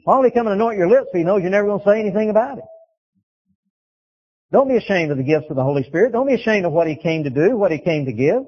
Why 0.04 0.18
would 0.18 0.24
He 0.24 0.30
come 0.30 0.46
and 0.46 0.54
anoint 0.54 0.78
your 0.78 0.88
lips 0.88 1.08
if 1.12 1.18
He 1.18 1.24
knows 1.24 1.42
you're 1.42 1.50
never 1.50 1.66
going 1.66 1.80
to 1.80 1.86
say 1.86 2.00
anything 2.00 2.30
about 2.30 2.58
it? 2.58 2.64
Don't 4.52 4.68
be 4.68 4.76
ashamed 4.76 5.10
of 5.10 5.18
the 5.18 5.24
gifts 5.24 5.46
of 5.50 5.56
the 5.56 5.62
Holy 5.62 5.82
Spirit. 5.84 6.12
Don't 6.12 6.26
be 6.26 6.34
ashamed 6.34 6.66
of 6.66 6.72
what 6.72 6.86
He 6.86 6.96
came 6.96 7.24
to 7.24 7.30
do, 7.30 7.56
what 7.56 7.72
He 7.72 7.78
came 7.78 8.06
to 8.06 8.12
give. 8.12 8.42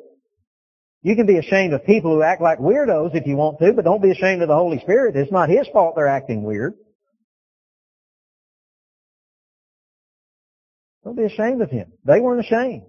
You 1.02 1.16
can 1.16 1.26
be 1.26 1.38
ashamed 1.38 1.72
of 1.72 1.84
people 1.84 2.14
who 2.14 2.22
act 2.22 2.42
like 2.42 2.58
weirdos 2.58 3.14
if 3.14 3.26
you 3.26 3.36
want 3.36 3.58
to, 3.60 3.72
but 3.72 3.84
don't 3.84 4.02
be 4.02 4.10
ashamed 4.10 4.42
of 4.42 4.48
the 4.48 4.54
Holy 4.54 4.78
Spirit. 4.80 5.16
It's 5.16 5.32
not 5.32 5.48
His 5.48 5.66
fault 5.72 5.94
they're 5.96 6.08
acting 6.08 6.42
weird. 6.42 6.74
Don't 11.08 11.16
be 11.16 11.24
ashamed 11.24 11.62
of 11.62 11.70
him. 11.70 11.90
They 12.04 12.20
weren't 12.20 12.44
ashamed. 12.44 12.82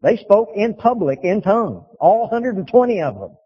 They 0.00 0.16
spoke 0.16 0.48
in 0.54 0.72
public 0.72 1.18
in 1.22 1.42
tongues. 1.42 1.84
All 2.00 2.22
120 2.22 3.02
of 3.02 3.14
them. 3.18 3.36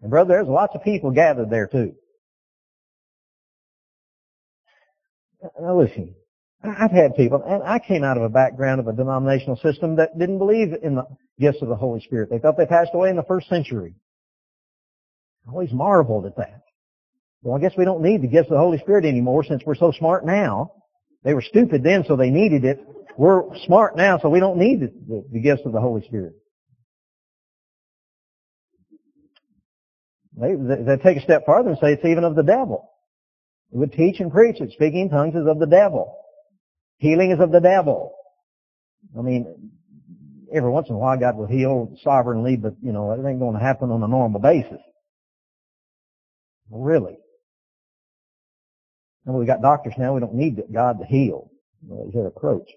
And 0.00 0.10
brother, 0.10 0.36
there's 0.36 0.48
lots 0.48 0.74
of 0.74 0.82
people 0.82 1.10
gathered 1.10 1.50
there 1.50 1.66
too. 1.66 1.92
Now 5.60 5.78
listen, 5.78 6.14
I've 6.62 6.90
had 6.90 7.14
people, 7.14 7.42
and 7.46 7.62
I 7.62 7.78
came 7.78 8.02
out 8.02 8.16
of 8.16 8.24
a 8.24 8.28
background 8.28 8.80
of 8.80 8.88
a 8.88 8.92
denominational 8.92 9.56
system 9.56 9.96
that 9.96 10.18
didn't 10.18 10.38
believe 10.38 10.74
in 10.82 10.96
the 10.96 11.04
gifts 11.38 11.62
of 11.62 11.68
the 11.68 11.76
Holy 11.76 12.00
Spirit. 12.00 12.30
They 12.30 12.38
thought 12.38 12.56
they 12.56 12.66
passed 12.66 12.90
away 12.94 13.10
in 13.10 13.16
the 13.16 13.22
first 13.22 13.48
century. 13.48 13.94
I 15.46 15.52
always 15.52 15.72
marveled 15.72 16.26
at 16.26 16.36
that. 16.36 16.62
Well, 17.42 17.56
I 17.56 17.60
guess 17.60 17.74
we 17.78 17.84
don't 17.84 18.02
need 18.02 18.22
the 18.22 18.28
gifts 18.28 18.48
of 18.48 18.54
the 18.54 18.58
Holy 18.58 18.78
Spirit 18.78 19.04
anymore 19.04 19.44
since 19.44 19.62
we're 19.64 19.76
so 19.76 19.92
smart 19.92 20.26
now. 20.26 20.72
They 21.22 21.32
were 21.32 21.42
stupid 21.42 21.84
then, 21.84 22.04
so 22.06 22.16
they 22.16 22.30
needed 22.30 22.64
it. 22.64 22.84
We're 23.16 23.56
smart 23.64 23.96
now, 23.96 24.18
so 24.18 24.28
we 24.28 24.40
don't 24.40 24.58
need 24.58 24.80
the, 24.80 24.86
the, 24.86 25.24
the 25.32 25.40
gifts 25.40 25.62
of 25.64 25.72
the 25.72 25.80
Holy 25.80 26.02
Spirit. 26.02 26.34
They, 30.36 30.54
they 30.54 30.96
take 30.96 31.18
a 31.18 31.22
step 31.22 31.46
farther 31.46 31.70
and 31.70 31.78
say 31.78 31.92
it's 31.92 32.04
even 32.04 32.24
of 32.24 32.34
the 32.34 32.42
devil. 32.42 32.88
They 33.72 33.78
would 33.78 33.92
teach 33.92 34.20
and 34.20 34.30
preach 34.30 34.58
that 34.58 34.72
speaking 34.72 35.02
in 35.02 35.10
tongues 35.10 35.34
is 35.34 35.46
of 35.46 35.58
the 35.58 35.66
devil. 35.66 36.16
Healing 36.98 37.30
is 37.30 37.40
of 37.40 37.50
the 37.50 37.60
devil. 37.60 38.14
I 39.16 39.22
mean, 39.22 39.70
every 40.52 40.70
once 40.70 40.88
in 40.88 40.94
a 40.94 40.98
while 40.98 41.18
God 41.18 41.36
will 41.36 41.46
heal 41.46 41.96
sovereignly, 42.02 42.56
but 42.56 42.74
you 42.82 42.92
know, 42.92 43.12
it 43.12 43.28
ain't 43.28 43.40
going 43.40 43.54
to 43.54 43.64
happen 43.64 43.90
on 43.90 44.02
a 44.02 44.08
normal 44.08 44.40
basis. 44.40 44.80
Really. 46.70 47.16
And 49.26 49.34
we 49.34 49.46
got 49.46 49.62
doctors 49.62 49.94
now. 49.98 50.14
We 50.14 50.20
don't 50.20 50.34
need 50.34 50.62
God 50.72 50.98
to 51.00 51.06
heal. 51.06 51.50
Is 52.08 52.12
their 52.12 52.26
approach. 52.26 52.68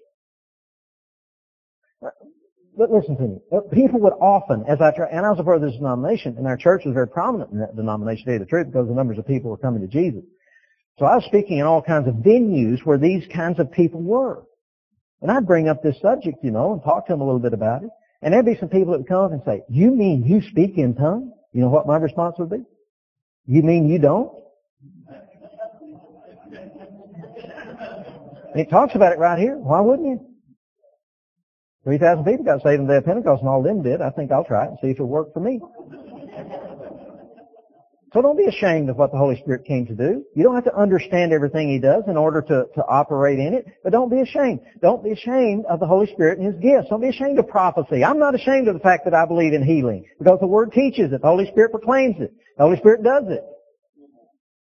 Uh, 2.04 2.10
but 2.76 2.90
listen 2.90 3.16
to 3.16 3.22
me. 3.22 3.38
Uh, 3.50 3.60
people 3.72 4.00
would 4.00 4.12
often, 4.12 4.64
as 4.68 4.80
I 4.80 4.92
try, 4.94 5.08
and 5.08 5.26
I 5.26 5.30
was 5.30 5.40
a 5.40 5.44
part 5.44 5.56
of 5.56 5.62
this 5.62 5.74
denomination, 5.74 6.36
and 6.38 6.46
our 6.46 6.56
church 6.56 6.82
was 6.84 6.94
very 6.94 7.08
prominent 7.08 7.50
in 7.50 7.58
that 7.58 7.74
denomination, 7.74 8.24
to 8.24 8.30
tell 8.30 8.34
you 8.34 8.38
the 8.38 8.46
truth, 8.46 8.66
because 8.68 8.86
the 8.86 8.94
numbers 8.94 9.18
of 9.18 9.26
people 9.26 9.50
were 9.50 9.56
coming 9.56 9.80
to 9.82 9.88
Jesus. 9.88 10.22
So 10.98 11.06
I 11.06 11.16
was 11.16 11.24
speaking 11.24 11.58
in 11.58 11.66
all 11.66 11.82
kinds 11.82 12.06
of 12.06 12.14
venues 12.14 12.84
where 12.84 12.98
these 12.98 13.26
kinds 13.34 13.58
of 13.58 13.72
people 13.72 14.00
were. 14.00 14.44
And 15.20 15.30
I'd 15.30 15.46
bring 15.46 15.68
up 15.68 15.82
this 15.82 16.00
subject, 16.00 16.38
you 16.42 16.50
know, 16.50 16.72
and 16.72 16.82
talk 16.82 17.06
to 17.06 17.12
them 17.12 17.20
a 17.20 17.24
little 17.24 17.40
bit 17.40 17.52
about 17.52 17.84
it. 17.84 17.90
And 18.20 18.32
there'd 18.32 18.44
be 18.44 18.56
some 18.58 18.68
people 18.68 18.92
that 18.92 18.98
would 18.98 19.08
come 19.08 19.24
up 19.24 19.32
and 19.32 19.42
say, 19.44 19.62
you 19.68 19.90
mean 19.90 20.24
you 20.24 20.42
speak 20.42 20.78
in 20.78 20.94
tongues? 20.94 21.32
You 21.52 21.60
know 21.60 21.68
what 21.68 21.86
my 21.86 21.96
response 21.96 22.36
would 22.38 22.50
be? 22.50 22.64
You 23.46 23.62
mean 23.62 23.88
you 23.88 23.98
don't? 23.98 24.32
It 28.54 28.68
talks 28.68 28.94
about 28.94 29.12
it 29.12 29.18
right 29.18 29.38
here. 29.38 29.56
Why 29.56 29.80
wouldn't 29.80 30.06
you? 30.06 30.26
3,000 31.84 32.24
people 32.24 32.44
got 32.44 32.62
saved 32.62 32.80
in 32.80 32.86
the 32.86 32.92
day 32.92 32.98
of 32.98 33.04
Pentecost 33.04 33.40
and 33.40 33.48
all 33.48 33.62
them 33.62 33.82
did. 33.82 34.00
I 34.00 34.10
think 34.10 34.30
I'll 34.30 34.44
try 34.44 34.66
it 34.66 34.68
and 34.68 34.78
see 34.80 34.88
if 34.88 34.96
it'll 34.96 35.08
work 35.08 35.32
for 35.32 35.40
me. 35.40 35.60
So 38.12 38.20
don't 38.20 38.36
be 38.36 38.44
ashamed 38.44 38.90
of 38.90 38.96
what 38.96 39.10
the 39.10 39.16
Holy 39.16 39.40
Spirit 39.40 39.64
came 39.64 39.86
to 39.86 39.94
do. 39.94 40.24
You 40.34 40.42
don't 40.42 40.54
have 40.54 40.64
to 40.64 40.76
understand 40.76 41.32
everything 41.32 41.70
He 41.70 41.78
does 41.78 42.04
in 42.08 42.16
order 42.16 42.42
to, 42.42 42.66
to 42.74 42.84
operate 42.86 43.38
in 43.38 43.54
it, 43.54 43.66
but 43.82 43.90
don't 43.92 44.10
be 44.10 44.20
ashamed. 44.20 44.60
Don't 44.82 45.02
be 45.02 45.12
ashamed 45.12 45.64
of 45.64 45.80
the 45.80 45.86
Holy 45.86 46.06
Spirit 46.12 46.38
and 46.38 46.52
His 46.52 46.62
gifts. 46.62 46.88
Don't 46.90 47.00
be 47.00 47.08
ashamed 47.08 47.38
of 47.38 47.48
prophecy. 47.48 48.04
I'm 48.04 48.18
not 48.18 48.34
ashamed 48.34 48.68
of 48.68 48.74
the 48.74 48.80
fact 48.80 49.04
that 49.06 49.14
I 49.14 49.24
believe 49.24 49.54
in 49.54 49.64
healing 49.64 50.04
because 50.18 50.40
the 50.40 50.46
Word 50.46 50.72
teaches 50.72 51.12
it. 51.12 51.22
The 51.22 51.26
Holy 51.26 51.46
Spirit 51.50 51.70
proclaims 51.70 52.16
it. 52.20 52.32
The 52.58 52.64
Holy 52.64 52.76
Spirit 52.76 53.02
does 53.02 53.24
it. 53.28 53.42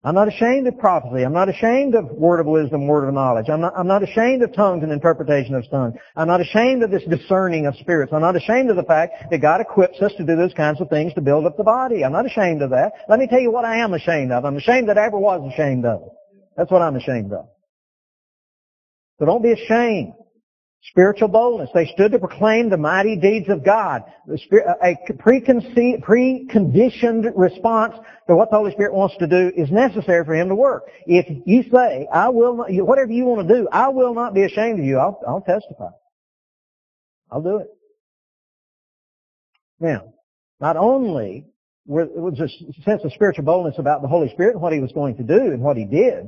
I'm 0.02 0.16
not 0.16 0.30
ashamed 0.30 0.66
of 0.66 0.78
prophecy. 0.78 1.24
I'm 1.24 1.34
not 1.34 1.50
ashamed 1.50 1.94
of 1.94 2.06
word 2.12 2.40
of 2.40 2.46
wisdom, 2.46 2.88
word 2.88 3.06
of 3.06 3.14
knowledge. 3.14 3.50
I'm 3.50 3.60
not, 3.60 3.74
I'm 3.76 3.88
not 3.88 4.02
ashamed 4.02 4.42
of 4.44 4.54
tongues 4.54 4.82
and 4.82 4.94
interpretation 4.94 5.56
of 5.56 5.70
tongues. 5.70 5.96
I'm 6.16 6.28
not 6.28 6.40
ashamed 6.40 6.84
of 6.84 6.90
this 6.90 7.04
discerning 7.04 7.66
of 7.66 7.76
spirits. 7.76 8.14
I'm 8.14 8.22
not 8.22 8.38
ashamed 8.38 8.70
of 8.70 8.78
the 8.78 8.84
fact 8.84 9.30
that 9.30 9.42
God 9.42 9.60
equips 9.60 10.02
us 10.02 10.14
to 10.16 10.24
do 10.24 10.38
those 10.38 10.54
kinds 10.54 10.80
of 10.80 10.90
things 10.90 11.14
to 11.16 11.22
build 11.22 11.46
up 11.46 11.58
the 11.58 11.66
body. 11.66 12.06
I'm 12.06 12.14
not 12.14 12.26
ashamed 12.26 12.62
of 12.62 12.70
that. 12.70 12.94
Let 13.10 13.20
me 13.20 13.28
tell 13.28 13.42
you 13.42 13.52
what 13.52 13.66
I 13.66 13.80
am 13.80 13.94
ashamed 13.94 14.32
of. 14.32 14.46
I'm 14.46 14.56
ashamed 14.56 14.88
that 14.88 14.98
I 14.98 15.06
ever 15.06 15.20
was 15.20 15.52
ashamed 15.54 15.84
of. 15.84 16.02
That's 16.56 16.72
what 16.72 16.82
I'm 16.82 16.96
ashamed 16.96 17.34
of. 17.34 17.48
So 19.20 19.26
don't 19.26 19.44
be 19.44 19.52
ashamed. 19.52 20.14
Spiritual 20.82 21.28
boldness. 21.28 21.70
They 21.74 21.88
stood 21.88 22.14
to 22.14 22.20
proclaim 22.20 22.70
the 22.70 22.78
mighty 22.78 23.18
deeds 23.18 23.50
of 23.50 23.66
God. 23.66 24.04
Uh, 24.30 24.36
a 24.82 24.96
preconditioned 25.12 27.34
response 27.36 27.96
to 28.28 28.36
what 28.36 28.50
the 28.50 28.58
Holy 28.58 28.72
Spirit 28.72 28.94
wants 28.94 29.18
to 29.18 29.28
do 29.28 29.52
is 29.58 29.70
necessary 29.72 30.24
for 30.24 30.34
Him 30.34 30.48
to 30.48 30.56
work. 30.56 30.84
If 31.06 31.26
you 31.46 31.64
say, 31.70 32.08
I 32.12 32.30
will 32.30 32.56
not, 32.56 32.72
whatever 32.72 33.12
you 33.12 33.26
want 33.26 33.48
to 33.48 33.56
do, 33.56 33.68
I 33.72 33.90
will 33.90 34.14
not 34.14 34.34
be 34.34 34.44
ashamed 34.44 34.80
of 34.80 34.86
you, 34.86 34.98
I'll, 34.98 35.20
I'll 35.28 35.42
testify. 35.42 35.90
I'll 37.30 37.42
do 37.42 37.58
it. 37.58 37.68
Now, 39.82 40.14
not 40.62 40.78
only 40.78 41.46
was 41.86 42.40
a 42.40 42.48
sense 42.84 43.04
of 43.04 43.12
spiritual 43.14 43.44
boldness 43.44 43.76
about 43.80 44.02
the 44.02 44.08
Holy 44.08 44.30
Spirit 44.30 44.54
and 44.54 44.62
what 44.62 44.72
He 44.72 44.80
was 44.80 44.94
going 44.94 45.18
to 45.18 45.24
do 45.24 45.52
and 45.52 45.62
what 45.62 45.76
He 45.76 45.86
did, 45.86 46.28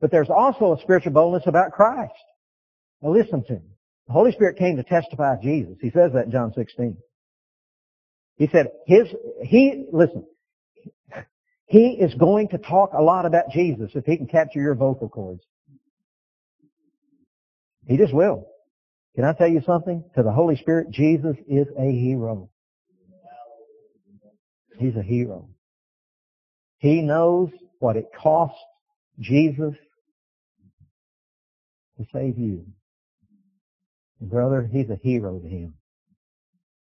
but 0.00 0.12
there's 0.12 0.30
also 0.30 0.74
a 0.74 0.80
spiritual 0.80 1.12
boldness 1.12 1.42
about 1.46 1.72
Christ. 1.72 2.12
Now 3.04 3.10
listen 3.10 3.44
to 3.44 3.52
me. 3.52 3.60
The 4.06 4.12
Holy 4.12 4.32
Spirit 4.32 4.56
came 4.56 4.76
to 4.76 4.82
testify 4.82 5.34
of 5.34 5.42
Jesus. 5.42 5.76
He 5.80 5.90
says 5.90 6.12
that 6.14 6.24
in 6.24 6.32
John 6.32 6.52
16. 6.54 6.96
He 8.36 8.48
said 8.48 8.70
his, 8.86 9.08
he, 9.42 9.84
listen, 9.92 10.24
he 11.66 11.98
is 12.00 12.14
going 12.14 12.48
to 12.48 12.58
talk 12.58 12.92
a 12.96 13.02
lot 13.02 13.26
about 13.26 13.50
Jesus 13.52 13.90
if 13.94 14.04
he 14.04 14.16
can 14.16 14.26
capture 14.26 14.60
your 14.60 14.74
vocal 14.74 15.08
cords. 15.08 15.42
He 17.86 17.98
just 17.98 18.14
will. 18.14 18.46
Can 19.14 19.24
I 19.24 19.34
tell 19.34 19.48
you 19.48 19.62
something? 19.64 20.04
To 20.16 20.22
the 20.22 20.32
Holy 20.32 20.56
Spirit, 20.56 20.90
Jesus 20.90 21.36
is 21.46 21.66
a 21.78 21.92
hero. 21.92 22.50
He's 24.78 24.96
a 24.96 25.02
hero. 25.02 25.48
He 26.78 27.02
knows 27.02 27.50
what 27.78 27.96
it 27.96 28.06
costs 28.18 28.58
Jesus 29.20 29.74
to 31.98 32.06
save 32.12 32.38
you. 32.38 32.66
Brother, 34.20 34.68
he's 34.70 34.90
a 34.90 34.96
hero 34.96 35.38
to 35.38 35.48
him. 35.48 35.74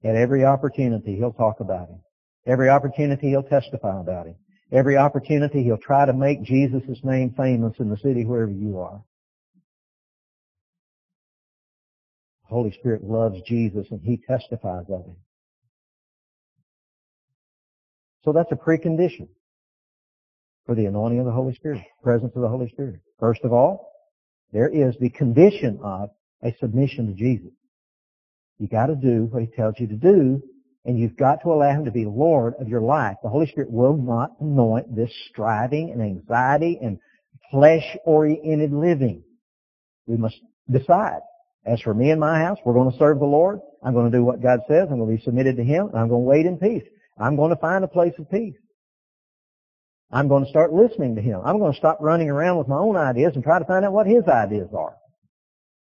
At 0.04 0.16
every 0.16 0.46
opportunity, 0.46 1.16
he'll 1.16 1.34
talk 1.34 1.60
about 1.60 1.90
him. 1.90 2.02
Every 2.46 2.70
opportunity, 2.70 3.30
he'll 3.30 3.44
testify 3.44 4.00
about 4.00 4.28
him. 4.28 4.36
Every 4.72 4.98
opportunity, 4.98 5.64
he'll 5.64 5.78
try 5.78 6.06
to 6.06 6.14
make 6.14 6.44
Jesus' 6.44 7.00
name 7.04 7.34
famous 7.36 7.74
in 7.80 7.90
the 7.90 7.98
city 7.98 8.26
wherever 8.26 8.52
you 8.52 8.80
are. 8.80 9.04
The 12.44 12.56
Holy 12.56 12.72
Spirit 12.72 13.04
loves 13.04 13.42
Jesus 13.48 13.88
and 13.90 14.02
he 14.04 14.18
testifies 14.18 14.86
of 14.90 15.06
him. 15.06 15.16
So 18.24 18.32
that's 18.32 18.52
a 18.52 18.56
precondition 18.56 19.28
for 20.66 20.76
the 20.76 20.86
anointing 20.86 21.20
of 21.20 21.26
the 21.26 21.32
Holy 21.32 21.54
Spirit, 21.56 21.82
presence 22.04 22.34
of 22.36 22.42
the 22.42 22.48
Holy 22.48 22.70
Spirit. 22.70 23.00
First 23.20 23.42
of 23.44 23.54
all, 23.54 23.92
there 24.52 24.70
is 24.70 24.96
the 25.00 25.10
condition 25.10 25.80
of 25.84 26.10
a 26.44 26.54
submission 26.60 27.08
to 27.08 27.14
Jesus. 27.14 27.52
You 28.60 28.68
got 28.68 28.88
to 28.88 28.96
do 28.96 29.28
what 29.32 29.42
He 29.42 29.48
tells 29.48 29.76
you 29.80 29.88
to 29.88 29.96
do, 29.96 30.42
and 30.86 31.00
you've 31.00 31.18
got 31.18 31.42
to 31.44 31.50
allow 31.50 31.72
Him 31.72 31.86
to 31.86 31.92
be 31.92 32.06
Lord 32.06 32.54
of 32.60 32.68
your 32.68 32.82
life. 32.82 33.18
The 33.24 33.30
Holy 33.30 33.48
Spirit 33.48 33.72
will 33.72 33.98
not 33.98 34.32
anoint 34.40 34.96
this 34.96 35.12
striving 35.30 35.92
and 35.92 36.02
anxiety 36.02 36.80
and 36.82 37.00
flesh-oriented 37.52 38.72
living. 38.72 39.24
We 40.08 40.18
must 40.18 40.40
decide. 40.70 41.20
As 41.66 41.82
for 41.82 41.94
me 41.94 42.12
and 42.12 42.20
my 42.20 42.40
house, 42.40 42.60
we're 42.64 42.74
going 42.74 42.92
to 42.92 42.98
serve 42.98 43.20
the 43.20 43.26
Lord. 43.26 43.60
I'm 43.84 43.94
going 43.94 44.12
to 44.12 44.18
do 44.18 44.24
what 44.24 44.42
God 44.42 44.60
says. 44.68 44.88
I'm 44.90 45.00
going 45.00 45.10
to 45.10 45.18
be 45.18 45.24
submitted 45.24 45.58
to 45.58 45.64
Him. 45.64 45.90
I'm 45.96 46.10
going 46.10 46.24
to 46.24 46.30
wait 46.30 46.46
in 46.46 46.58
peace. 46.58 46.84
I'm 47.20 47.36
going 47.36 47.50
to 47.50 47.56
find 47.56 47.84
a 47.84 47.88
place 47.88 48.14
of 48.20 48.30
peace. 48.30 48.56
I'm 50.12 50.28
going 50.28 50.44
to 50.44 50.50
start 50.50 50.72
listening 50.72 51.16
to 51.16 51.22
Him. 51.22 51.42
I'm 51.44 51.58
going 51.58 51.74
to 51.74 51.78
stop 51.78 51.98
running 52.00 52.30
around 52.30 52.60
with 52.60 52.68
my 52.68 52.78
own 52.78 52.96
ideas 52.96 53.34
and 53.36 53.44
try 53.44 53.58
to 53.58 53.66
find 53.66 53.84
out 53.84 53.94
what 53.94 54.06
His 54.06 54.24
ideas 54.28 54.70
are. 54.78 54.96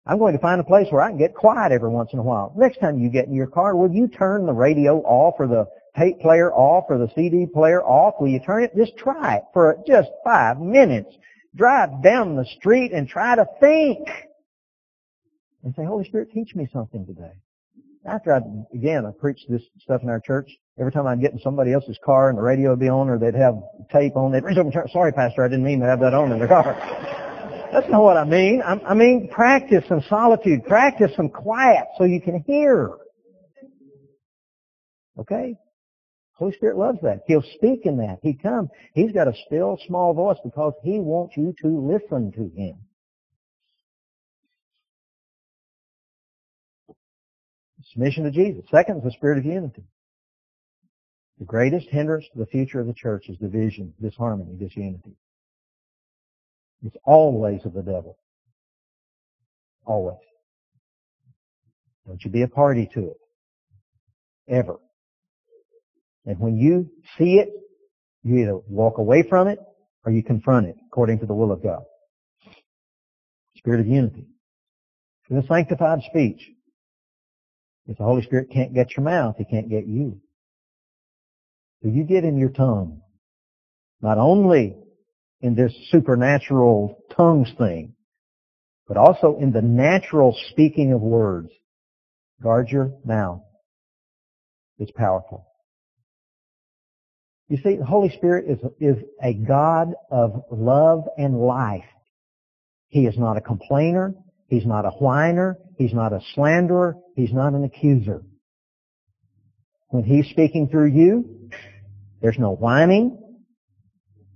I'm 0.07 0.19
going 0.19 0.33
to 0.33 0.39
find 0.39 0.61
a 0.61 0.63
place 0.63 0.87
where 0.89 1.01
I 1.01 1.09
can 1.09 1.17
get 1.17 1.35
quiet 1.35 1.73
every 1.73 1.89
once 1.89 2.11
in 2.13 2.19
a 2.19 2.23
while. 2.23 2.53
Next 2.55 2.79
time 2.79 2.97
you 2.97 3.09
get 3.09 3.27
in 3.27 3.33
your 3.33 3.47
car, 3.47 3.75
will 3.75 3.91
you 3.91 4.07
turn 4.07 4.45
the 4.45 4.53
radio 4.53 4.99
off 4.99 5.35
or 5.37 5.47
the 5.47 5.67
tape 5.97 6.21
player 6.21 6.53
off 6.53 6.85
or 6.89 6.97
the 6.97 7.11
CD 7.13 7.45
player 7.45 7.83
off? 7.83 8.15
Will 8.21 8.29
you 8.29 8.39
turn 8.39 8.63
it? 8.63 8.75
Just 8.75 8.95
try 8.97 9.35
it 9.35 9.43
for 9.53 9.77
just 9.85 10.09
five 10.23 10.59
minutes. 10.59 11.13
Drive 11.55 12.01
down 12.01 12.37
the 12.37 12.45
street 12.57 12.93
and 12.93 13.09
try 13.09 13.35
to 13.35 13.45
think. 13.59 14.07
And 15.63 15.75
say, 15.75 15.83
Holy 15.83 16.05
Spirit, 16.05 16.29
teach 16.33 16.55
me 16.55 16.69
something 16.71 17.05
today. 17.05 17.33
After 18.05 18.33
I, 18.33 18.39
again, 18.73 19.05
I 19.05 19.11
preached 19.11 19.47
this 19.49 19.63
stuff 19.79 20.03
in 20.03 20.09
our 20.09 20.21
church, 20.21 20.49
every 20.79 20.93
time 20.93 21.05
I'd 21.07 21.19
get 21.19 21.33
in 21.33 21.39
somebody 21.39 21.73
else's 21.73 21.99
car 22.05 22.29
and 22.29 22.37
the 22.37 22.43
radio 22.43 22.69
would 22.69 22.79
be 22.79 22.87
on 22.87 23.09
or 23.09 23.19
they'd 23.19 23.35
have 23.35 23.55
tape 23.91 24.15
on, 24.15 24.31
they'd 24.31 24.45
reach 24.45 24.57
over 24.57 24.67
and 24.67 24.73
turn, 24.73 24.87
sorry 24.93 25.11
pastor, 25.11 25.43
I 25.43 25.49
didn't 25.49 25.65
mean 25.65 25.81
to 25.81 25.85
have 25.85 25.99
that 25.99 26.13
on 26.13 26.31
in 26.31 26.39
the 26.39 26.47
car. 26.47 27.26
That's 27.77 27.91
not 27.91 28.01
what 28.01 28.17
I 28.17 28.23
mean. 28.23 28.63
I 28.65 28.95
mean 28.95 29.29
practice 29.31 29.83
some 29.87 30.01
solitude. 30.09 30.65
Practice 30.65 31.11
some 31.15 31.29
quiet 31.29 31.85
so 31.99 32.05
you 32.05 32.19
can 32.19 32.43
hear. 32.47 32.89
Okay? 35.19 35.55
Holy 36.33 36.53
Spirit 36.53 36.77
loves 36.77 36.97
that. 37.03 37.21
He'll 37.27 37.43
speak 37.53 37.81
in 37.85 37.97
that. 37.97 38.17
He 38.23 38.33
comes. 38.33 38.69
He's 38.95 39.11
got 39.11 39.27
a 39.27 39.33
still 39.45 39.77
small 39.85 40.15
voice 40.15 40.39
because 40.43 40.73
He 40.81 40.99
wants 40.99 41.37
you 41.37 41.53
to 41.61 41.67
listen 41.67 42.31
to 42.31 42.49
Him. 42.59 42.77
Submission 47.91 48.23
to 48.23 48.31
Jesus. 48.31 48.65
Second 48.71 48.97
is 48.97 49.03
the 49.03 49.11
spirit 49.11 49.37
of 49.37 49.45
unity. 49.45 49.83
The 51.37 51.45
greatest 51.45 51.89
hindrance 51.89 52.25
to 52.33 52.39
the 52.39 52.47
future 52.47 52.79
of 52.79 52.87
the 52.87 52.93
church 52.95 53.29
is 53.29 53.37
division, 53.37 53.93
disharmony, 54.01 54.55
disunity. 54.57 55.15
It's 56.83 56.95
always 57.03 57.65
of 57.65 57.73
the 57.73 57.81
devil. 57.81 58.17
Always. 59.85 60.17
Don't 62.05 62.23
you 62.23 62.31
be 62.31 62.43
a 62.43 62.47
party 62.47 62.89
to 62.93 63.11
it. 63.11 63.17
Ever. 64.49 64.77
And 66.25 66.39
when 66.39 66.57
you 66.57 66.89
see 67.17 67.39
it, 67.39 67.49
you 68.23 68.37
either 68.37 68.57
walk 68.67 68.97
away 68.97 69.23
from 69.23 69.47
it 69.47 69.59
or 70.05 70.11
you 70.11 70.23
confront 70.23 70.67
it 70.67 70.75
according 70.87 71.19
to 71.19 71.25
the 71.25 71.33
will 71.33 71.51
of 71.51 71.63
God. 71.63 71.83
Spirit 73.55 73.81
of 73.81 73.87
unity. 73.87 74.27
In 75.29 75.35
the 75.35 75.43
sanctified 75.47 75.99
speech, 76.03 76.49
if 77.87 77.97
the 77.97 78.03
Holy 78.03 78.23
Spirit 78.23 78.49
can't 78.51 78.73
get 78.73 78.95
your 78.95 79.03
mouth, 79.03 79.35
He 79.37 79.45
can't 79.45 79.69
get 79.69 79.87
you. 79.87 80.21
So 81.81 81.89
you 81.89 82.03
get 82.03 82.23
in 82.23 82.37
your 82.37 82.49
tongue. 82.49 83.01
Not 84.01 84.17
only 84.17 84.77
in 85.41 85.55
this 85.55 85.73
supernatural 85.91 87.03
tongues 87.15 87.51
thing, 87.57 87.93
but 88.87 88.97
also 88.97 89.37
in 89.39 89.51
the 89.51 89.61
natural 89.61 90.35
speaking 90.49 90.93
of 90.93 91.01
words. 91.01 91.49
Guard 92.41 92.69
your 92.69 92.93
mouth. 93.05 93.41
It's 94.77 94.91
powerful. 94.91 95.45
You 97.49 97.57
see, 97.57 97.77
the 97.77 97.85
Holy 97.85 98.09
Spirit 98.09 98.45
is, 98.49 98.59
is 98.79 99.03
a 99.23 99.33
God 99.33 99.93
of 100.11 100.43
love 100.51 101.05
and 101.17 101.39
life. 101.39 101.85
He 102.89 103.05
is 103.05 103.17
not 103.17 103.37
a 103.37 103.41
complainer. 103.41 104.13
He's 104.49 104.65
not 104.65 104.85
a 104.85 104.89
whiner. 104.91 105.57
He's 105.77 105.93
not 105.93 106.13
a 106.13 106.19
slanderer. 106.33 106.95
He's 107.15 107.33
not 107.33 107.53
an 107.53 107.63
accuser. 107.63 108.23
When 109.89 110.03
He's 110.03 110.27
speaking 110.29 110.67
through 110.69 110.91
you, 110.91 111.49
there's 112.21 112.37
no 112.37 112.51
whining. 112.51 113.17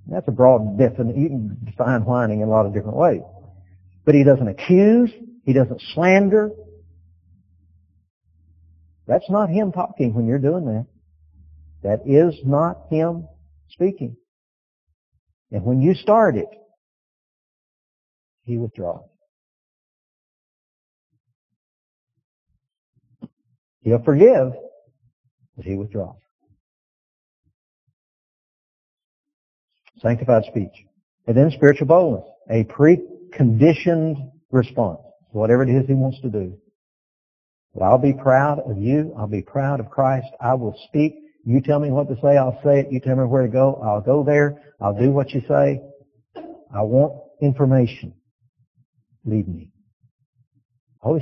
That's 0.07 0.27
a 0.27 0.31
broad 0.31 0.77
definition. 0.77 1.21
You 1.21 1.29
can 1.29 1.57
define 1.65 2.05
whining 2.05 2.41
in 2.41 2.47
a 2.47 2.51
lot 2.51 2.65
of 2.65 2.73
different 2.73 2.97
ways. 2.97 3.21
But 4.05 4.15
He 4.15 4.23
doesn't 4.23 4.47
accuse. 4.47 5.11
He 5.45 5.53
doesn't 5.53 5.81
slander. 5.93 6.51
That's 9.07 9.29
not 9.29 9.49
Him 9.49 9.71
talking 9.71 10.13
when 10.13 10.25
you're 10.25 10.39
doing 10.39 10.65
that. 10.65 10.85
That 11.83 11.99
is 12.05 12.39
not 12.45 12.87
Him 12.89 13.27
speaking. 13.69 14.17
And 15.51 15.63
when 15.63 15.81
you 15.81 15.95
start 15.95 16.35
it, 16.35 16.49
He 18.43 18.57
withdraws. 18.57 19.11
He'll 23.83 24.03
forgive, 24.03 24.53
but 25.55 25.65
he 25.65 25.75
withdraws. 25.75 26.20
Sanctified 30.01 30.43
speech. 30.45 30.85
And 31.27 31.37
then 31.37 31.51
spiritual 31.51 31.87
boldness. 31.87 32.25
A 32.49 32.63
preconditioned 32.65 34.31
response. 34.51 34.99
Whatever 35.29 35.63
it 35.63 35.69
is 35.69 35.87
he 35.87 35.93
wants 35.93 36.19
to 36.21 36.29
do. 36.29 36.57
But 37.73 37.83
I'll 37.83 37.97
be 37.97 38.13
proud 38.13 38.59
of 38.59 38.77
you. 38.77 39.13
I'll 39.17 39.27
be 39.27 39.41
proud 39.41 39.79
of 39.79 39.89
Christ. 39.89 40.27
I 40.41 40.55
will 40.55 40.75
speak. 40.87 41.15
You 41.45 41.61
tell 41.61 41.79
me 41.79 41.89
what 41.89 42.07
to 42.09 42.15
say, 42.21 42.37
I'll 42.37 42.59
say 42.63 42.81
it. 42.81 42.91
You 42.91 42.99
tell 42.99 43.15
me 43.15 43.23
where 43.23 43.43
to 43.43 43.47
go, 43.47 43.81
I'll 43.83 44.01
go 44.01 44.23
there. 44.23 44.61
I'll 44.79 44.97
do 44.97 45.11
what 45.11 45.31
you 45.31 45.41
say. 45.47 45.81
I 46.73 46.81
want 46.81 47.13
information. 47.41 48.13
Lead 49.25 49.47
me. 49.47 49.69
Holy 50.99 51.21